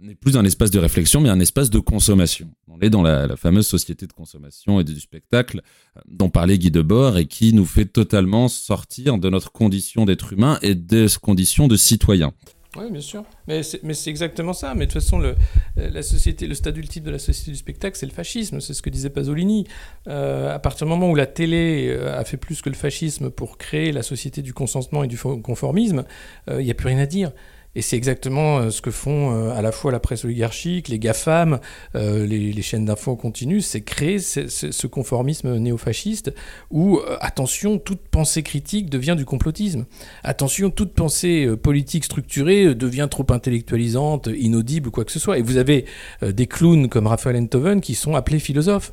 n'est 0.00 0.14
plus 0.14 0.36
un 0.36 0.44
espace 0.44 0.70
de 0.70 0.78
réflexion, 0.78 1.20
mais 1.20 1.28
un 1.28 1.40
espace 1.40 1.70
de 1.70 1.78
consommation. 1.78 2.50
On 2.68 2.80
est 2.80 2.90
dans 2.90 3.02
la, 3.02 3.36
fameuse 3.36 3.66
société 3.66 4.06
de 4.06 4.12
consommation 4.12 4.80
et 4.80 4.84
du 4.84 4.98
spectacle 5.00 5.62
euh, 5.96 6.00
dont 6.08 6.30
parlait 6.30 6.58
Guy 6.58 6.70
Debord 6.70 7.18
et 7.18 7.26
qui 7.26 7.52
nous 7.52 7.66
fait 7.66 7.86
totalement 7.86 8.48
sortir 8.48 9.18
de 9.18 9.30
notre 9.30 9.52
condition 9.52 10.04
d'être 10.04 10.32
humain 10.32 10.58
et 10.62 10.74
des 10.74 11.06
conditions 11.20 11.68
de 11.68 11.76
citoyen. 11.76 12.32
Oui, 12.76 12.88
bien 12.90 13.00
sûr. 13.00 13.24
Mais 13.48 13.62
c'est 13.62 14.10
exactement 14.10 14.52
ça. 14.52 14.74
Mais 14.74 14.86
de 14.86 14.92
toute 14.92 15.02
façon, 15.02 15.18
le, 15.18 15.34
la 15.76 16.02
société, 16.02 16.46
le 16.46 16.54
stade 16.54 16.76
ultime 16.76 17.02
de 17.02 17.10
la 17.10 17.18
société 17.18 17.50
du 17.50 17.56
spectacle, 17.56 17.96
c'est 17.96 18.06
le 18.06 18.12
fascisme. 18.12 18.60
C'est 18.60 18.74
ce 18.74 18.82
que 18.82 18.90
disait 18.90 19.10
Pasolini. 19.10 19.66
Euh, 20.06 20.54
à 20.54 20.58
partir 20.60 20.86
du 20.86 20.90
moment 20.90 21.10
où 21.10 21.16
la 21.16 21.26
télé 21.26 21.88
euh, 21.88 22.16
a 22.16 22.24
fait 22.24 22.36
plus 22.36 22.62
que 22.62 22.68
le 22.68 22.76
fascisme 22.76 23.30
pour 23.30 23.58
créer 23.58 23.90
la 23.90 24.02
société 24.02 24.40
du 24.40 24.54
consentement 24.54 25.02
et 25.02 25.08
du 25.08 25.18
conformisme, 25.18 26.04
euh, 26.48 26.60
il 26.60 26.64
n'y 26.64 26.70
a 26.70 26.74
plus 26.74 26.86
rien 26.86 26.98
à 26.98 27.06
dire. 27.06 27.32
Et 27.76 27.82
c'est 27.82 27.96
exactement 27.96 28.58
euh, 28.58 28.70
ce 28.70 28.82
que 28.82 28.90
font 28.90 29.32
euh, 29.32 29.50
à 29.50 29.62
la 29.62 29.70
fois 29.70 29.92
la 29.92 30.00
presse 30.00 30.24
oligarchique, 30.24 30.88
les 30.88 30.98
GAFAM, 30.98 31.60
euh, 31.94 32.26
les, 32.26 32.62
chaînes 32.62 32.84
d'infos 32.84 33.16
continues, 33.16 33.60
c'est 33.60 33.80
créer 33.80 34.18
ce, 34.18 34.86
conformisme 34.86 35.56
néofasciste 35.56 36.32
où, 36.70 37.00
attention, 37.20 37.78
toute 37.78 38.00
pensée 38.00 38.42
critique 38.42 38.90
devient 38.90 39.14
du 39.16 39.24
complotisme. 39.24 39.86
Attention, 40.24 40.70
toute 40.70 40.92
pensée 40.92 41.48
politique 41.56 42.04
structurée 42.04 42.74
devient 42.74 43.08
trop 43.10 43.26
intellectualisante, 43.30 44.28
inaudible 44.36 44.90
quoi 44.90 45.04
que 45.04 45.12
ce 45.12 45.18
soit. 45.18 45.38
Et 45.38 45.42
vous 45.42 45.56
avez 45.56 45.86
des 46.22 46.46
clowns 46.46 46.88
comme 46.88 47.06
Raphaël 47.06 47.36
Enthoven 47.36 47.80
qui 47.80 47.94
sont 47.94 48.14
appelés 48.14 48.40
philosophes. 48.40 48.92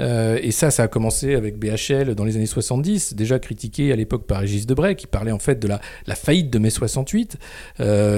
et 0.00 0.50
ça, 0.52 0.70
ça 0.70 0.84
a 0.84 0.88
commencé 0.88 1.34
avec 1.34 1.58
BHL 1.58 2.14
dans 2.14 2.24
les 2.24 2.36
années 2.36 2.46
70, 2.46 3.14
déjà 3.14 3.38
critiqué 3.38 3.92
à 3.92 3.96
l'époque 3.96 4.26
par 4.26 4.40
Régis 4.40 4.66
Debray, 4.66 4.94
qui 4.94 5.06
parlait 5.06 5.32
en 5.32 5.40
fait 5.40 5.58
de 5.58 5.66
la, 5.66 5.80
faillite 6.14 6.50
de 6.50 6.58
mai 6.58 6.70
68. 6.70 7.36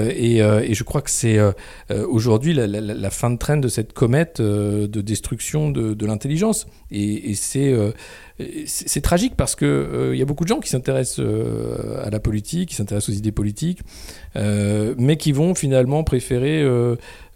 euh, 0.01 0.61
et, 0.63 0.73
je 0.73 0.83
crois 0.83 1.01
que 1.01 1.09
c'est 1.09 1.37
euh, 1.37 1.51
aujourd'hui 1.89 2.53
la, 2.53 3.09
fin 3.09 3.29
de 3.29 3.37
traîne 3.37 3.61
de 3.61 3.67
cette 3.67 3.93
comète 3.93 4.41
de 4.41 5.01
destruction 5.01 5.69
de, 5.69 6.05
l'intelligence. 6.05 6.67
Et, 6.91 7.33
c'est 7.35 7.73
c'est 8.65 9.01
tragique 9.01 9.35
parce 9.35 9.55
que 9.55 10.11
il 10.13 10.19
y 10.19 10.21
a 10.21 10.25
beaucoup 10.25 10.43
de 10.43 10.49
gens 10.49 10.59
qui 10.59 10.69
s'intéressent 10.69 11.25
à 12.03 12.09
la 12.09 12.19
politique, 12.19 12.69
qui 12.69 12.75
s'intéressent 12.75 13.15
aux 13.15 13.17
idées 13.17 13.31
politiques, 13.31 13.81
mais 14.35 15.17
qui 15.17 15.31
vont 15.31 15.55
finalement 15.55 16.03
préférer 16.03 16.63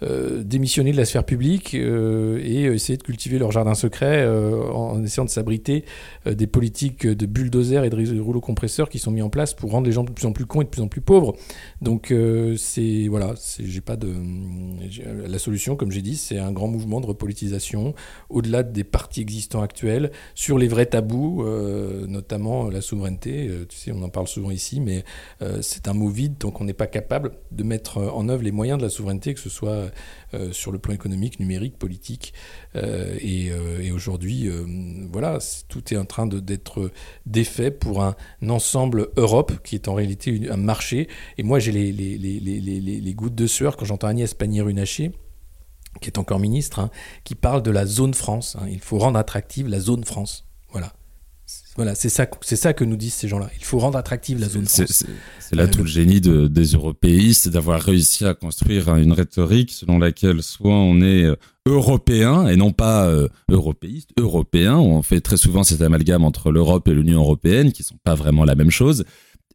euh, 0.04 0.44
démissionner 0.44 0.92
de 0.92 0.98
la 0.98 1.06
sphère 1.06 1.24
publique 1.24 1.74
euh, 1.74 2.38
et 2.44 2.64
essayer 2.64 2.98
de 2.98 3.04
cultiver 3.04 3.40
leur 3.40 3.54
jardin 3.54 3.76
secret 3.76 4.26
euh, 4.26 4.62
en 4.74 5.02
essayant 5.02 5.24
de 5.24 5.30
s'abriter 5.30 5.86
des 6.26 6.48
politiques 6.48 7.08
de 7.08 7.26
bulldozer 7.26 7.86
et 7.86 7.90
de 7.90 8.20
rouleaux 8.20 8.42
compresseurs 8.42 8.90
qui 8.90 9.00
sont 9.00 9.12
mis 9.12 9.22
en 9.22 9.30
place 9.30 9.54
pour 9.54 9.72
rendre 9.72 9.88
les 9.88 9.94
gens 9.94 10.04
de 10.04 10.12
plus 10.12 10.26
en 10.26 10.34
plus 10.34 10.46
cons 10.46 10.62
et 10.62 10.66
de 10.66 10.70
plus 10.70 10.82
en 10.82 10.90
plus 10.90 11.00
pauvres. 11.00 11.36
Donc 11.82 12.14
c'est 12.58 13.08
voilà, 13.08 13.36
j'ai 13.60 13.82
pas 13.82 13.96
de 13.96 14.14
la 15.28 15.40
solution, 15.40 15.76
comme 15.76 15.92
j'ai 15.92 16.02
dit, 16.02 16.18
c'est 16.18 16.40
un 16.40 16.52
grand 16.52 16.68
mouvement 16.68 17.00
de 17.00 17.06
repolitisation 17.06 17.94
au-delà 18.30 18.64
des 18.64 18.84
partis 18.84 19.22
existants 19.22 19.62
actuels 19.62 20.12
sur 20.34 20.58
les 20.58 20.68
vrais 20.68 20.88
tabous, 20.96 21.44
notamment 22.08 22.70
la 22.70 22.82
souveraineté. 22.82 23.50
tu 23.68 23.78
sais, 23.78 23.92
on 23.92 24.02
en 24.02 24.10
parle 24.10 24.28
souvent 24.28 24.52
ici, 24.52 24.80
mais 24.80 25.04
c'est 25.62 25.88
un 25.88 25.94
mot 25.94 26.08
vide 26.08 26.38
tant 26.40 26.52
qu'on 26.52 26.64
n'est 26.64 26.74
pas 26.74 26.88
capable 26.88 27.34
de 27.52 27.64
mettre 27.64 27.98
en 27.98 28.30
œuvre 28.30 28.44
les 28.44 28.52
moyens 28.52 28.78
de 28.78 28.84
la 28.84 28.90
souveraineté, 28.90 29.34
que 29.34 29.40
ce 29.40 29.50
soit 29.50 29.92
euh, 30.34 30.52
sur 30.52 30.72
le 30.72 30.80
plan 30.80 30.94
économique, 30.94 31.40
numérique, 31.40 31.78
politique. 31.78 32.34
Euh, 32.76 33.18
euh, 33.24 33.80
et, 33.82 33.92
aujourd'hui, 33.92 34.50
voilà, 35.12 35.40
tout 35.68 35.94
est 35.94 35.98
en 35.98 36.06
train 36.06 36.28
d'être 36.28 36.92
défait 37.26 37.72
pour 37.72 38.04
un, 38.04 38.16
ensemble 38.48 39.10
Europe 39.18 39.54
qui 39.64 39.76
est 39.76 39.88
en 39.88 39.94
réalité 39.94 40.50
un 40.50 40.58
marché. 40.58 41.08
Et 41.38 41.44
moi, 41.44 41.60
j'ai 41.60 41.72
les, 41.72 41.92
les, 41.92 43.14
gouttes 43.14 43.36
de 43.36 43.48
sueur 43.48 43.78
quand 43.78 43.86
j'entends 43.86 44.08
Agnès 44.08 44.34
Pannier-Runacher 44.34 45.12
qui 46.02 46.10
est 46.10 46.18
encore 46.18 46.40
ministre, 46.40 46.80
hein, 46.80 46.90
qui 47.24 47.36
parle 47.36 47.64
de 47.64 47.72
la 47.72 47.86
zone 47.86 48.14
France. 48.14 48.58
Hein. 48.60 48.68
Il 48.70 48.82
faut 48.82 48.98
rendre 48.98 49.18
attractive 49.18 49.70
la 49.70 49.80
zone 49.80 50.04
France. 50.04 50.45
Voilà. 50.76 50.92
Voilà, 51.78 51.96
c'est 51.96 52.10
ça, 52.10 52.28
c'est 52.42 52.56
ça 52.58 52.74
que 52.74 52.84
nous 52.84 52.98
disent 52.98 53.14
ces 53.14 53.28
gens-là. 53.30 53.50
Il 53.58 53.64
faut 53.64 53.80
rendre 53.80 53.98
attractive 53.98 54.40
la 54.40 54.50
zone 54.50 54.66
France. 54.66 55.06
C'est 55.40 55.56
là 55.56 55.64
euh, 55.64 55.68
tout 55.68 55.84
le 55.84 55.88
génie 55.88 56.20
de, 56.20 56.48
des 56.48 56.68
européistes, 56.68 57.48
d'avoir 57.48 57.82
réussi 57.82 58.26
à 58.26 58.34
construire 58.34 58.94
une 58.96 59.14
rhétorique 59.14 59.72
selon 59.72 60.00
laquelle 60.00 60.42
soit 60.44 60.74
on 60.74 61.02
est 61.02 61.24
euh, 61.24 61.36
européen 61.66 62.48
et 62.48 62.58
non 62.58 62.72
pas 62.72 63.06
euh, 63.06 63.30
européiste, 63.50 64.10
européen. 64.18 64.76
On 64.78 65.02
fait 65.02 65.22
très 65.22 65.38
souvent 65.38 65.64
cet 65.64 65.82
amalgame 65.82 66.26
entre 66.26 66.52
l'Europe 66.52 66.90
et 66.90 66.94
l'Union 66.94 67.20
européenne, 67.20 67.72
qui 67.72 67.84
sont 67.84 68.00
pas 68.04 68.16
vraiment 68.16 68.44
la 68.44 68.56
même 68.56 68.72
chose. 68.72 69.06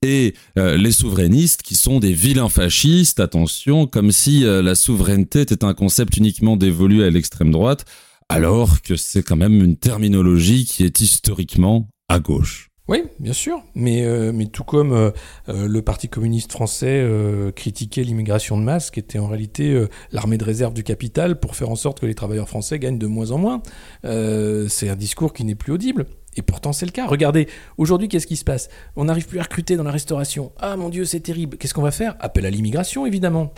Et 0.03 0.35
les 0.57 0.93
souverainistes, 0.93 1.61
qui 1.61 1.75
sont 1.75 2.01
des 2.01 2.15
vilains 2.15 2.49
fascistes, 2.49 3.21
attention, 3.21 3.87
comme 3.87 4.13
si 4.13 4.45
la 4.45 4.75
souveraineté 4.75 5.43
était 5.43 5.63
un 5.63 5.75
concept 5.75 6.17
uniquement 6.17 6.57
dévolu 6.57 7.05
à 7.05 7.11
l'extrême 7.11 7.51
droite 7.51 7.85
alors 8.31 8.81
que 8.83 8.95
c'est 8.95 9.23
quand 9.23 9.37
même 9.37 9.63
une 9.63 9.77
terminologie 9.77 10.65
qui 10.65 10.85
est 10.85 11.01
historiquement 11.01 11.89
à 12.09 12.21
gauche. 12.21 12.69
Oui, 12.87 13.05
bien 13.21 13.33
sûr, 13.33 13.63
mais, 13.77 14.05
euh, 14.05 14.33
mais 14.35 14.47
tout 14.47 14.65
comme 14.65 14.93
euh, 14.93 15.11
euh, 15.49 15.69
le 15.69 15.83
Parti 15.83 16.09
communiste 16.09 16.51
français 16.51 17.07
critiquait 17.55 18.03
l'immigration 18.03 18.59
de 18.59 18.63
masse, 18.63 18.91
qui 18.91 18.99
était 18.99 19.19
en 19.19 19.29
réalité 19.29 19.87
l'armée 20.13 20.39
de 20.39 20.45
réserve 20.45 20.75
du 20.75 20.83
capital 20.83 21.39
pour 21.39 21.55
faire 21.55 21.71
en 21.71 21.77
sorte 21.77 22.01
que 22.01 22.07
les 22.07 22.15
travailleurs 22.15 22.49
français 22.49 22.79
gagnent 22.79 22.99
de 22.99 23.07
moins 23.07 23.31
en 23.33 23.39
moins, 23.39 23.63
c'est 24.03 24.89
un 24.89 24.97
discours 24.97 25.33
qui 25.33 25.45
n'est 25.45 25.55
plus 25.55 25.73
audible. 25.73 26.07
Et 26.37 26.43
pourtant, 26.43 26.73
c'est 26.73 26.87
le 26.87 26.93
cas. 26.93 27.07
Regardez, 27.07 27.49
aujourd'hui, 27.77 28.07
qu'est-ce 28.07 28.27
qui 28.29 28.37
se 28.37 28.45
passe? 28.45 28.69
On 28.95 29.05
n'arrive 29.07 29.27
plus 29.27 29.41
à 29.41 29.43
recruter 29.43 29.77
dans 29.77 29.83
la 29.83 29.91
restauration. 29.91 30.53
Ah 30.61 30.77
mon 30.77 30.89
Dieu, 30.89 31.05
c'est 31.05 31.21
terrible. 31.21 31.57
Qu'est-ce 31.57 31.75
qu'on 31.75 31.83
va 31.83 31.91
faire? 31.91 32.15
Appel 32.21 32.47
à 32.47 32.51
l'immigration, 32.51 33.05
évidemment 33.05 33.53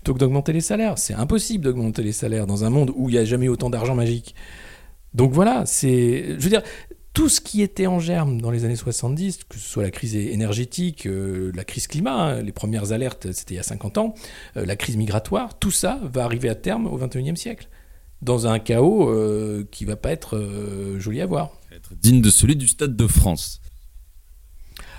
plutôt 0.00 0.14
que 0.14 0.18
d'augmenter 0.18 0.54
les 0.54 0.62
salaires. 0.62 0.96
C'est 0.96 1.12
impossible 1.12 1.64
d'augmenter 1.64 2.02
les 2.02 2.12
salaires 2.12 2.46
dans 2.46 2.64
un 2.64 2.70
monde 2.70 2.90
où 2.96 3.10
il 3.10 3.12
n'y 3.12 3.18
a 3.18 3.24
jamais 3.26 3.48
autant 3.48 3.68
d'argent 3.68 3.94
magique. 3.94 4.34
Donc 5.12 5.32
voilà, 5.32 5.66
c'est. 5.66 6.36
Je 6.38 6.42
veux 6.42 6.48
dire, 6.48 6.62
tout 7.12 7.28
ce 7.28 7.42
qui 7.42 7.60
était 7.60 7.86
en 7.86 7.98
germe 7.98 8.40
dans 8.40 8.50
les 8.50 8.64
années 8.64 8.76
70, 8.76 9.40
que 9.46 9.58
ce 9.58 9.68
soit 9.68 9.82
la 9.82 9.90
crise 9.90 10.16
énergétique, 10.16 11.06
euh, 11.06 11.52
la 11.54 11.64
crise 11.64 11.86
climat, 11.86 12.14
hein, 12.14 12.42
les 12.42 12.52
premières 12.52 12.92
alertes, 12.92 13.30
c'était 13.32 13.54
il 13.54 13.56
y 13.58 13.60
a 13.60 13.64
50 13.64 13.98
ans, 13.98 14.14
euh, 14.56 14.64
la 14.64 14.74
crise 14.74 14.96
migratoire, 14.96 15.58
tout 15.58 15.70
ça 15.70 16.00
va 16.02 16.24
arriver 16.24 16.48
à 16.48 16.54
terme 16.54 16.86
au 16.86 16.98
21e 16.98 17.36
siècle. 17.36 17.68
Dans 18.22 18.46
un 18.46 18.58
chaos 18.58 19.10
euh, 19.10 19.66
qui 19.70 19.84
va 19.84 19.96
pas 19.96 20.12
être 20.12 20.38
joli 20.98 21.20
à 21.20 21.26
voir. 21.26 21.52
Digne 22.00 22.20
de 22.20 22.30
celui 22.30 22.56
du 22.56 22.68
Stade 22.68 22.96
de 22.96 23.06
France. 23.06 23.60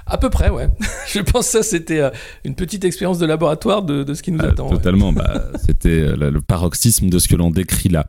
À 0.05 0.17
peu 0.17 0.29
près, 0.29 0.49
ouais. 0.49 0.67
je 1.07 1.19
pense 1.19 1.45
que 1.45 1.51
ça, 1.51 1.63
c'était 1.63 2.01
une 2.43 2.55
petite 2.55 2.83
expérience 2.85 3.19
de 3.19 3.25
laboratoire 3.25 3.83
de, 3.83 4.13
ce 4.13 4.21
qui 4.21 4.31
nous 4.31 4.43
attend. 4.43 4.69
Totalement. 4.69 5.13
Bah, 5.13 5.51
c'était 5.65 6.15
le 6.15 6.41
paroxysme 6.41 7.09
de 7.09 7.19
ce 7.19 7.27
que 7.27 7.35
l'on 7.35 7.51
décrit 7.51 7.89
là. 7.89 8.07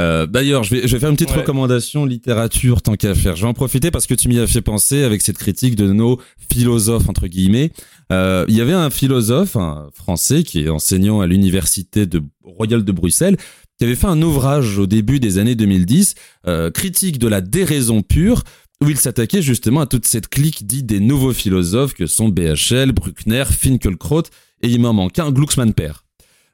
Euh, 0.00 0.26
D'ailleurs, 0.26 0.64
je 0.64 0.74
vais, 0.74 0.88
je 0.88 0.92
vais 0.92 0.98
faire 0.98 1.10
une 1.10 1.16
petite 1.16 1.30
recommandation 1.30 2.04
littérature 2.04 2.82
tant 2.82 2.94
qu'à 2.94 3.14
faire. 3.14 3.36
Je 3.36 3.42
vais 3.42 3.48
en 3.48 3.54
profiter 3.54 3.90
parce 3.90 4.06
que 4.06 4.14
tu 4.14 4.28
m'y 4.28 4.38
as 4.38 4.46
fait 4.46 4.60
penser 4.60 5.04
avec 5.04 5.22
cette 5.22 5.38
critique 5.38 5.76
de 5.76 5.92
nos 5.92 6.20
philosophes 6.50 7.08
entre 7.08 7.28
guillemets. 7.28 7.70
Euh, 8.12 8.44
il 8.48 8.56
y 8.56 8.60
avait 8.60 8.72
un 8.72 8.90
philosophe 8.90 9.56
un 9.56 9.88
français 9.94 10.42
qui 10.42 10.62
est 10.62 10.68
enseignant 10.68 11.20
à 11.20 11.26
l'université 11.26 12.06
de 12.06 12.22
royale 12.42 12.84
de 12.84 12.92
Bruxelles 12.92 13.36
qui 13.78 13.84
avait 13.84 13.96
fait 13.96 14.06
un 14.06 14.22
ouvrage 14.22 14.78
au 14.78 14.86
début 14.86 15.18
des 15.18 15.38
années 15.38 15.56
2010, 15.56 16.14
euh, 16.46 16.70
critique 16.70 17.18
de 17.18 17.26
la 17.26 17.40
déraison 17.40 18.02
pure, 18.02 18.44
où 18.82 18.88
il 18.88 18.96
s'attaquait 18.96 19.42
justement 19.42 19.80
à 19.80 19.86
toute 19.86 20.06
cette 20.06 20.28
clique 20.28 20.66
dite 20.66 20.86
des 20.86 21.00
nouveaux 21.00 21.32
philosophes 21.32 21.94
que 21.94 22.06
sont 22.06 22.28
BHL, 22.28 22.92
Bruckner, 22.92 23.44
Finkelkraut 23.44 24.24
et 24.62 24.68
il 24.68 24.80
m'en 24.80 24.92
manque 24.92 25.18
un, 25.18 25.30
Glucksmann 25.30 25.74
père. 25.74 26.04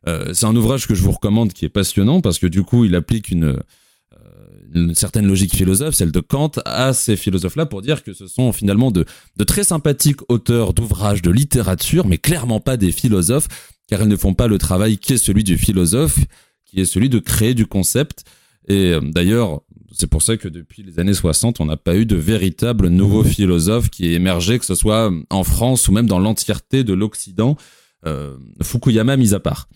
Euh, 0.09 0.33
c'est 0.33 0.47
un 0.47 0.57
ouvrage 0.57 0.87
que 0.87 0.95
je 0.95 1.03
vous 1.03 1.13
recommande 1.13 1.53
qui 1.53 1.65
est 1.65 1.71
passionnant 1.71 2.21
parce 2.21 2.39
que 2.39 2.47
du 2.47 2.63
coup, 2.63 2.85
il 2.85 2.95
applique 2.95 3.31
une, 3.31 3.45
euh, 3.45 3.59
une 4.75 4.95
certaine 4.95 5.27
logique 5.27 5.55
philosophe, 5.55 5.95
celle 5.95 6.13
de 6.13 6.21
Kant, 6.21 6.53
à 6.65 6.93
ces 6.93 7.17
philosophes-là 7.17 7.67
pour 7.67 7.83
dire 7.83 8.03
que 8.03 8.13
ce 8.13 8.27
sont 8.27 8.53
finalement 8.53 8.91
de, 8.91 9.05
de 9.37 9.45
très 9.45 9.65
sympathiques 9.65 10.21
auteurs 10.29 10.73
d'ouvrages 10.73 11.23
de 11.23 11.31
littérature, 11.31 12.07
mais 12.07 12.19
clairement 12.19 12.61
pas 12.61 12.77
des 12.77 12.93
philosophes, 12.93 13.49
car 13.89 14.03
ils 14.03 14.09
ne 14.09 14.17
font 14.17 14.35
pas 14.35 14.47
le 14.47 14.59
travail 14.59 14.99
qui 14.99 15.15
est 15.15 15.19
celui 15.19 15.45
du 15.45 15.59
philosophe, 15.59 16.19
qui 16.65 16.81
est 16.81 16.85
celui 16.85 17.09
de 17.09 17.19
créer 17.19 17.55
du 17.55 17.67
concept. 17.67 18.25
Et 18.69 18.93
euh, 18.93 19.01
d'ailleurs, 19.01 19.63
c'est 19.93 20.07
pour 20.07 20.23
ça 20.23 20.37
que 20.37 20.49
depuis 20.49 20.83
les 20.83 20.99
années 20.99 21.15
60, 21.15 21.61
on 21.61 21.67
n'a 21.67 21.77
pas 21.77 21.97
eu 21.97 22.07
de 22.07 22.17
véritable 22.17 22.89
nouveau 22.89 23.25
philosophe 23.25 23.91
qui 23.91 24.07
ait 24.07 24.13
émergé, 24.13 24.59
que 24.59 24.65
ce 24.65 24.75
soit 24.75 25.11
en 25.31 25.45
France 25.45 25.89
ou 25.89 25.93
même 25.93 26.07
dans 26.07 26.19
l'entièreté 26.19 26.85
de 26.85 26.93
l'Occident. 26.93 27.57
Euh, 28.07 28.37
Fukuyama 28.63 29.17
mis 29.17 29.35
à 29.35 29.41
part. 29.41 29.69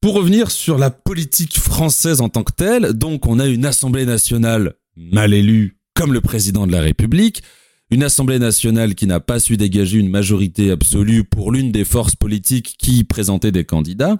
Pour 0.00 0.14
revenir 0.14 0.50
sur 0.50 0.78
la 0.78 0.90
politique 0.90 1.58
française 1.58 2.20
en 2.20 2.28
tant 2.28 2.42
que 2.42 2.52
telle, 2.52 2.94
donc 2.94 3.26
on 3.26 3.38
a 3.38 3.46
une 3.46 3.66
Assemblée 3.66 4.06
nationale 4.06 4.74
mal 4.96 5.34
élue 5.34 5.78
comme 5.94 6.12
le 6.12 6.20
président 6.20 6.66
de 6.66 6.72
la 6.72 6.80
République, 6.80 7.42
une 7.90 8.02
Assemblée 8.02 8.38
nationale 8.38 8.94
qui 8.94 9.06
n'a 9.06 9.20
pas 9.20 9.40
su 9.40 9.56
dégager 9.56 9.98
une 9.98 10.08
majorité 10.08 10.70
absolue 10.70 11.24
pour 11.24 11.52
l'une 11.52 11.72
des 11.72 11.84
forces 11.84 12.16
politiques 12.16 12.76
qui 12.78 13.04
présentait 13.04 13.52
des 13.52 13.64
candidats, 13.64 14.18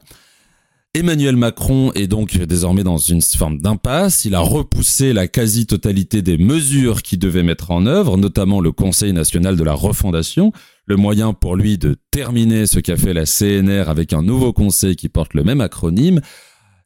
Emmanuel 0.93 1.37
Macron 1.37 1.93
est 1.93 2.09
donc 2.09 2.37
désormais 2.37 2.83
dans 2.83 2.99
une 2.99 3.23
forme 3.23 3.59
d'impasse. 3.59 4.25
Il 4.25 4.35
a 4.35 4.41
repoussé 4.41 5.13
la 5.13 5.29
quasi-totalité 5.29 6.21
des 6.21 6.37
mesures 6.37 7.03
qu'il 7.03 7.21
devait 7.21 7.45
mettre 7.45 7.71
en 7.71 7.87
œuvre, 7.87 8.17
notamment 8.17 8.61
le 8.61 8.73
Conseil 8.73 9.13
national 9.13 9.55
de 9.55 9.63
la 9.63 9.73
refondation, 9.73 10.53
le 10.87 10.97
moyen 10.97 11.33
pour 11.33 11.55
lui 11.55 11.79
de 11.79 11.97
terminer 12.11 12.67
ce 12.67 12.81
qu'a 12.81 12.97
fait 12.97 13.15
la 13.15 13.25
CNR 13.25 13.89
avec 13.89 14.13
un 14.13 14.23
nouveau 14.23 14.53
conseil 14.53 14.97
qui 14.97 15.09
porte 15.09 15.35
le 15.35 15.45
même 15.45 15.61
acronyme. 15.61 16.21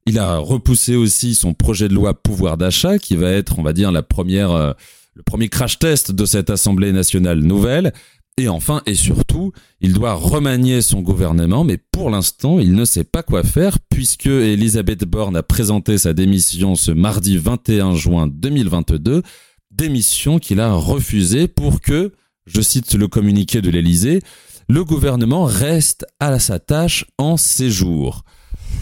Il 0.04 0.18
a 0.18 0.36
repoussé 0.36 0.96
aussi 0.96 1.34
son 1.34 1.54
projet 1.54 1.88
de 1.88 1.94
loi 1.94 2.12
pouvoir 2.12 2.58
d'achat 2.58 2.98
qui 2.98 3.16
va 3.16 3.30
être, 3.30 3.58
on 3.58 3.62
va 3.62 3.72
dire, 3.72 3.90
la 3.90 4.02
première, 4.02 4.50
euh, 4.50 4.72
le 5.14 5.22
premier 5.22 5.48
crash 5.48 5.78
test 5.78 6.12
de 6.12 6.26
cette 6.26 6.50
Assemblée 6.50 6.92
nationale 6.92 7.38
nouvelle. 7.38 7.94
Et 8.36 8.48
enfin 8.48 8.82
et 8.84 8.96
surtout, 8.96 9.52
il 9.80 9.92
doit 9.92 10.14
remanier 10.14 10.82
son 10.82 11.02
gouvernement, 11.02 11.62
mais 11.62 11.78
pour 11.78 12.10
l'instant, 12.10 12.58
il 12.58 12.72
ne 12.72 12.84
sait 12.84 13.04
pas 13.04 13.22
quoi 13.22 13.44
faire 13.44 13.78
puisque 13.78 14.26
Elisabeth 14.26 15.04
Borne 15.04 15.36
a 15.36 15.44
présenté 15.44 15.98
sa 15.98 16.14
démission 16.14 16.74
ce 16.74 16.90
mardi 16.90 17.36
21 17.36 17.94
juin 17.94 18.26
2022, 18.26 19.22
démission 19.70 20.40
qu'il 20.40 20.58
a 20.58 20.72
refusée 20.72 21.46
pour 21.46 21.80
que, 21.80 22.12
je 22.46 22.60
cite 22.60 22.94
le 22.94 23.06
communiqué 23.06 23.62
de 23.62 23.70
l'Élysée, 23.70 24.20
le 24.68 24.82
gouvernement 24.82 25.44
reste 25.44 26.04
à 26.18 26.36
sa 26.40 26.58
tâche 26.58 27.04
en 27.18 27.36
séjour. 27.36 28.24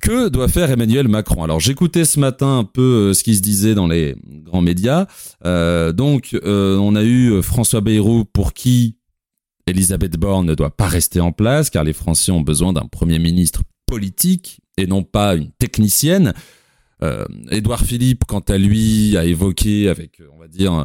que 0.00 0.28
doit 0.28 0.48
faire 0.48 0.70
Emmanuel 0.70 1.08
Macron? 1.08 1.44
Alors 1.44 1.60
j'écoutais 1.60 2.04
ce 2.04 2.18
matin 2.18 2.58
un 2.58 2.64
peu 2.64 3.10
euh, 3.10 3.14
ce 3.14 3.22
qui 3.22 3.36
se 3.36 3.42
disait 3.42 3.74
dans 3.74 3.86
les 3.86 4.16
grands 4.24 4.62
médias. 4.62 5.06
Euh, 5.44 5.92
donc 5.92 6.34
euh, 6.34 6.76
on 6.78 6.96
a 6.96 7.04
eu 7.04 7.42
François 7.42 7.80
Bayrou 7.80 8.24
pour 8.24 8.52
qui 8.52 8.96
Elisabeth 9.66 10.16
Borne 10.16 10.46
ne 10.46 10.54
doit 10.54 10.76
pas 10.76 10.88
rester 10.88 11.20
en 11.20 11.32
place 11.32 11.70
car 11.70 11.84
les 11.84 11.92
Français 11.92 12.32
ont 12.32 12.40
besoin 12.40 12.72
d'un 12.72 12.86
Premier 12.86 13.18
ministre 13.18 13.62
politique 13.86 14.60
et 14.76 14.86
non 14.86 15.02
pas 15.02 15.36
une 15.36 15.50
technicienne. 15.52 16.32
Édouard 17.50 17.80
Philippe, 17.80 18.26
quant 18.26 18.40
à 18.40 18.58
lui, 18.58 19.16
a 19.16 19.24
évoqué 19.24 19.88
avec, 19.88 20.20
on 20.34 20.38
va 20.38 20.48
dire, 20.48 20.84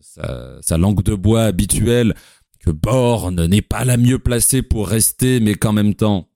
sa, 0.00 0.58
sa 0.60 0.76
langue 0.76 1.04
de 1.04 1.14
bois 1.14 1.44
habituelle 1.44 2.16
que 2.58 2.72
Borne 2.72 3.46
n'est 3.46 3.62
pas 3.62 3.84
la 3.84 3.96
mieux 3.96 4.18
placée 4.18 4.62
pour 4.62 4.88
rester, 4.88 5.38
mais 5.38 5.54
qu'en 5.54 5.72
même 5.72 5.94
temps, 5.94 6.28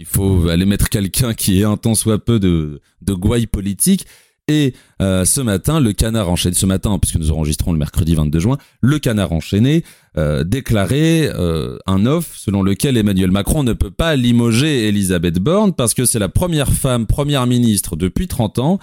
il 0.00 0.06
faut 0.06 0.48
aller 0.48 0.64
mettre 0.64 0.88
quelqu'un 0.88 1.34
qui 1.34 1.60
ait 1.60 1.64
un 1.64 1.76
tant 1.76 1.94
soit 1.94 2.24
peu 2.24 2.40
de, 2.40 2.80
de 3.02 3.12
gouaille 3.12 3.46
politique. 3.46 4.06
Et 4.48 4.72
euh, 5.02 5.26
ce 5.26 5.42
matin, 5.42 5.78
le 5.78 5.92
canard 5.92 6.30
enchaîné, 6.30 6.54
ce 6.54 6.64
matin, 6.64 6.98
puisque 6.98 7.16
nous 7.16 7.30
enregistrons 7.30 7.72
le 7.72 7.78
mercredi 7.78 8.14
22 8.14 8.40
juin, 8.40 8.58
le 8.80 8.98
canard 8.98 9.30
enchaîné 9.32 9.84
euh, 10.16 10.42
déclarait 10.42 11.30
euh, 11.34 11.76
un 11.86 12.06
off 12.06 12.32
selon 12.34 12.62
lequel 12.62 12.96
Emmanuel 12.96 13.30
Macron 13.30 13.62
ne 13.62 13.74
peut 13.74 13.90
pas 13.90 14.16
limoger 14.16 14.88
Elisabeth 14.88 15.38
Borne 15.38 15.74
parce 15.74 15.92
que 15.92 16.06
c'est 16.06 16.18
la 16.18 16.30
première 16.30 16.72
femme 16.72 17.06
première 17.06 17.46
ministre 17.46 17.94
depuis 17.94 18.26
30 18.26 18.58
ans 18.58 18.78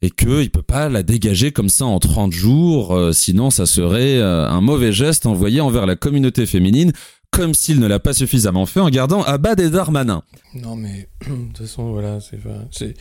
et 0.00 0.08
qu'il 0.10 0.50
peut 0.50 0.62
pas 0.62 0.88
la 0.88 1.02
dégager 1.02 1.52
comme 1.52 1.68
ça 1.68 1.84
en 1.84 1.98
30 1.98 2.32
jours, 2.32 2.98
sinon 3.12 3.50
ça 3.50 3.66
serait 3.66 4.18
un 4.22 4.62
mauvais 4.62 4.92
geste 4.92 5.26
envoyé 5.26 5.60
envers 5.60 5.84
la 5.84 5.94
communauté 5.94 6.46
féminine 6.46 6.92
comme 7.30 7.54
s'il 7.54 7.80
ne 7.80 7.86
l'a 7.86 8.00
pas 8.00 8.12
suffisamment 8.12 8.66
fait 8.66 8.80
en 8.80 8.90
gardant 8.90 9.22
Abad 9.22 9.60
et 9.60 9.70
Darmanin. 9.70 10.22
Non 10.54 10.76
mais, 10.76 11.08
de 11.26 11.46
toute 11.48 11.58
façon, 11.58 11.92
voilà, 11.92 12.18
c'est... 12.20 12.94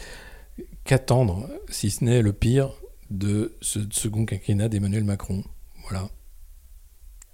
Qu'attendre, 0.83 1.47
si 1.69 1.91
ce 1.91 2.03
n'est 2.03 2.21
le 2.21 2.33
pire, 2.33 2.71
de 3.09 3.53
ce 3.61 3.79
second 3.91 4.25
quinquennat 4.25 4.69
d'Emmanuel 4.69 5.03
Macron 5.03 5.43
Voilà. 5.83 6.09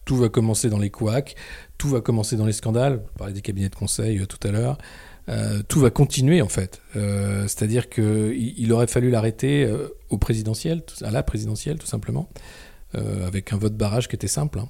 Tout 0.06 0.18
va 0.18 0.30
commencer 0.30 0.70
dans 0.70 0.78
les 0.78 0.92
couacs, 0.92 1.36
tout 1.78 1.90
va 1.90 2.00
commencer 2.00 2.38
dans 2.38 2.46
les 2.46 2.54
scandales, 2.54 3.04
on 3.16 3.18
parlait 3.18 3.34
des 3.34 3.42
cabinets 3.42 3.70
de 3.70 3.76
conseil 3.76 4.20
euh, 4.20 4.26
tout 4.28 4.48
à 4.48 4.52
l'heure, 4.52 4.78
euh, 5.30 5.64
tout 5.68 5.80
va 5.80 5.90
continuer 5.90 6.42
en 6.42 6.48
fait. 6.48 6.82
Euh, 6.96 7.42
c'est-à-dire 7.44 7.90
qu'il 7.90 8.54
il 8.58 8.72
aurait 8.72 8.88
fallu 8.88 9.10
l'arrêter 9.10 9.68
au 10.10 10.18
présidentiel, 10.18 10.84
à 11.02 11.12
la 11.12 11.24
présidentielle 11.24 11.80
tout 11.80 11.88
simplement, 11.88 12.30
avec 12.94 13.52
un 13.52 13.58
vote 13.58 13.76
barrage 13.76 14.08
qui 14.08 14.16
était 14.16 14.28
simple. 14.28 14.60
Hein. 14.60 14.70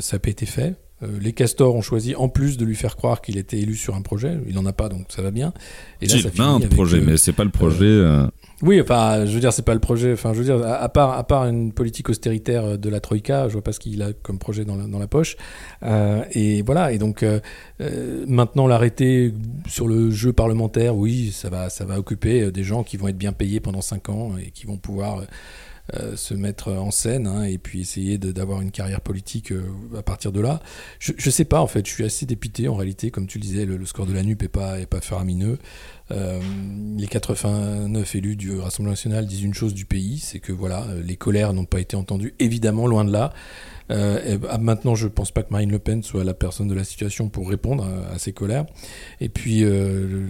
ça 0.00 0.16
n'a 0.16 0.20
pas 0.20 0.30
été 0.30 0.46
fait. 0.46 0.76
Euh, 1.02 1.18
les 1.20 1.32
castors 1.32 1.74
ont 1.74 1.82
choisi, 1.82 2.14
en 2.14 2.28
plus 2.28 2.56
de 2.56 2.64
lui 2.64 2.76
faire 2.76 2.96
croire 2.96 3.20
qu'il 3.20 3.36
était 3.36 3.58
élu 3.58 3.74
sur 3.74 3.94
un 3.94 4.02
projet, 4.02 4.38
il 4.46 4.54
n'en 4.54 4.66
a 4.66 4.72
pas, 4.72 4.88
donc 4.88 5.06
ça 5.08 5.22
va 5.22 5.30
bien. 5.30 5.52
Et 6.00 6.06
là, 6.06 6.16
ça 6.18 6.42
a 6.42 6.46
un 6.46 6.60
projet, 6.60 6.98
euh, 6.98 7.04
mais 7.04 7.16
c'est 7.16 7.32
pas 7.32 7.44
le 7.44 7.50
projet. 7.50 7.84
Euh, 7.84 8.26
oui, 8.62 8.80
enfin, 8.80 9.26
je 9.26 9.32
veux 9.32 9.40
dire, 9.40 9.52
c'est 9.52 9.64
pas 9.64 9.74
le 9.74 9.80
projet. 9.80 10.12
Enfin, 10.12 10.32
je 10.32 10.38
veux 10.38 10.44
dire, 10.44 10.64
à, 10.64 10.88
part, 10.88 11.12
à 11.12 11.24
part 11.24 11.46
une 11.46 11.72
politique 11.72 12.08
austéritaire 12.08 12.78
de 12.78 12.88
la 12.88 13.00
troïka, 13.00 13.48
je 13.48 13.54
vois 13.54 13.62
pas 13.62 13.72
ce 13.72 13.80
qu'il 13.80 14.00
a 14.02 14.12
comme 14.12 14.38
projet 14.38 14.64
dans 14.64 14.76
la, 14.76 14.86
dans 14.86 15.00
la 15.00 15.08
poche. 15.08 15.36
et 16.32 16.62
voilà. 16.62 16.92
Et 16.92 16.98
donc, 16.98 17.24
maintenant, 18.28 18.68
l'arrêter 18.68 19.34
sur 19.66 19.88
le 19.88 20.12
jeu 20.12 20.32
parlementaire, 20.32 20.96
oui, 20.96 21.32
ça 21.32 21.50
va, 21.50 21.70
ça 21.70 21.84
va 21.84 21.98
occuper 21.98 22.52
des 22.52 22.62
gens 22.62 22.84
qui 22.84 22.96
vont 22.96 23.08
être 23.08 23.18
bien 23.18 23.32
payés 23.32 23.58
pendant 23.58 23.82
5 23.82 24.08
ans 24.10 24.32
et 24.38 24.52
qui 24.52 24.66
vont 24.66 24.76
pouvoir 24.76 25.22
euh, 25.94 26.16
se 26.16 26.32
mettre 26.32 26.72
en 26.72 26.90
scène 26.90 27.26
hein, 27.26 27.42
et 27.42 27.58
puis 27.58 27.82
essayer 27.82 28.16
d'avoir 28.16 28.62
une 28.62 28.70
carrière 28.70 29.02
politique 29.02 29.52
euh, 29.52 29.62
à 29.94 30.02
partir 30.02 30.32
de 30.32 30.40
là. 30.40 30.60
Je, 30.98 31.12
ne 31.12 31.30
sais 31.30 31.44
pas 31.44 31.60
en 31.60 31.66
fait, 31.66 31.86
je 31.86 31.92
suis 31.92 32.04
assez 32.04 32.24
dépité 32.24 32.66
en 32.66 32.74
réalité, 32.74 33.10
comme 33.10 33.26
tu 33.26 33.38
le 33.38 33.42
disais, 33.42 33.66
le, 33.66 33.84
score 33.84 34.06
de 34.06 34.14
la 34.14 34.22
NUP 34.22 34.42
est 34.42 34.48
pas, 34.48 34.80
est 34.80 34.86
pas 34.86 35.02
faramineux. 35.02 35.58
Euh, 36.10 36.40
les 36.96 37.06
89 37.06 38.14
élus 38.14 38.36
du 38.36 38.58
Rassemblement 38.58 38.92
national 38.92 39.26
disent 39.26 39.42
une 39.42 39.52
chose 39.52 39.74
du 39.74 39.84
pays, 39.84 40.18
c'est 40.18 40.38
que 40.38 40.52
voilà, 40.52 40.86
les 41.04 41.16
colères 41.16 41.52
n'ont 41.52 41.66
pas 41.66 41.80
été 41.80 41.94
entendues, 41.94 42.34
évidemment, 42.38 42.86
loin 42.86 43.04
de 43.04 43.12
là. 43.12 43.32
Ah, 43.90 44.56
maintenant, 44.58 44.94
je 44.94 45.06
pense 45.08 45.30
pas 45.30 45.42
que 45.42 45.50
Marine 45.50 45.70
Le 45.70 45.78
Pen 45.78 46.02
soit 46.02 46.24
la 46.24 46.32
personne 46.32 46.68
de 46.68 46.74
la 46.74 46.84
situation 46.84 47.28
pour 47.28 47.50
répondre 47.50 47.86
à, 48.10 48.18
ces 48.18 48.32
colères. 48.32 48.64
Et 49.20 49.28
puis, 49.28 49.62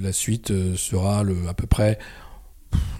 la 0.03 0.13
suite 0.13 0.53
sera 0.75 1.21
à 1.21 1.55
peu 1.55 1.69
près 1.69 1.99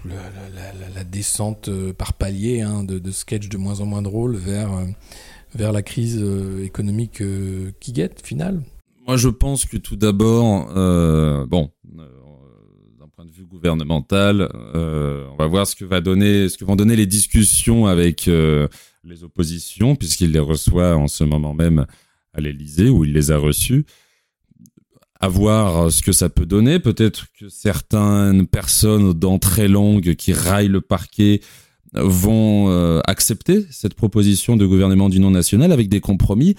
la, 0.05 1.03
descente 1.03 1.67
euh, 1.67 1.93
par 1.93 2.13
palier 2.13 2.61
hein, 2.61 2.83
de, 2.83 2.99
de 2.99 3.11
sketchs 3.11 3.49
de 3.49 3.57
moins 3.57 3.81
en 3.81 3.85
moins 3.85 4.01
drôles 4.01 4.35
vers, 4.35 4.73
euh, 4.73 4.85
vers 5.53 5.71
la 5.71 5.81
crise 5.81 6.19
euh, 6.21 6.63
économique 6.63 7.21
qui 7.79 7.93
guette, 7.93 8.25
finale. 8.25 8.61
Moi, 9.05 9.17
je 9.17 9.29
pense 9.29 9.65
que 9.65 9.77
tout 9.77 9.97
d'abord, 9.97 10.67
bon, 11.47 11.71
d'un 11.83 13.07
point 13.13 13.25
de 13.25 13.31
vue 13.31 13.45
gouvernemental, 13.45 14.49
on 14.53 15.35
va 15.37 15.47
voir 15.47 15.67
ce 15.67 15.75
que 15.75 15.83
va 15.83 15.99
donner, 15.99 16.47
ce 16.47 16.57
que 16.57 16.63
vont 16.63 16.77
donner 16.77 16.95
les 16.95 17.05
discussions 17.05 17.85
avec 17.85 18.27
les 18.27 19.23
oppositions, 19.23 19.97
puisqu'il 19.97 20.31
les 20.31 20.39
reçoit 20.39 20.95
en 20.95 21.09
ce 21.09 21.25
moment 21.25 21.53
même 21.53 21.85
à 22.33 22.39
l'Élysée, 22.39 22.89
où 22.89 23.03
il 23.03 23.11
les 23.11 23.31
a 23.31 23.37
reçus 23.37 23.85
à 25.23 25.29
voir 25.29 25.89
ce 25.89 26.01
que 26.01 26.11
ça 26.11 26.27
peut 26.27 26.45
donner. 26.45 26.79
Peut-être 26.79 27.27
que 27.39 27.47
certaines 27.47 28.45
personnes 28.45 29.17
très 29.39 29.69
longues 29.69 30.15
qui 30.15 30.33
raillent 30.33 30.67
le 30.67 30.81
parquet 30.81 31.39
vont 31.93 32.69
euh, 32.69 32.99
accepter 33.05 33.65
cette 33.71 33.93
proposition 33.93 34.57
de 34.57 34.65
gouvernement 34.65 35.07
d'union 35.07 35.31
nationale 35.31 35.71
avec 35.71 35.87
des 35.87 36.01
compromis. 36.01 36.55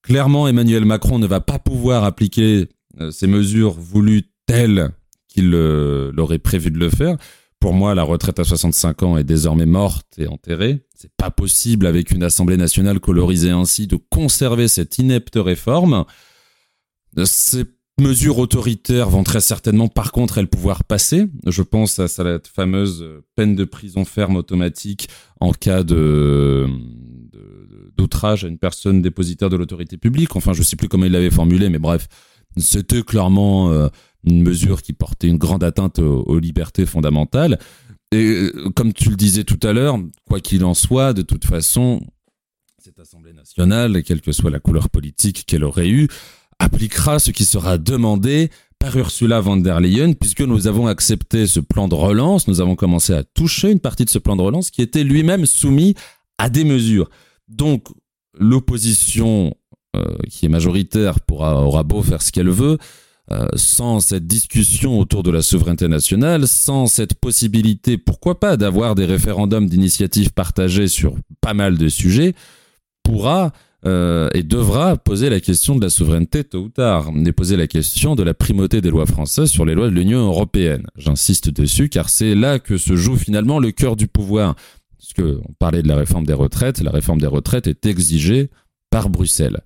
Clairement, 0.00 0.48
Emmanuel 0.48 0.86
Macron 0.86 1.18
ne 1.18 1.26
va 1.26 1.42
pas 1.42 1.58
pouvoir 1.58 2.04
appliquer 2.04 2.70
euh, 3.00 3.10
ces 3.10 3.26
mesures 3.26 3.74
voulues 3.74 4.30
telles 4.46 4.92
qu'il 5.28 5.52
euh, 5.52 6.10
l'aurait 6.14 6.38
prévu 6.38 6.70
de 6.70 6.78
le 6.78 6.88
faire. 6.88 7.18
Pour 7.60 7.74
moi, 7.74 7.94
la 7.94 8.02
retraite 8.02 8.38
à 8.38 8.44
65 8.44 9.02
ans 9.02 9.18
est 9.18 9.24
désormais 9.24 9.66
morte 9.66 10.06
et 10.16 10.26
enterrée. 10.26 10.86
C'est 10.94 11.12
pas 11.18 11.30
possible 11.30 11.86
avec 11.86 12.12
une 12.12 12.22
Assemblée 12.22 12.56
nationale 12.56 12.98
colorisée 12.98 13.50
ainsi 13.50 13.86
de 13.86 13.98
conserver 14.08 14.68
cette 14.68 14.96
inepte 14.96 15.36
réforme. 15.36 16.06
Ces 17.24 17.64
mesures 17.98 18.38
autoritaires 18.38 19.08
vont 19.08 19.24
très 19.24 19.40
certainement, 19.40 19.88
par 19.88 20.12
contre, 20.12 20.38
elles 20.38 20.48
pouvoir 20.48 20.84
passer. 20.84 21.26
Je 21.46 21.62
pense 21.62 21.98
à 21.98 22.08
cette 22.08 22.46
fameuse 22.46 23.04
peine 23.34 23.54
de 23.54 23.64
prison 23.64 24.04
ferme 24.04 24.36
automatique 24.36 25.08
en 25.40 25.52
cas 25.52 25.82
de 25.82 26.66
d'outrage 27.96 28.44
à 28.44 28.48
une 28.48 28.58
personne 28.58 29.00
dépositaire 29.00 29.48
de 29.48 29.56
l'autorité 29.56 29.96
publique. 29.96 30.36
Enfin, 30.36 30.52
je 30.52 30.62
sais 30.62 30.76
plus 30.76 30.86
comment 30.88 31.06
il 31.06 31.12
l'avait 31.12 31.30
formulé, 31.30 31.70
mais 31.70 31.78
bref, 31.78 32.08
c'était 32.58 33.02
clairement 33.02 33.70
euh, 33.70 33.88
une 34.24 34.42
mesure 34.42 34.82
qui 34.82 34.92
portait 34.92 35.28
une 35.28 35.38
grande 35.38 35.64
atteinte 35.64 35.98
aux, 35.98 36.38
libertés 36.38 36.84
fondamentales. 36.84 37.58
Et 38.12 38.26
euh, 38.26 38.70
comme 38.74 38.92
tu 38.92 39.10
le 39.10 39.16
disais 39.16 39.44
tout 39.44 39.58
à 39.66 39.72
l'heure, 39.72 39.98
quoi 40.28 40.40
qu'il 40.40 40.64
en 40.64 40.74
soit, 40.74 41.14
de 41.14 41.22
toute 41.22 41.44
façon, 41.44 42.00
cette 42.78 42.98
Assemblée 43.00 43.32
nationale, 43.32 44.02
quelle 44.02 44.20
que 44.20 44.32
soit 44.32 44.50
la 44.50 44.60
couleur 44.60 44.90
politique 44.90 45.44
qu'elle 45.46 45.64
aurait 45.64 45.88
eue, 45.88 46.08
appliquera 46.58 47.18
ce 47.18 47.30
qui 47.30 47.44
sera 47.44 47.78
demandé 47.78 48.50
par 48.78 48.96
Ursula 48.96 49.40
von 49.40 49.56
der 49.56 49.80
Leyen, 49.80 50.12
puisque 50.12 50.42
nous 50.42 50.66
avons 50.66 50.86
accepté 50.86 51.46
ce 51.46 51.60
plan 51.60 51.88
de 51.88 51.94
relance, 51.94 52.48
nous 52.48 52.60
avons 52.60 52.76
commencé 52.76 53.14
à 53.14 53.24
toucher 53.24 53.70
une 53.70 53.80
partie 53.80 54.04
de 54.04 54.10
ce 54.10 54.18
plan 54.18 54.36
de 54.36 54.42
relance 54.42 54.70
qui 54.70 54.82
était 54.82 55.04
lui-même 55.04 55.46
soumis 55.46 55.94
à 56.38 56.50
des 56.50 56.64
mesures. 56.64 57.08
Donc, 57.48 57.88
l'opposition 58.38 59.54
euh, 59.96 60.16
qui 60.28 60.46
est 60.46 60.50
majoritaire 60.50 61.20
pourra, 61.20 61.62
aura 61.62 61.82
beau 61.82 62.02
faire 62.02 62.20
ce 62.20 62.32
qu'elle 62.32 62.50
veut, 62.50 62.78
euh, 63.32 63.48
sans 63.54 64.00
cette 64.00 64.26
discussion 64.26 65.00
autour 65.00 65.22
de 65.22 65.30
la 65.30 65.42
souveraineté 65.42 65.88
nationale, 65.88 66.46
sans 66.46 66.86
cette 66.86 67.14
possibilité, 67.14 67.96
pourquoi 67.98 68.38
pas, 68.38 68.56
d'avoir 68.56 68.94
des 68.94 69.04
référendums 69.04 69.68
d'initiative 69.68 70.32
partagée 70.32 70.86
sur 70.86 71.16
pas 71.40 71.54
mal 71.54 71.78
de 71.78 71.88
sujets, 71.88 72.34
pourra 73.02 73.52
euh, 73.86 74.28
et 74.34 74.42
devra 74.42 74.96
poser 74.96 75.30
la 75.30 75.38
question 75.38 75.76
de 75.76 75.82
la 75.82 75.90
souveraineté 75.90 76.42
tôt 76.42 76.64
ou 76.64 76.68
tard, 76.68 77.12
et 77.24 77.32
poser 77.32 77.56
la 77.56 77.68
question 77.68 78.16
de 78.16 78.24
la 78.24 78.34
primauté 78.34 78.80
des 78.80 78.90
lois 78.90 79.06
françaises 79.06 79.50
sur 79.50 79.64
les 79.64 79.74
lois 79.74 79.88
de 79.88 79.94
l'Union 79.94 80.26
européenne. 80.26 80.86
J'insiste 80.96 81.50
dessus 81.50 81.88
car 81.88 82.08
c'est 82.08 82.34
là 82.34 82.58
que 82.58 82.78
se 82.78 82.96
joue 82.96 83.16
finalement 83.16 83.60
le 83.60 83.70
cœur 83.70 83.94
du 83.94 84.08
pouvoir. 84.08 84.56
Parce 84.98 85.28
on 85.46 85.52
parlait 85.60 85.82
de 85.82 85.88
la 85.88 85.96
réforme 85.96 86.26
des 86.26 86.32
retraites, 86.32 86.80
la 86.80 86.90
réforme 86.90 87.20
des 87.20 87.28
retraites 87.28 87.68
est 87.68 87.86
exigée 87.86 88.50
par 88.90 89.08
Bruxelles. 89.08 89.60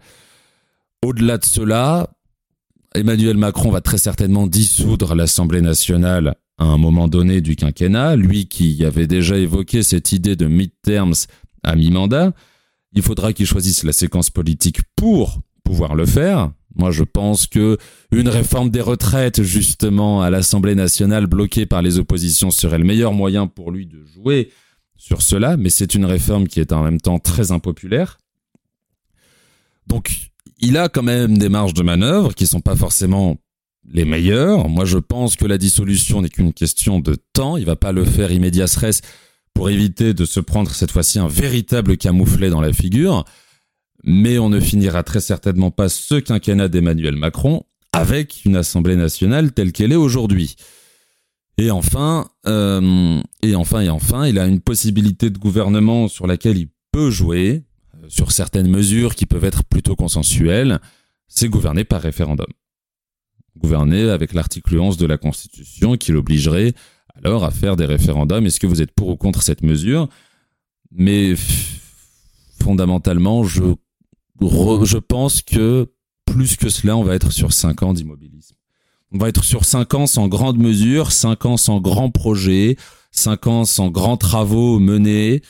Au-delà 1.02 1.38
de 1.38 1.44
cela, 1.46 2.10
Emmanuel 2.94 3.38
Macron 3.38 3.70
va 3.70 3.80
très 3.80 3.96
certainement 3.96 4.46
dissoudre 4.46 5.14
l'Assemblée 5.14 5.62
nationale 5.62 6.34
à 6.58 6.64
un 6.64 6.76
moment 6.76 7.08
donné 7.08 7.40
du 7.40 7.56
quinquennat, 7.56 8.16
lui 8.16 8.48
qui 8.48 8.84
avait 8.84 9.06
déjà 9.06 9.38
évoqué 9.38 9.82
cette 9.82 10.12
idée 10.12 10.36
de 10.36 10.46
mid-terms 10.46 11.26
à 11.62 11.74
mi-mandat. 11.74 12.32
Il 12.93 13.03
faudra 13.03 13.32
qu'il 13.32 13.47
choisisse 13.47 13.84
la 13.84 13.93
séquence 13.93 14.30
politique 14.30 14.80
pour 14.97 15.41
pouvoir 15.64 15.95
le 15.95 16.07
faire. 16.07 16.51
Moi, 16.74 16.91
je 16.91 17.05
pense 17.05 17.47
que 17.47 17.78
une 18.12 18.28
réforme 18.28 18.70
des 18.70 18.80
retraites, 18.80 19.43
justement, 19.43 20.22
à 20.22 20.30
l'Assemblée 20.30 20.74
nationale 20.74 21.26
bloquée 21.26 21.66
par 21.66 21.82
les 21.82 21.99
oppositions 21.99 22.51
serait 22.51 22.78
le 22.78 22.84
meilleur 22.84 23.12
moyen 23.12 23.47
pour 23.47 23.70
lui 23.70 23.86
de 23.86 24.05
jouer 24.05 24.51
sur 24.97 25.22
cela, 25.22 25.57
mais 25.57 25.70
c'est 25.70 25.95
une 25.95 26.05
réforme 26.05 26.47
qui 26.47 26.61
est 26.61 26.72
en 26.72 26.82
même 26.82 27.01
temps 27.01 27.18
très 27.18 27.53
impopulaire. 27.53 28.18
Donc, 29.86 30.30
il 30.59 30.76
a 30.76 30.88
quand 30.88 31.03
même 31.03 31.38
des 31.38 31.49
marges 31.49 31.74
de 31.74 31.82
manœuvre 31.82 32.34
qui 32.34 32.47
sont 32.47 32.61
pas 32.61 32.76
forcément 32.76 33.38
les 33.93 34.05
meilleures. 34.05 34.68
Moi, 34.68 34.84
je 34.84 34.99
pense 34.99 35.36
que 35.36 35.47
la 35.47 35.59
dissolution 35.59 36.22
n'est 36.22 36.28
qu'une 36.28 36.53
question 36.53 37.01
de 37.01 37.16
temps. 37.32 37.57
Il 37.57 37.64
va 37.64 37.76
pas 37.76 37.93
le 37.93 38.05
faire 38.05 38.30
immédiat 38.30 38.66
pour 39.61 39.68
éviter 39.68 40.14
de 40.14 40.24
se 40.24 40.40
prendre 40.40 40.70
cette 40.70 40.90
fois-ci 40.90 41.18
un 41.18 41.28
véritable 41.28 41.98
camouflet 41.98 42.48
dans 42.48 42.62
la 42.62 42.72
figure. 42.72 43.26
Mais 44.04 44.38
on 44.38 44.48
ne 44.48 44.58
finira 44.58 45.02
très 45.02 45.20
certainement 45.20 45.70
pas 45.70 45.90
ce 45.90 46.14
quinquennat 46.14 46.68
d'Emmanuel 46.68 47.14
Macron 47.14 47.64
avec 47.92 48.46
une 48.46 48.56
Assemblée 48.56 48.96
nationale 48.96 49.52
telle 49.52 49.72
qu'elle 49.72 49.92
est 49.92 49.96
aujourd'hui. 49.96 50.56
Et 51.58 51.70
enfin, 51.70 52.30
euh, 52.46 53.20
et 53.42 53.54
enfin, 53.54 53.82
et 53.82 53.90
enfin, 53.90 54.26
il 54.26 54.38
a 54.38 54.46
une 54.46 54.62
possibilité 54.62 55.28
de 55.28 55.36
gouvernement 55.36 56.08
sur 56.08 56.26
laquelle 56.26 56.56
il 56.56 56.70
peut 56.90 57.11
jouer, 57.11 57.62
sur 58.08 58.32
certaines 58.32 58.70
mesures 58.70 59.14
qui 59.14 59.26
peuvent 59.26 59.44
être 59.44 59.62
plutôt 59.64 59.94
consensuelles, 59.94 60.80
c'est 61.28 61.50
gouverner 61.50 61.84
par 61.84 62.00
référendum. 62.00 62.48
Gouverner 63.58 64.08
avec 64.08 64.32
l'article 64.32 64.78
11 64.78 64.96
de 64.96 65.04
la 65.04 65.18
Constitution 65.18 65.98
qui 65.98 66.12
l'obligerait 66.12 66.72
alors 67.24 67.44
à 67.44 67.50
faire 67.50 67.76
des 67.76 67.86
référendums. 67.86 68.46
Est-ce 68.46 68.60
que 68.60 68.66
vous 68.66 68.82
êtes 68.82 68.92
pour 68.92 69.08
ou 69.08 69.16
contre 69.16 69.42
cette 69.42 69.62
mesure? 69.62 70.08
Mais 70.92 71.34
fondamentalement, 72.62 73.44
je, 73.44 73.62
je 74.40 74.98
pense 74.98 75.42
que 75.42 75.88
plus 76.24 76.56
que 76.56 76.68
cela, 76.68 76.96
on 76.96 77.02
va 77.02 77.14
être 77.14 77.32
sur 77.32 77.52
5 77.52 77.82
ans 77.82 77.94
d'immobilisme. 77.94 78.54
On 79.12 79.18
va 79.18 79.28
être 79.28 79.44
sur 79.44 79.64
5 79.64 79.94
ans 79.94 80.06
sans 80.06 80.28
grande 80.28 80.58
mesure, 80.58 81.10
5 81.10 81.46
ans 81.46 81.56
sans 81.56 81.80
grands 81.80 82.10
projets, 82.10 82.76
5 83.10 83.46
ans 83.48 83.64
sans 83.64 83.90
grands 83.90 84.16
travaux 84.16 84.78
menés, 84.78 85.42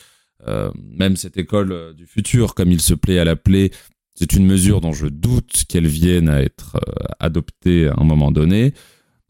euh, 0.47 0.71
même 0.75 1.15
cette 1.15 1.37
école 1.37 1.93
du 1.95 2.07
futur, 2.07 2.55
comme 2.55 2.71
il 2.71 2.81
se 2.81 2.95
plaît 2.95 3.19
à 3.19 3.25
l'appeler, 3.25 3.71
c'est 4.15 4.33
une 4.33 4.45
mesure 4.45 4.81
dont 4.81 4.93
je 4.93 5.07
doute 5.07 5.63
qu'elle 5.67 5.87
vienne 5.87 6.29
à 6.29 6.41
être 6.41 6.77
euh, 6.77 7.05
adoptée 7.19 7.87
à 7.87 7.95
un 7.97 8.03
moment 8.03 8.31
donné, 8.31 8.73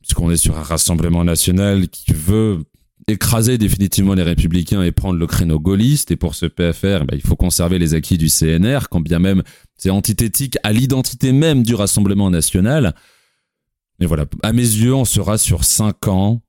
puisqu'on 0.02 0.32
est 0.32 0.38
sur 0.38 0.58
un 0.58 0.64
rassemblement 0.64 1.24
national 1.24 1.88
qui 1.88 2.14
veut 2.14 2.64
écraser 3.08 3.58
définitivement 3.58 4.14
les 4.14 4.24
républicains 4.24 4.84
et 4.84 4.92
prendre 4.92 5.20
le 5.20 5.28
créneau 5.28 5.60
gaulliste. 5.60 6.12
Et 6.12 6.16
pour 6.16 6.36
ce 6.36 6.46
PFR, 6.46 7.06
ben, 7.06 7.14
il 7.14 7.22
faut 7.22 7.36
conserver 7.36 7.80
les 7.80 7.94
acquis 7.94 8.18
du 8.18 8.30
CNR, 8.30 8.90
quand 8.90 9.02
bien 9.02 9.20
même 9.20 9.44
c'est 9.78 9.90
antithétique 9.90 10.58
à 10.64 10.72
l'identité 10.72 11.32
même 11.32 11.64
du 11.64 11.76
Rassemblement 11.76 12.30
national. 12.30 12.94
Mais 14.00 14.06
voilà, 14.06 14.26
à 14.44 14.54
mes 14.54 14.62
yeux, 14.62 14.94
on 14.94 15.06
sera 15.06 15.38
sur 15.38 15.64
cinq 15.64 16.08
ans, 16.08 16.42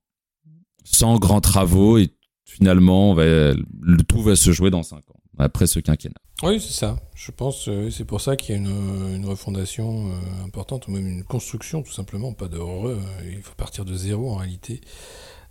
sans 0.84 1.18
grands 1.18 1.40
travaux 1.40 1.98
et 1.98 2.10
finalement, 2.44 3.14
le 3.14 4.02
tout 4.06 4.22
va 4.22 4.36
se 4.36 4.52
jouer 4.52 4.70
dans 4.70 4.82
5 4.82 4.98
ans, 4.98 5.20
après 5.38 5.66
ce 5.66 5.80
quinquennat. 5.80 6.20
Oui, 6.42 6.60
c'est 6.60 6.72
ça. 6.72 6.96
Je 7.14 7.30
pense 7.30 7.68
euh, 7.68 7.88
c'est 7.90 8.04
pour 8.04 8.20
ça 8.20 8.34
qu'il 8.34 8.54
y 8.54 8.58
a 8.58 8.60
une, 8.60 9.24
refondation 9.24 10.08
euh, 10.08 10.44
importante, 10.44 10.88
ou 10.88 10.90
même 10.90 11.06
une 11.06 11.22
construction, 11.22 11.82
tout 11.82 11.92
simplement, 11.92 12.32
pas 12.32 12.48
de 12.48 12.56
heureux. 12.56 12.98
Il 13.24 13.42
faut 13.42 13.54
partir 13.56 13.84
de 13.84 13.94
zéro, 13.94 14.32
en 14.32 14.36
réalité, 14.36 14.80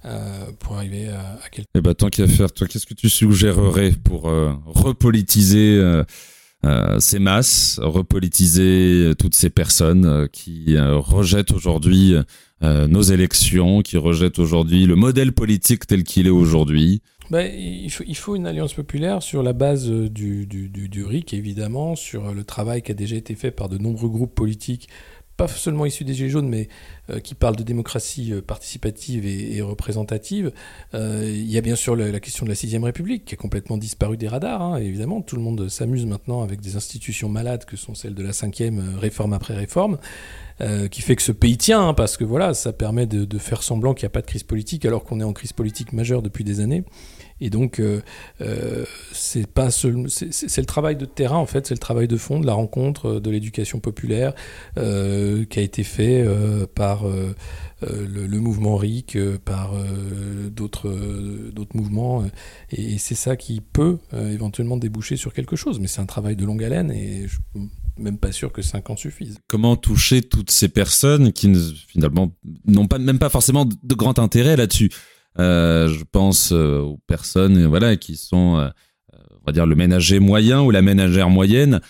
euh, 0.03 0.51
pour 0.59 0.75
arriver 0.75 1.07
à, 1.07 1.39
à 1.43 1.49
quelque 1.49 1.67
Eh 1.75 1.81
ben, 1.81 1.93
tant 1.93 2.09
qu'à 2.09 2.27
faire, 2.27 2.51
toi, 2.51 2.67
qu'est-ce 2.67 2.85
que 2.85 2.93
tu 2.93 3.09
suggérerais 3.09 3.91
pour 4.03 4.23
repolitiser 4.65 5.81
ces 6.99 7.19
masses, 7.19 7.79
repolitiser 7.81 9.13
toutes 9.17 9.35
ces 9.35 9.49
personnes 9.49 10.27
qui 10.33 10.77
rejettent 10.77 11.51
aujourd'hui 11.51 12.15
euh, 12.63 12.87
nos 12.87 13.01
élections, 13.01 13.81
qui 13.81 13.97
rejettent 13.97 14.37
aujourd'hui 14.37 14.85
le 14.85 14.95
modèle 14.95 15.31
politique 15.31 15.87
tel 15.87 16.03
qu'il 16.03 16.27
est 16.27 16.31
aujourd'hui? 16.31 17.01
Ben, 17.31 17.51
il, 17.51 17.89
faut, 17.89 18.03
il, 18.05 18.15
faut, 18.15 18.35
une 18.35 18.45
alliance 18.45 18.73
populaire 18.73 19.23
sur 19.23 19.41
la 19.41 19.53
base 19.53 19.89
euh, 19.89 20.09
du, 20.09 20.45
du, 20.45 20.69
du, 20.69 20.89
du, 20.89 21.03
RIC, 21.03 21.33
évidemment, 21.33 21.95
sur 21.95 22.33
le 22.33 22.43
travail 22.43 22.81
qui 22.81 22.91
a 22.91 22.93
déjà 22.93 23.15
été 23.15 23.35
fait 23.35 23.51
par 23.51 23.69
de 23.69 23.77
nombreux 23.77 24.09
groupes 24.09 24.35
politiques 24.35 24.89
pas 25.41 25.47
seulement 25.47 25.85
issus 25.87 26.03
des 26.03 26.13
Gilets 26.13 26.29
jaunes, 26.29 26.49
mais 26.49 26.67
euh, 27.09 27.19
qui 27.19 27.33
parlent 27.33 27.55
de 27.55 27.63
démocratie 27.63 28.31
euh, 28.31 28.41
participative 28.41 29.25
et, 29.25 29.59
représentative. 29.61 30.51
Euh, 30.93 31.23
il 31.27 31.49
y 31.49 31.57
a 31.57 31.61
bien 31.61 31.75
sûr 31.75 31.95
la, 31.95 32.19
question 32.19 32.45
de 32.45 32.49
la 32.49 32.55
Sixième 32.55 32.83
République, 32.83 33.25
qui 33.25 33.33
a 33.33 33.37
complètement 33.37 33.77
disparu 33.77 34.17
des 34.17 34.27
radars, 34.27 34.61
hein, 34.61 34.77
évidemment. 34.77 35.21
Tout 35.21 35.35
le 35.35 35.41
monde 35.41 35.67
s'amuse 35.67 36.05
maintenant 36.05 36.43
avec 36.43 36.61
des 36.61 36.75
institutions 36.75 37.29
malades 37.29 37.65
que 37.65 37.75
sont 37.75 37.95
celles 37.95 38.13
de 38.13 38.23
la 38.23 38.33
Cinquième, 38.33 38.97
réforme 38.99 39.33
après 39.33 39.55
réforme. 39.55 39.97
qui 40.91 41.01
fait 41.01 41.15
que 41.15 41.23
ce 41.23 41.31
pays 41.31 41.57
tient, 41.57 41.87
hein, 41.87 41.93
parce 41.95 42.17
que 42.17 42.23
voilà, 42.23 42.53
ça 42.53 42.71
permet 42.71 43.07
de 43.07 43.37
faire 43.39 43.63
semblant 43.63 43.95
qu'il 43.95 44.05
n'y 44.05 44.11
a 44.11 44.11
pas 44.11 44.21
de 44.21 44.27
crise 44.27 44.43
politique, 44.43 44.85
alors 44.85 45.03
qu'on 45.03 45.19
est 45.19 45.23
en 45.23 45.33
crise 45.33 45.53
politique 45.53 45.91
majeure 45.91 46.21
depuis 46.21 46.43
des 46.43 46.59
années. 46.59 46.83
Et 47.41 47.49
donc, 47.49 47.79
euh, 47.79 48.01
euh, 48.39 48.85
c'est 49.11 49.41
le 49.41 50.65
travail 50.65 50.95
de 50.95 51.05
terrain 51.05 51.37
en 51.37 51.47
fait, 51.47 51.67
c'est 51.67 51.73
le 51.73 51.79
travail 51.79 52.07
de 52.07 52.15
fond, 52.15 52.39
de 52.39 52.45
la 52.45 52.53
rencontre, 52.53 53.07
euh, 53.07 53.19
de 53.19 53.31
l'éducation 53.31 53.79
populaire 53.79 54.33
qui 54.75 55.59
a 55.59 55.61
été 55.61 55.83
fait 55.83 56.25
par 56.75 57.05
le, 57.81 58.39
mouvement 58.39 58.75
RIC, 58.75 59.17
par 59.43 59.73
d'autres 60.51 60.89
d'autres 61.51 61.75
mouvements, 61.75 62.23
et, 62.71 62.93
et 62.93 62.97
c'est 62.97 63.15
ça 63.15 63.35
qui 63.35 63.61
peut 63.61 63.97
éventuellement 64.13 64.77
déboucher 64.77 65.15
sur 65.17 65.33
quelque 65.33 65.55
chose. 65.55 65.79
Mais 65.79 65.87
c'est 65.87 66.01
un 66.01 66.05
travail 66.05 66.35
de 66.35 66.45
longue 66.45 66.63
haleine 66.63 66.91
et 66.91 67.23
je 67.27 67.33
suis 67.33 67.69
même 67.97 68.17
pas 68.17 68.31
sûr 68.31 68.51
que 68.51 68.61
5 68.61 68.89
ans 68.89 68.95
suffisent. 68.95 69.39
Comment 69.47 69.75
toucher 69.75 70.21
toutes 70.21 70.51
ces 70.51 70.69
personnes 70.69 71.33
qui 71.33 71.51
finalement 71.87 72.31
n'ont 72.65 72.87
pas 72.87 72.99
même 72.99 73.19
pas 73.19 73.29
forcément 73.29 73.65
de 73.65 73.95
grand 73.95 74.19
intérêt 74.19 74.55
là-dessus? 74.55 74.91
Je 75.37 76.03
pense 76.11 76.51
aux 76.51 76.99
personnes 77.07 77.65
voilà 77.65 77.95
qui 77.95 78.15
sont 78.15 78.69
on 79.13 79.45
va 79.45 79.51
dire 79.51 79.65
le 79.65 79.75
ménager 79.75 80.19
moyen 80.19 80.61
ou 80.61 80.71
la 80.71 80.81
ménagère 80.81 81.29
moyenne 81.29 81.81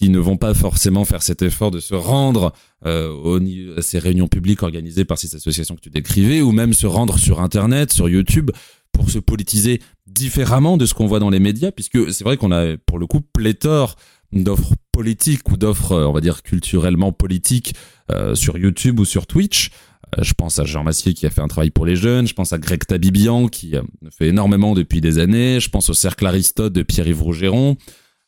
qui 0.00 0.08
ne 0.08 0.18
vont 0.18 0.38
pas 0.38 0.54
forcément 0.54 1.04
faire 1.04 1.22
cet 1.22 1.42
effort 1.42 1.70
de 1.70 1.78
se 1.78 1.94
rendre 1.94 2.54
euh, 2.86 3.76
à 3.76 3.82
ces 3.82 3.98
réunions 3.98 4.28
publiques 4.28 4.62
organisées 4.62 5.04
par 5.04 5.18
ces 5.18 5.36
associations 5.36 5.76
que 5.76 5.82
tu 5.82 5.90
décrivais, 5.90 6.40
ou 6.40 6.52
même 6.52 6.72
se 6.72 6.86
rendre 6.86 7.18
sur 7.18 7.42
Internet, 7.42 7.92
sur 7.92 8.08
YouTube, 8.08 8.50
pour 8.92 9.10
se 9.10 9.18
politiser 9.18 9.82
différemment 10.06 10.78
de 10.78 10.86
ce 10.86 10.94
qu'on 10.94 11.06
voit 11.06 11.18
dans 11.18 11.28
les 11.28 11.38
médias, 11.38 11.70
puisque 11.70 12.10
c'est 12.14 12.24
vrai 12.24 12.38
qu'on 12.38 12.50
a 12.50 12.78
pour 12.78 12.98
le 12.98 13.06
coup 13.06 13.20
pléthore 13.20 13.96
d'offres 14.32 14.74
politiques 14.90 15.50
ou 15.50 15.58
d'offres, 15.58 15.94
on 15.94 16.12
va 16.12 16.22
dire, 16.22 16.42
culturellement 16.42 17.12
politiques 17.12 17.74
euh, 18.10 18.34
sur 18.34 18.56
YouTube 18.56 19.00
ou 19.00 19.04
sur 19.04 19.26
Twitch. 19.26 19.70
Euh, 20.18 20.22
je 20.22 20.34
pense 20.34 20.58
à 20.58 20.64
Jean 20.64 20.84
Massier 20.84 21.14
qui 21.14 21.26
a 21.26 21.30
fait 21.30 21.40
un 21.40 21.48
travail 21.48 21.70
pour 21.70 21.86
les 21.86 21.96
jeunes, 21.96 22.26
je 22.26 22.34
pense 22.34 22.52
à 22.52 22.58
Greg 22.58 22.84
Tabibian 22.84 23.48
qui 23.48 23.76
euh, 23.76 23.82
fait 24.10 24.28
énormément 24.28 24.74
depuis 24.74 25.00
des 25.00 25.18
années, 25.18 25.60
je 25.60 25.70
pense 25.70 25.90
au 25.90 25.94
Cercle 25.94 26.26
Aristote 26.26 26.72
de 26.72 26.82
Pierre-Yves 26.82 27.22
Rougeron. 27.22 27.76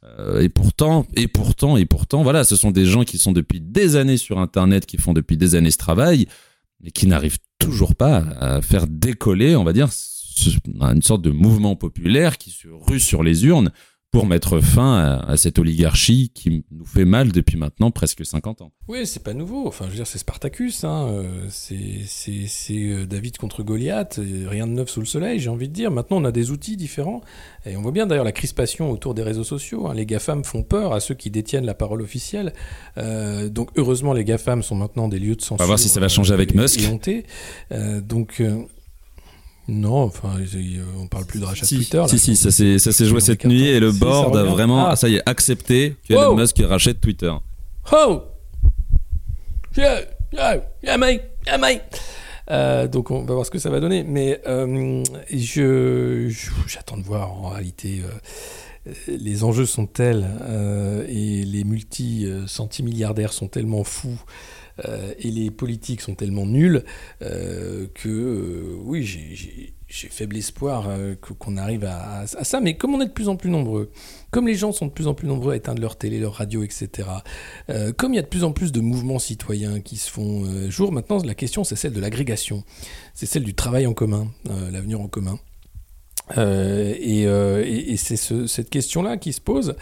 Euh, 0.05 0.41
et 0.41 0.49
pourtant, 0.49 1.07
et 1.15 1.29
pourtant, 1.29 1.77
et 1.77 1.87
pourtant, 1.87 2.25
voilà, 2.25 2.43
ce 2.43 2.57
sont 2.57 2.73
des 2.73 2.87
gens 2.87 3.05
qui 3.05 3.19
sont 3.19 3.33
depuis 3.33 3.61
des 3.61 3.95
années 3.95 4.17
sur 4.17 4.41
Internet, 4.41 4.85
qui 4.85 4.99
font 4.99 5.13
depuis 5.13 5.37
des 5.37 5.55
années 5.55 5.71
ce 5.71 5.79
travail, 5.79 6.27
mais 6.81 6.91
qui 6.91 7.07
n'arrivent 7.07 7.39
toujours 7.61 7.95
pas 7.95 8.17
à 8.41 8.63
faire 8.63 8.89
décoller, 8.89 9.55
on 9.55 9.63
va 9.63 9.73
dire, 9.73 9.89
une 10.81 11.03
sorte 11.03 11.23
de 11.23 11.31
mouvement 11.31 11.77
populaire 11.77 12.37
qui 12.37 12.51
se 12.51 12.67
rue 12.67 12.99
sur 12.99 13.23
les 13.23 13.45
urnes 13.45 13.71
pour 14.13 14.27
mettre 14.27 14.61
fin 14.61 15.23
à, 15.27 15.37
cette 15.39 15.59
oligarchie 15.59 16.31
qui 16.35 16.65
nous 16.71 16.85
fait 16.85 17.07
mal 17.07 17.33
depuis 17.33 17.57
maintenant 17.57 17.91
presque 17.91 18.27
50 18.27 18.61
ans. 18.61 18.71
Oui, 18.87 19.07
c'est 19.07 19.23
pas 19.23 19.33
nouveau. 19.33 19.67
Enfin, 19.67 19.87
je 19.87 19.91
veux 19.91 19.97
dire, 19.97 20.07
c'est 20.07 20.19
Spartacus. 20.19 20.85
Hein. 20.85 21.09
Euh, 21.09 21.47
c'est 21.49 22.53
euh, 22.71 23.07
David 23.07 23.39
contre 23.39 23.63
Goliath. 23.63 24.21
Rien 24.47 24.67
de 24.67 24.73
neuf 24.73 24.91
sous 24.91 25.01
le 25.01 25.07
soleil, 25.07 25.41
j'ai 25.41 25.49
envie 25.49 25.67
de 25.67 25.73
dire. 25.73 25.91
Maintenant, 25.91 26.19
on 26.19 26.27
a 26.27 26.31
des 26.31 26.51
outils 26.51 26.77
différents. 26.77 27.23
Et 27.65 27.75
on 27.75 27.81
voit 27.81 27.91
bien 27.91 28.07
d'ailleurs 28.07 28.25
la 28.25 28.33
crispation 28.33 28.91
autour 28.91 29.15
des 29.15 29.23
réseaux 29.23 29.45
sociaux. 29.45 29.87
Hein. 29.87 29.95
Les 29.95 30.05
GAFAM 30.05 30.45
font 30.45 30.63
peur 30.63 30.93
à 30.93 31.01
ceux 31.01 31.15
qui 31.15 31.31
détiennent 31.31 31.65
la 31.65 31.75
parole 31.75 32.03
officielle. 32.03 32.53
Euh, 32.99 33.49
donc, 33.49 33.71
heureusement, 33.77 34.13
les 34.13 34.25
GAFAM 34.25 34.63
sont 34.63 34.77
maintenant 34.77 35.09
des 35.09 35.19
lieux 35.21 35.37
de 35.37 35.41
censure. 35.41 35.55
On 35.55 35.65
va 35.65 35.67
voir 35.67 35.79
si 35.79 35.89
ça 35.89 36.01
va 36.01 36.09
changer 36.09 36.35
avec 36.35 36.55
Musk. 36.55 36.81
donc, 38.03 38.43
non, 39.73 40.03
enfin, 40.05 40.35
on 41.01 41.07
parle 41.07 41.27
plus 41.27 41.41
de 41.41 41.45
rachat 41.45 41.67
si, 41.67 41.77
Twitter. 41.77 42.05
si, 42.09 42.19
si, 42.19 42.37
ça 42.37 42.93
s'est 42.93 43.07
joué 43.07 43.21
cette 43.21 43.45
nuit 43.45 43.67
et 43.67 43.81
le 43.81 43.93
board 43.93 44.37
a 44.37 44.45
vraiment, 44.45 44.89
ah. 44.89 44.97
ça 44.97 45.09
y 45.09 45.17
est, 45.17 45.23
accepté 45.27 45.97
que 46.09 46.15
Elon 46.15 46.37
Musk 46.37 46.57
rachète 46.65 47.01
Twitter. 47.01 47.33
Oh 47.93 48.23
Yeah, 49.77 50.01
yeah, 50.33 50.61
yeah, 50.83 50.99
mate, 50.99 51.23
yeah, 51.47 51.57
mate. 51.57 52.01
Euh, 52.51 52.87
donc 52.89 53.11
on 53.11 53.25
va 53.25 53.35
voir 53.35 53.47
ce 53.47 53.51
que 53.51 53.59
ça 53.59 53.71
va 53.71 53.81
donner. 53.81 54.03
Mais 54.03 54.41
euh, 54.47 55.03
je, 55.31 56.29
j'attends 56.67 56.99
de 56.99 57.03
voir 57.03 57.33
en 57.33 57.49
réalité. 57.49 58.03
Euh, 58.05 58.93
les 59.07 59.45
enjeux 59.45 59.65
sont 59.65 59.87
tels 59.87 60.29
et 61.09 61.45
les 61.45 61.63
multi-centimilliardaires 61.63 63.33
sont 63.33 63.47
tellement 63.47 63.85
fous 63.85 64.21
euh, 64.85 65.15
et 65.19 65.31
les 65.31 65.51
politiques 65.51 66.01
sont 66.01 66.15
tellement 66.15 66.47
nuls 66.47 66.85
euh, 67.23 67.87
que 67.95 68.09
euh, 68.09 68.77
oui, 68.83 69.05
j'ai 69.05 70.09
faible 70.09 70.37
espoir 70.39 70.89
qu'on 71.21 71.59
arrive 71.59 71.85
à, 71.85 72.27
ça. 72.27 72.61
Mais 72.61 72.77
comme 72.77 72.95
on 72.95 73.01
est 73.03 73.07
de 73.07 73.13
plus 73.13 73.29
en 73.29 73.37
plus 73.37 73.51
nombreux, 73.51 73.91
comme 74.31 74.47
les 74.47 74.55
gens 74.55 74.73
sont 74.73 74.87
de 74.87 74.91
plus 74.91 75.07
en 75.07 75.15
plus 75.15 75.29
nombreux 75.29 75.53
à 75.53 75.57
éteindre 75.57 75.83
leur 75.83 75.97
télé, 75.97 76.19
leur 76.19 76.35
radio, 76.35 76.63
etc., 76.63 77.09
comme 77.99 78.15
il 78.15 78.17
y 78.17 78.19
a 78.19 78.23
de 78.23 78.29
plus 78.29 78.43
en 78.43 78.53
plus 78.53 78.73
de 78.73 78.81
mouvements 78.81 79.19
citoyens 79.19 79.81
qui 79.81 79.99
se 79.99 80.11
font 80.11 80.71
jour, 80.71 80.93
maintenant 80.93 81.19
la 81.23 81.35
question 81.35 81.63
c'est 81.63 81.77
celle 81.77 81.93
de 81.93 82.01
l'agrégation, 82.01 82.65
c'est 83.13 83.27
celle 83.27 83.45
du 83.45 83.53
travail 83.53 83.87
en 83.87 83.93
commun, 83.93 84.29
l'avenir 84.71 84.99
en 84.99 85.09
commun. 85.09 85.39
Euh, 86.39 86.95
euh, 87.27 87.65
et, 87.67 87.97
c'est 87.97 88.17
cette 88.17 88.71
question-là 88.71 89.17
qui 89.17 89.33
se 89.33 89.41
pose. 89.41 89.75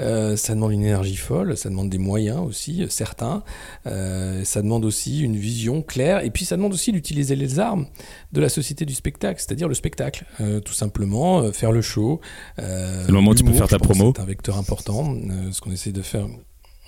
Euh, 0.00 0.36
ça 0.36 0.54
demande 0.54 0.72
une 0.72 0.82
énergie 0.82 1.16
folle, 1.16 1.56
ça 1.56 1.68
demande 1.68 1.88
des 1.88 1.98
moyens 1.98 2.40
aussi, 2.40 2.84
certains. 2.88 3.42
ça 3.84 4.62
demande 4.62 4.84
aussi 4.84 5.20
une 5.20 5.36
vision 5.36 5.82
claire. 5.82 6.24
Et 6.24 6.30
puis 6.30 6.44
ça 6.44 6.56
demande 6.56 6.72
aussi 6.72 6.92
d'utiliser 6.92 7.36
les 7.36 7.58
armes 7.58 7.86
de 8.32 8.40
la 8.40 8.48
société 8.48 8.84
du 8.84 8.94
spectacle, 8.94 9.40
c'est-à-dire 9.40 9.68
le 9.68 9.74
spectacle, 9.74 10.24
tout 10.64 10.74
simplement, 10.74 11.52
faire 11.52 11.72
le 11.72 11.82
show. 11.82 12.20
c'est 12.56 13.06
le 13.06 13.12
moment 13.12 13.30
où 13.30 13.34
tu 13.34 13.44
peux 13.44 13.52
faire 13.52 13.68
ta 13.68 13.78
promo. 13.78 14.12
C'est 14.14 14.22
un 14.22 14.26
vecteur 14.26 14.58
important, 14.58 15.16
ce 15.52 15.60
qu'on 15.60 15.70
essaie 15.70 15.92
de 15.92 16.02
faire. 16.02 16.26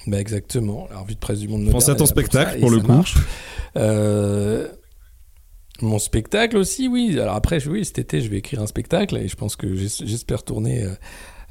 Bah 0.06 0.20
exactement, 0.20 0.86
la 0.92 1.00
revue 1.00 1.14
de 1.14 1.18
presse 1.18 1.40
du 1.40 1.48
monde 1.48 1.64
moderne. 1.64 1.90
À 1.90 1.94
ton 1.96 2.06
spectacle 2.06 2.60
pour, 2.60 2.70
le 2.70 2.78
coup. 2.80 3.02
Mon 5.82 5.98
spectacle 5.98 6.56
aussi, 6.56 6.88
oui. 6.88 7.18
Alors 7.20 7.34
après, 7.34 7.66
oui, 7.66 7.84
cet 7.84 7.98
été, 7.98 8.20
je 8.20 8.30
vais 8.30 8.38
écrire 8.38 8.62
un 8.62 8.66
spectacle 8.66 9.16
et 9.16 9.28
je 9.28 9.36
pense 9.36 9.56
que 9.56 9.74
j'espère 9.74 10.42
tourner 10.42 10.84
euh, 10.84 10.94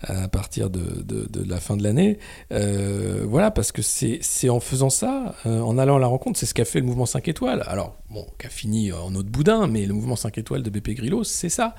à 0.07 0.27
partir 0.27 0.69
de, 0.69 1.45
la 1.47 1.59
fin 1.59 1.77
de 1.77 1.83
l'année. 1.83 2.19
Euh, 2.51 3.25
voilà, 3.27 3.51
parce 3.51 3.71
que 3.71 3.81
c'est 3.81 4.49
en 4.49 4.59
faisant 4.59 4.89
ça, 4.89 5.35
euh, 5.45 5.59
en 5.61 5.77
allant 5.77 5.97
à 5.97 5.99
la 5.99 6.07
rencontre, 6.07 6.39
c'est 6.39 6.45
ce 6.45 6.53
qu'a 6.53 6.65
fait 6.65 6.79
le 6.79 6.85
mouvement 6.85 7.05
5 7.05 7.27
étoiles. 7.27 7.63
Alors, 7.67 7.97
bon, 8.09 8.25
qui 8.39 8.47
a 8.47 8.49
fini 8.49 8.91
en 8.91 9.13
autre 9.15 9.29
boudin, 9.29 9.67
mais 9.67 9.85
le 9.85 9.93
mouvement 9.93 10.15
5 10.15 10.37
étoiles 10.37 10.63
de 10.63 10.69
BP 10.69 10.91
Grillo, 10.91 11.23
c'est 11.23 11.49
ça. 11.49 11.75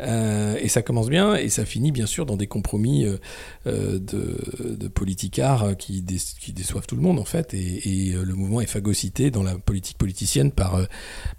Euh, 0.00 0.56
et 0.60 0.68
ça 0.68 0.82
commence 0.82 1.08
bien, 1.08 1.34
et 1.34 1.48
ça 1.48 1.64
finit 1.64 1.92
bien 1.92 2.06
sûr 2.06 2.26
dans 2.26 2.36
des 2.36 2.46
compromis 2.46 3.06
de, 3.66 3.98
de 3.98 4.88
politicards 4.88 5.76
qui, 5.76 6.02
déçoivent 6.02 6.86
tout 6.86 6.96
le 6.96 7.02
monde, 7.02 7.18
en 7.18 7.24
fait. 7.24 7.54
Et, 7.54 8.14
le 8.14 8.34
mouvement 8.34 8.60
est 8.60 8.66
phagocyté 8.66 9.30
dans 9.30 9.42
la 9.42 9.56
politique 9.56 9.98
politicienne 9.98 10.52
par, 10.52 10.78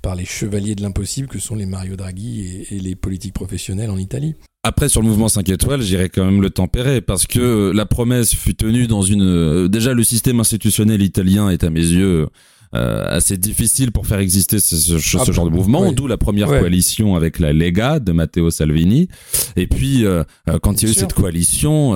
par 0.02 0.16
les 0.16 0.26
chevaliers 0.26 0.76
de 0.76 0.82
l'impossible 0.82 1.28
que 1.28 1.40
sont 1.40 1.56
les 1.56 1.66
Mario 1.66 1.96
Draghi 1.96 2.66
et 2.70 2.80
les 2.80 2.96
politiques 2.96 3.34
professionnelles 3.34 3.90
en 3.90 3.98
Italie. 3.98 4.36
Après, 4.68 4.90
sur 4.90 5.04
le 5.04 5.08
mouvement 5.08 5.28
5 5.28 5.48
étoiles, 5.50 5.84
j'irai 5.84 6.10
quand 6.10 6.26
même 6.26 6.42
le 6.42 6.50
tempérer 6.50 7.00
parce 7.00 7.28
que 7.28 7.72
la 7.72 7.86
promesse 7.86 8.34
fut 8.34 8.56
tenue 8.56 8.88
dans 8.88 9.04
une. 9.04 9.22
Euh, 9.22 9.68
déjà, 9.68 9.94
le 9.94 10.02
système 10.02 10.40
institutionnel 10.40 11.04
italien 11.04 11.50
est 11.50 11.64
à 11.64 11.70
mes 11.70 11.82
yeux 11.82 12.26
assez 12.74 13.38
difficile 13.38 13.92
pour 13.92 14.08
faire 14.08 14.20
exister 14.20 14.60
ce, 14.60 14.76
ce, 14.76 15.18
ah, 15.18 15.32
genre 15.32 15.50
de 15.50 15.56
mouvement, 15.56 15.92
d'où 15.92 16.08
la 16.08 16.18
première 16.18 16.48
coalition 16.48 17.16
avec 17.16 17.40
la 17.40 17.54
Lega 17.54 18.00
de 18.00 18.12
Matteo 18.12 18.50
Salvini. 18.50 19.08
Et 19.56 19.68
puis, 19.68 20.06
euh, 20.06 20.24
euh, 20.50 20.60
quand 20.60 20.82
il 20.82 20.86
y 20.86 20.88
a 20.90 20.92
eu 20.92 20.94
cette 20.94 21.14
coalition, 21.14 21.94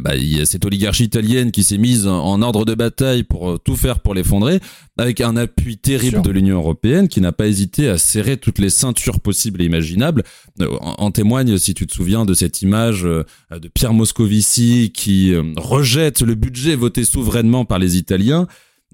bah, 0.00 0.16
il 0.16 0.36
y 0.36 0.40
a 0.40 0.46
cette 0.46 0.64
oligarchie 0.64 1.04
italienne 1.04 1.50
qui 1.50 1.62
s'est 1.62 1.78
mise 1.78 2.06
en, 2.06 2.42
ordre 2.42 2.64
de 2.64 2.74
bataille 2.74 3.22
pour 3.22 3.58
tout 3.60 3.76
faire 3.76 4.00
pour 4.00 4.14
l'effondrer, 4.14 4.60
avec 4.98 5.20
un 5.20 5.36
appui 5.36 5.78
terrible 5.78 6.22
de 6.22 6.30
l'Union 6.30 6.56
européenne 6.56 7.08
qui 7.08 7.20
n'a 7.20 7.32
pas 7.32 7.46
hésité 7.46 7.88
à 7.88 7.98
serrer 7.98 8.36
toutes 8.36 8.58
les 8.58 8.70
ceintures 8.70 9.20
possibles 9.20 9.62
et 9.62 9.64
imaginables. 9.64 10.22
En, 10.60 10.94
en, 10.98 11.10
témoigne, 11.10 11.56
si 11.58 11.74
tu 11.74 11.86
te 11.86 11.92
souviens, 11.92 12.24
de 12.24 12.34
cette 12.34 12.62
image 12.62 13.02
de 13.02 13.68
Pierre 13.74 13.92
Moscovici 13.92 14.90
qui 14.94 15.34
rejette 15.56 16.22
le 16.22 16.34
budget 16.34 16.76
voté 16.76 17.04
souverainement 17.04 17.64
par 17.64 17.78
les 17.78 17.96
Italiens 17.96 18.46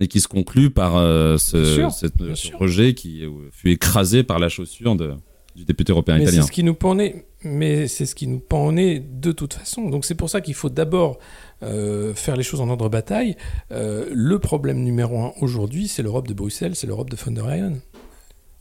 et 0.03 0.09
qui 0.09 0.20
se 0.20 0.28
conclut 0.28 0.70
par 0.70 0.96
euh, 0.96 1.38
ce, 1.38 2.50
projet 2.50 2.94
qui 2.94 3.24
fut 3.53 3.70
écrasé 3.70 4.22
par 4.22 4.38
la 4.38 4.48
chaussure 4.48 4.96
de, 4.96 5.14
du 5.55 5.64
député 5.64 5.92
européen 5.92 6.16
mais 6.16 6.24
italien. 6.24 6.42
Ce 6.42 6.53
qui 6.53 6.62
nous 6.62 6.74
pend 6.74 6.96
mais 7.44 7.88
c'est 7.88 8.07
ce 8.07 8.14
qui 8.14 8.26
nous 8.26 8.40
pend 8.40 8.66
au 8.66 8.72
nez 8.72 9.00
de 9.00 9.32
toute 9.32 9.55
façon. 9.55 9.88
Donc 9.88 10.05
c'est 10.05 10.14
pour 10.14 10.30
ça 10.30 10.40
qu'il 10.40 10.55
faut 10.55 10.68
d'abord 10.68 11.18
euh, 11.62 12.14
faire 12.14 12.36
les 12.36 12.42
choses 12.42 12.61
en 12.61 12.68
ordre 12.68 12.88
bataille. 12.88 13.36
Euh, 13.70 14.09
le 14.12 14.38
problème 14.38 14.82
numéro 14.82 15.18
un 15.20 15.32
aujourd'hui, 15.40 15.88
c'est 15.88 16.03
l'Europe 16.03 16.28
de 16.28 16.34
Bruxelles, 16.34 16.76
c'est 16.76 16.86
l'Europe 16.86 17.11
de 17.11 17.16
von 17.16 17.32
der 17.32 17.46
Leyen. 17.46 17.74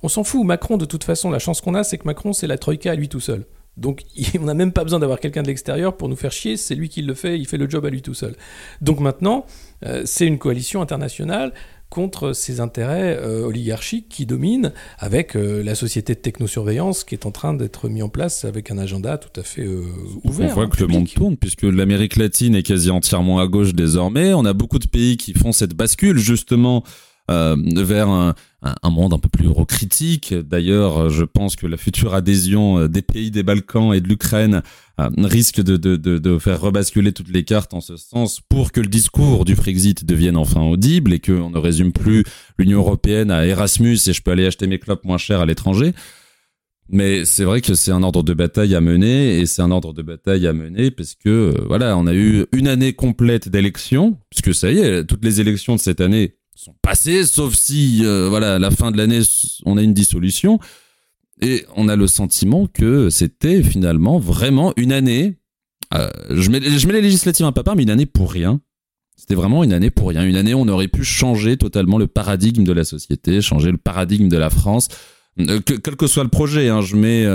On 0.04 0.08
s'en 0.08 0.24
fout. 0.24 0.46
Macron, 0.46 0.78
de 0.78 0.86
toute 0.86 1.04
façon, 1.04 1.30
la 1.30 1.40
chance 1.40 1.62
qu'on 1.62 1.76
a, 1.76 1.84
c'est 1.84 2.00
que 2.00 2.06
Macron, 2.06 2.34
c'est 2.34 2.48
la 2.48 2.58
troïka 2.58 2.92
à 2.92 2.96
lui 2.96 3.08
tout 3.08 3.20
seul. 3.20 3.46
Donc 3.78 4.04
on 4.40 4.44
n'a 4.44 4.54
même 4.54 4.72
pas 4.72 4.84
besoin 4.84 5.00
d'avoir 5.00 5.20
quelqu'un 5.20 5.44
de 5.44 5.48
l'extérieur 5.48 5.96
pour 5.96 6.10
nous 6.10 6.16
faire 6.16 6.32
chier, 6.32 6.58
c'est 6.58 6.76
lui 6.76 6.90
qui 6.90 7.02
le 7.02 7.14
fait, 7.14 7.38
il 7.38 7.48
fait 7.48 7.58
le 7.58 7.70
job 7.70 7.86
à 7.86 7.90
lui 7.90 8.02
tout 8.02 8.14
seul. 8.14 8.36
Donc 8.82 9.00
maintenant, 9.00 9.46
c'est 10.06 10.28
une 10.28 10.38
coalition 10.38 10.82
internationale 10.82 11.54
contre 11.92 12.32
ces 12.32 12.62
intérêts 12.62 13.20
euh, 13.22 13.46
oligarchiques 13.46 14.08
qui 14.10 14.26
dominent, 14.26 14.72
avec 14.98 15.36
euh, 15.36 15.62
la 15.62 15.76
société 15.76 16.16
de 16.16 16.20
technosurveillance 16.20 17.04
qui 17.04 17.14
est 17.16 17.26
en 17.26 17.32
train 17.32 17.54
d'être 17.54 17.90
mis 17.90 18.02
en 18.02 18.08
place 18.08 18.46
avec 18.46 18.72
un 18.72 18.78
agenda 18.78 19.18
tout 19.18 19.40
à 19.40 19.44
fait 19.44 19.68
ouvert. 20.24 20.50
On 20.50 20.54
voit 20.54 20.68
que 20.68 20.80
le 20.80 20.88
monde 20.88 21.10
tourne, 21.10 21.36
puisque 21.36 21.64
l'Amérique 21.64 22.16
latine 22.16 22.56
est 22.56 22.64
quasi 22.64 22.90
entièrement 22.90 23.40
à 23.40 23.48
gauche 23.48 23.74
désormais. 23.74 24.34
On 24.34 24.46
a 24.46 24.54
beaucoup 24.54 24.80
de 24.80 24.88
pays 24.88 25.18
qui 25.18 25.34
font 25.34 25.52
cette 25.52 25.74
bascule 25.74 26.18
justement 26.18 26.84
vers 27.30 28.34
un, 28.64 28.90
monde 28.90 29.14
un 29.14 29.20
peu 29.20 29.30
plus 29.30 29.48
eurocritique. 29.48 30.34
D'ailleurs, 30.34 31.10
je 31.10 31.24
pense 31.24 31.56
que 31.56 31.66
la 31.68 31.78
future 31.78 32.14
adhésion 32.14 32.80
euh, 32.80 32.88
des 32.88 33.02
pays 33.02 33.32
des 33.32 33.44
Balkans 33.44 33.94
et 33.94 34.02
de 34.02 34.08
l'Ukraine 34.08 34.62
euh, 35.00 35.10
risque 35.18 35.62
de, 35.62 36.38
faire 36.40 36.62
rebasculer 36.62 37.12
toutes 37.12 37.30
les 37.30 37.44
cartes 37.44 37.74
en 37.74 37.82
ce 37.82 37.98
sens 37.98 38.42
pour 38.42 38.72
que 38.72 38.82
le 38.82 38.88
discours 38.88 39.46
du 39.46 39.56
Frexit 39.56 40.06
devienne 40.06 40.38
enfin 40.38 40.62
audible 40.62 41.14
et 41.14 41.20
qu'on 41.20 41.50
ne 41.50 41.58
résume 41.58 41.92
plus 41.92 42.24
l'Union 42.58 42.80
européenne 42.80 43.32
à 43.32 43.46
Erasmus 43.46 43.98
et 44.08 44.14
je 44.14 44.22
peux 44.22 44.32
aller 44.32 44.46
acheter 44.46 44.68
mes 44.68 44.80
clopes 44.80 45.04
moins 45.06 45.18
chères 45.18 45.42
à 45.42 45.46
l'étranger. 45.46 45.94
Mais 46.94 47.24
c'est 47.24 47.46
vrai 47.46 47.62
que 47.62 47.74
c'est 47.74 47.92
un 47.92 48.04
ordre 48.04 48.22
de 48.22 48.34
bataille 48.34 48.76
à 48.76 48.82
mener 48.82 49.40
et 49.40 49.46
c'est 49.46 49.62
un 49.62 49.72
ordre 49.72 49.94
de 49.94 50.02
bataille 50.02 50.46
à 50.46 50.52
mener 50.52 50.92
parce 50.92 51.16
que 51.16 51.30
euh, 51.30 51.66
voilà, 51.68 51.98
on 51.98 52.06
a 52.06 52.14
eu 52.14 52.46
une 52.52 52.68
année 52.68 52.94
complète 52.94 53.48
d'élections, 53.48 54.18
puisque 54.30 54.54
ça 54.54 54.72
y 54.72 54.80
est, 54.80 55.06
toutes 55.06 55.24
les 55.24 55.40
élections 55.40 55.76
de 55.76 55.80
cette 55.80 56.02
année 56.02 56.36
sont 56.56 56.76
passés, 56.82 57.26
sauf 57.26 57.56
si, 57.56 58.02
euh, 58.04 58.28
voilà, 58.30 58.56
à 58.56 58.60
la 58.60 58.72
fin 58.72 58.92
de 58.92 58.98
l'année, 58.98 59.22
on 59.66 59.78
a 59.78 59.82
une 59.82 59.94
dissolution. 59.94 60.60
Et 61.42 61.66
on 61.76 61.88
a 61.88 61.96
le 61.96 62.06
sentiment 62.06 62.68
que 62.68 63.10
c'était 63.10 63.64
finalement 63.64 64.20
vraiment 64.20 64.74
une 64.78 64.92
année. 64.92 65.38
Euh, 65.94 66.10
je, 66.30 66.52
mets, 66.52 66.62
je 66.62 66.88
mets 66.88 66.94
les 66.94 67.02
législatives 67.02 67.52
peu 67.52 67.64
part, 67.64 67.76
mais 67.76 67.84
une 67.84 67.90
année 67.90 68.06
pour 68.06 68.32
rien. 68.32 68.62
C'était 69.16 69.34
vraiment 69.34 69.64
une 69.64 69.74
année 69.74 69.90
pour 69.90 70.10
rien. 70.10 70.24
Une 70.24 70.36
année 70.36 70.54
où 70.54 70.60
on 70.60 70.68
aurait 70.68 70.88
pu 70.88 71.04
changer 71.04 71.58
totalement 71.58 71.98
le 71.98 72.08
paradigme 72.08 72.64
de 72.64 72.74
la 72.74 72.84
société, 72.84 73.42
changer 73.42 73.72
le 73.72 73.78
paradigme 73.78 74.30
de 74.30 74.38
la 74.38 74.52
France. 74.52 74.88
Euh, 75.40 75.62
que, 75.62 75.74
quel 75.74 75.96
que 75.96 76.06
soit 76.06 76.24
le 76.24 76.30
projet, 76.30 76.70
hein, 76.70 76.82
je 76.82 76.96
mets 76.96 77.26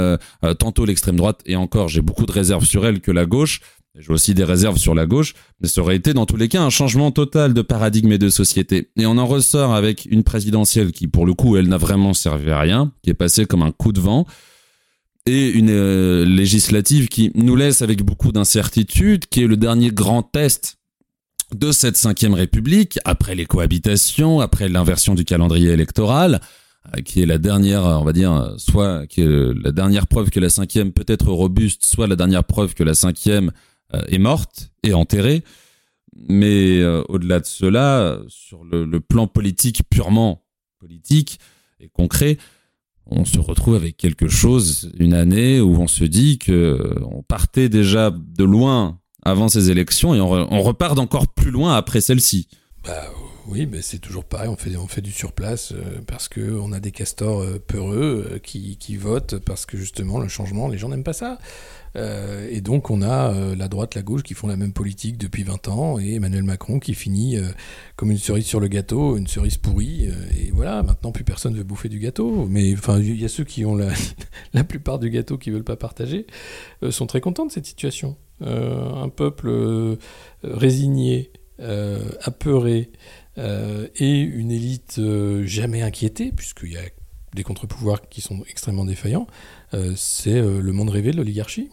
tantôt 0.58 0.84
l'extrême 0.84 1.16
droite 1.16 1.40
et 1.46 1.56
encore, 1.56 1.88
j'ai 1.88 2.02
beaucoup 2.02 2.26
de 2.26 2.32
réserves 2.32 2.64
sur 2.64 2.86
elle 2.86 3.00
que 3.00 3.10
la 3.10 3.26
gauche. 3.26 3.60
J'ai 3.98 4.12
aussi 4.12 4.34
des 4.34 4.44
réserves 4.44 4.76
sur 4.76 4.94
la 4.94 5.06
gauche, 5.06 5.34
mais 5.60 5.68
ça 5.68 5.80
aurait 5.80 5.96
été 5.96 6.12
dans 6.12 6.26
tous 6.26 6.36
les 6.36 6.48
cas 6.48 6.62
un 6.62 6.70
changement 6.70 7.10
total 7.10 7.54
de 7.54 7.62
paradigme 7.62 8.12
et 8.12 8.18
de 8.18 8.28
société. 8.28 8.90
Et 8.98 9.06
on 9.06 9.16
en 9.16 9.26
ressort 9.26 9.74
avec 9.74 10.06
une 10.10 10.22
présidentielle 10.22 10.92
qui, 10.92 11.08
pour 11.08 11.24
le 11.24 11.32
coup, 11.32 11.56
elle 11.56 11.68
n'a 11.68 11.78
vraiment 11.78 12.12
servi 12.12 12.50
à 12.50 12.60
rien, 12.60 12.92
qui 13.02 13.10
est 13.10 13.14
passée 13.14 13.46
comme 13.46 13.62
un 13.62 13.72
coup 13.72 13.92
de 13.92 14.00
vent, 14.00 14.26
et 15.24 15.48
une 15.48 16.22
législative 16.22 17.08
qui 17.08 17.32
nous 17.34 17.56
laisse 17.56 17.80
avec 17.80 18.02
beaucoup 18.02 18.32
d'incertitude, 18.32 19.26
qui 19.26 19.42
est 19.42 19.46
le 19.46 19.56
dernier 19.56 19.90
grand 19.90 20.22
test 20.22 20.76
de 21.54 21.72
cette 21.72 21.96
cinquième 21.96 22.34
république, 22.34 22.98
après 23.04 23.34
les 23.34 23.46
cohabitations, 23.46 24.40
après 24.40 24.68
l'inversion 24.68 25.14
du 25.14 25.24
calendrier 25.24 25.70
électoral, 25.70 26.40
euh, 26.96 27.00
qui 27.02 27.22
est 27.22 27.26
la 27.26 27.38
dernière, 27.38 27.84
on 27.84 28.04
va 28.04 28.12
dire, 28.12 28.54
soit 28.58 29.04
la 29.16 29.72
dernière 29.72 30.06
preuve 30.06 30.30
que 30.30 30.40
la 30.40 30.50
cinquième 30.50 30.92
peut 30.92 31.04
être 31.08 31.28
robuste, 31.28 31.84
soit 31.84 32.06
la 32.06 32.16
dernière 32.16 32.44
preuve 32.44 32.74
que 32.74 32.84
la 32.84 32.94
cinquième 32.94 33.48
euh, 33.48 33.75
est 33.92 34.18
morte 34.18 34.70
et 34.82 34.94
enterrée. 34.94 35.42
Mais 36.28 36.80
euh, 36.80 37.02
au-delà 37.08 37.40
de 37.40 37.46
cela, 37.46 38.18
sur 38.28 38.64
le, 38.64 39.00
plan 39.00 39.26
politique 39.26 39.82
purement 39.90 40.44
politique 40.78 41.38
et 41.80 41.88
concret, 41.88 42.38
on 43.06 43.24
se 43.24 43.38
retrouve 43.38 43.74
avec 43.74 43.96
quelque 43.96 44.28
chose, 44.28 44.90
une 44.98 45.14
année 45.14 45.60
où 45.60 45.76
on 45.76 45.86
se 45.86 46.04
dit 46.04 46.38
que 46.38 46.94
on 47.02 47.22
partait 47.22 47.68
déjà 47.68 48.10
de 48.10 48.44
loin 48.44 48.98
avant 49.22 49.48
ces 49.48 49.70
élections 49.70 50.14
et 50.14 50.20
on, 50.20 50.62
repart 50.62 50.96
d'encore 50.96 51.28
plus 51.28 51.50
loin 51.50 51.76
après 51.76 52.00
celle-ci. 52.00 52.48
Bah 52.84 53.10
oui, 53.48 53.66
mais 53.66 53.80
c'est 53.80 53.98
toujours 53.98 54.24
pareil, 54.24 54.48
on 54.48 54.56
fait, 54.56 54.76
on 54.76 54.88
fait 54.88 55.00
du 55.00 55.12
surplace 55.12 55.72
euh, 55.72 56.00
parce 56.06 56.28
qu'on 56.28 56.72
a 56.72 56.80
des 56.80 56.90
castors 56.90 57.42
euh, 57.42 57.58
peureux 57.64 58.28
euh, 58.32 58.38
qui, 58.38 58.76
qui, 58.76 58.96
votent 58.96 59.38
parce 59.38 59.66
que 59.66 59.76
justement 59.76 60.18
le 60.18 60.28
changement, 60.28 60.66
les 60.68 60.78
gens 60.78 60.88
n'aiment 60.88 61.04
pas 61.04 61.12
ça. 61.12 61.38
Et 61.96 62.60
donc 62.60 62.90
on 62.90 63.02
a 63.02 63.32
la 63.54 63.68
droite, 63.68 63.94
la 63.94 64.02
gauche 64.02 64.22
qui 64.22 64.34
font 64.34 64.46
la 64.46 64.56
même 64.56 64.72
politique 64.72 65.16
depuis 65.18 65.44
20 65.44 65.68
ans 65.68 65.98
et 65.98 66.14
Emmanuel 66.14 66.42
Macron 66.42 66.78
qui 66.78 66.94
finit 66.94 67.38
comme 67.96 68.10
une 68.10 68.18
cerise 68.18 68.44
sur 68.44 68.60
le 68.60 68.68
gâteau, 68.68 69.16
une 69.16 69.26
cerise 69.26 69.56
pourrie. 69.56 70.10
et 70.36 70.50
voilà, 70.52 70.82
maintenant 70.82 71.10
plus 71.10 71.24
personne 71.24 71.54
veut 71.54 71.64
bouffer 71.64 71.88
du 71.88 71.98
gâteau. 71.98 72.46
Mais 72.50 72.74
enfin, 72.74 72.98
il 72.98 73.20
y 73.20 73.24
a 73.24 73.28
ceux 73.28 73.44
qui 73.44 73.64
ont 73.64 73.74
la, 73.74 73.88
la 74.52 74.64
plupart 74.64 74.98
du 74.98 75.10
gâteau 75.10 75.38
qui 75.38 75.50
veulent 75.50 75.64
pas 75.64 75.76
partager, 75.76 76.26
sont 76.90 77.06
très 77.06 77.20
contents 77.20 77.46
de 77.46 77.52
cette 77.52 77.66
situation. 77.66 78.16
un 78.40 79.08
peuple 79.08 79.96
résigné, 80.42 81.30
apeuré, 81.58 82.90
euh, 83.38 83.88
et 83.96 84.20
une 84.20 84.50
élite 84.50 84.96
euh, 84.98 85.44
jamais 85.46 85.82
inquiétée, 85.82 86.32
puisqu'il 86.32 86.72
y 86.72 86.78
a 86.78 86.82
des 87.34 87.42
contre-pouvoirs 87.42 88.08
qui 88.08 88.22
sont 88.22 88.42
extrêmement 88.48 88.86
défaillants, 88.86 89.26
euh, 89.74 89.92
c'est 89.94 90.40
le 90.40 90.72
monde 90.72 90.88
rêvé 90.88 91.10
de 91.10 91.18
l'oligarchie. 91.18 91.70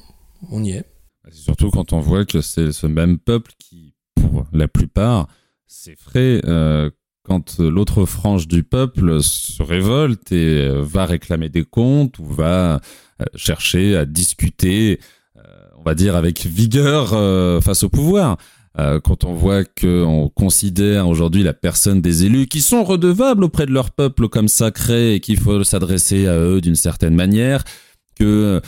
On 0.49 0.63
y 0.63 0.71
est. 0.71 0.85
Surtout 1.31 1.69
quand 1.69 1.93
on 1.93 1.99
voit 1.99 2.25
que 2.25 2.41
c'est 2.41 2.71
ce 2.71 2.87
même 2.87 3.17
peuple 3.17 3.51
qui, 3.57 3.93
pour 4.15 4.45
la 4.51 4.67
plupart, 4.67 5.27
s'effraie 5.67 6.41
quand 7.23 7.59
l'autre 7.59 8.05
frange 8.05 8.49
du 8.49 8.63
peuple 8.63 9.23
se 9.23 9.63
révolte 9.63 10.33
et 10.33 10.69
va 10.81 11.05
réclamer 11.05 11.47
des 11.47 11.63
comptes 11.63 12.19
ou 12.19 12.25
va 12.25 12.81
chercher 13.35 13.95
à 13.95 14.05
discuter, 14.05 14.99
on 15.77 15.83
va 15.83 15.95
dire, 15.95 16.17
avec 16.17 16.45
vigueur 16.45 17.11
face 17.63 17.83
au 17.83 17.89
pouvoir. 17.89 18.37
Euh, 18.79 18.99
quand 18.99 19.23
on 19.23 19.33
voit 19.33 19.63
qu'on 19.65 20.31
considère 20.33 21.07
aujourd'hui 21.07 21.43
la 21.43 21.53
personne 21.53 22.01
des 22.01 22.25
élus 22.25 22.47
qui 22.47 22.59
sont 22.59 22.83
redevables 22.83 23.43
auprès 23.43 23.67
de 23.67 23.71
leur 23.71 23.91
peuple 23.91 24.29
comme 24.29 24.47
sacré 24.47 25.13
et 25.13 25.19
qu'il 25.19 25.39
faut 25.39 25.63
s'adresser 25.63 26.27
à 26.27 26.37
eux 26.39 26.59
d'une 26.59 26.75
certaine 26.75 27.13
manière, 27.13 27.63
euh, 28.25 28.61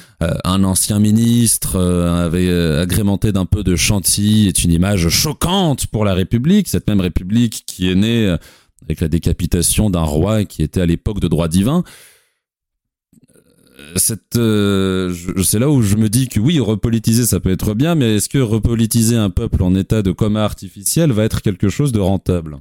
un 0.43 0.64
ancien 0.64 0.99
ministre 0.99 1.76
euh, 1.76 2.26
avait 2.26 2.82
agrémenté 2.82 3.32
d'un 3.32 3.45
peu 3.45 3.64
de 3.64 3.76
chantilly 3.76 4.47
est 4.47 4.64
une 4.64 4.72
image 4.72 5.10
choquante 5.10 5.88
pour 5.88 6.06
la 6.06 6.14
République, 6.14 6.68
cette 6.68 6.88
même 6.88 7.01
République 7.01 7.64
qui 7.66 7.89
est 7.89 7.95
née 7.95 8.36
avec 8.84 9.01
la 9.01 9.08
décapitation 9.08 9.89
d'un 9.89 10.03
roi 10.03 10.45
qui 10.45 10.64
était 10.64 10.82
à 10.82 10.86
l'époque 10.86 11.20
de 11.20 11.28
droit 11.28 11.47
divin. 11.47 11.84
Euh, 14.38 15.14
c'est 15.43 15.60
là 15.60 15.70
où 15.70 15.82
je 15.82 15.95
me 15.95 16.10
dis 16.10 16.28
que 16.28 16.39
oui, 16.39 16.60
repolitiser 16.60 17.26
ça 17.26 17.39
peut 17.39 17.51
être 17.51 17.74
bien, 17.74 17.95
mais 17.95 18.16
est-ce 18.16 18.30
que 18.30 18.38
repolitiser 18.38 19.16
un 19.16 19.30
peuple 19.30 19.64
en 19.64 19.76
état 19.76 20.01
de 20.01 20.12
coma 20.12 20.43
artificiel 20.43 21.12
va 21.12 21.24
être 21.24 21.41
quelque 21.41 21.70
chose 21.70 21.91
de 21.91 21.99
rentable? 21.99 22.60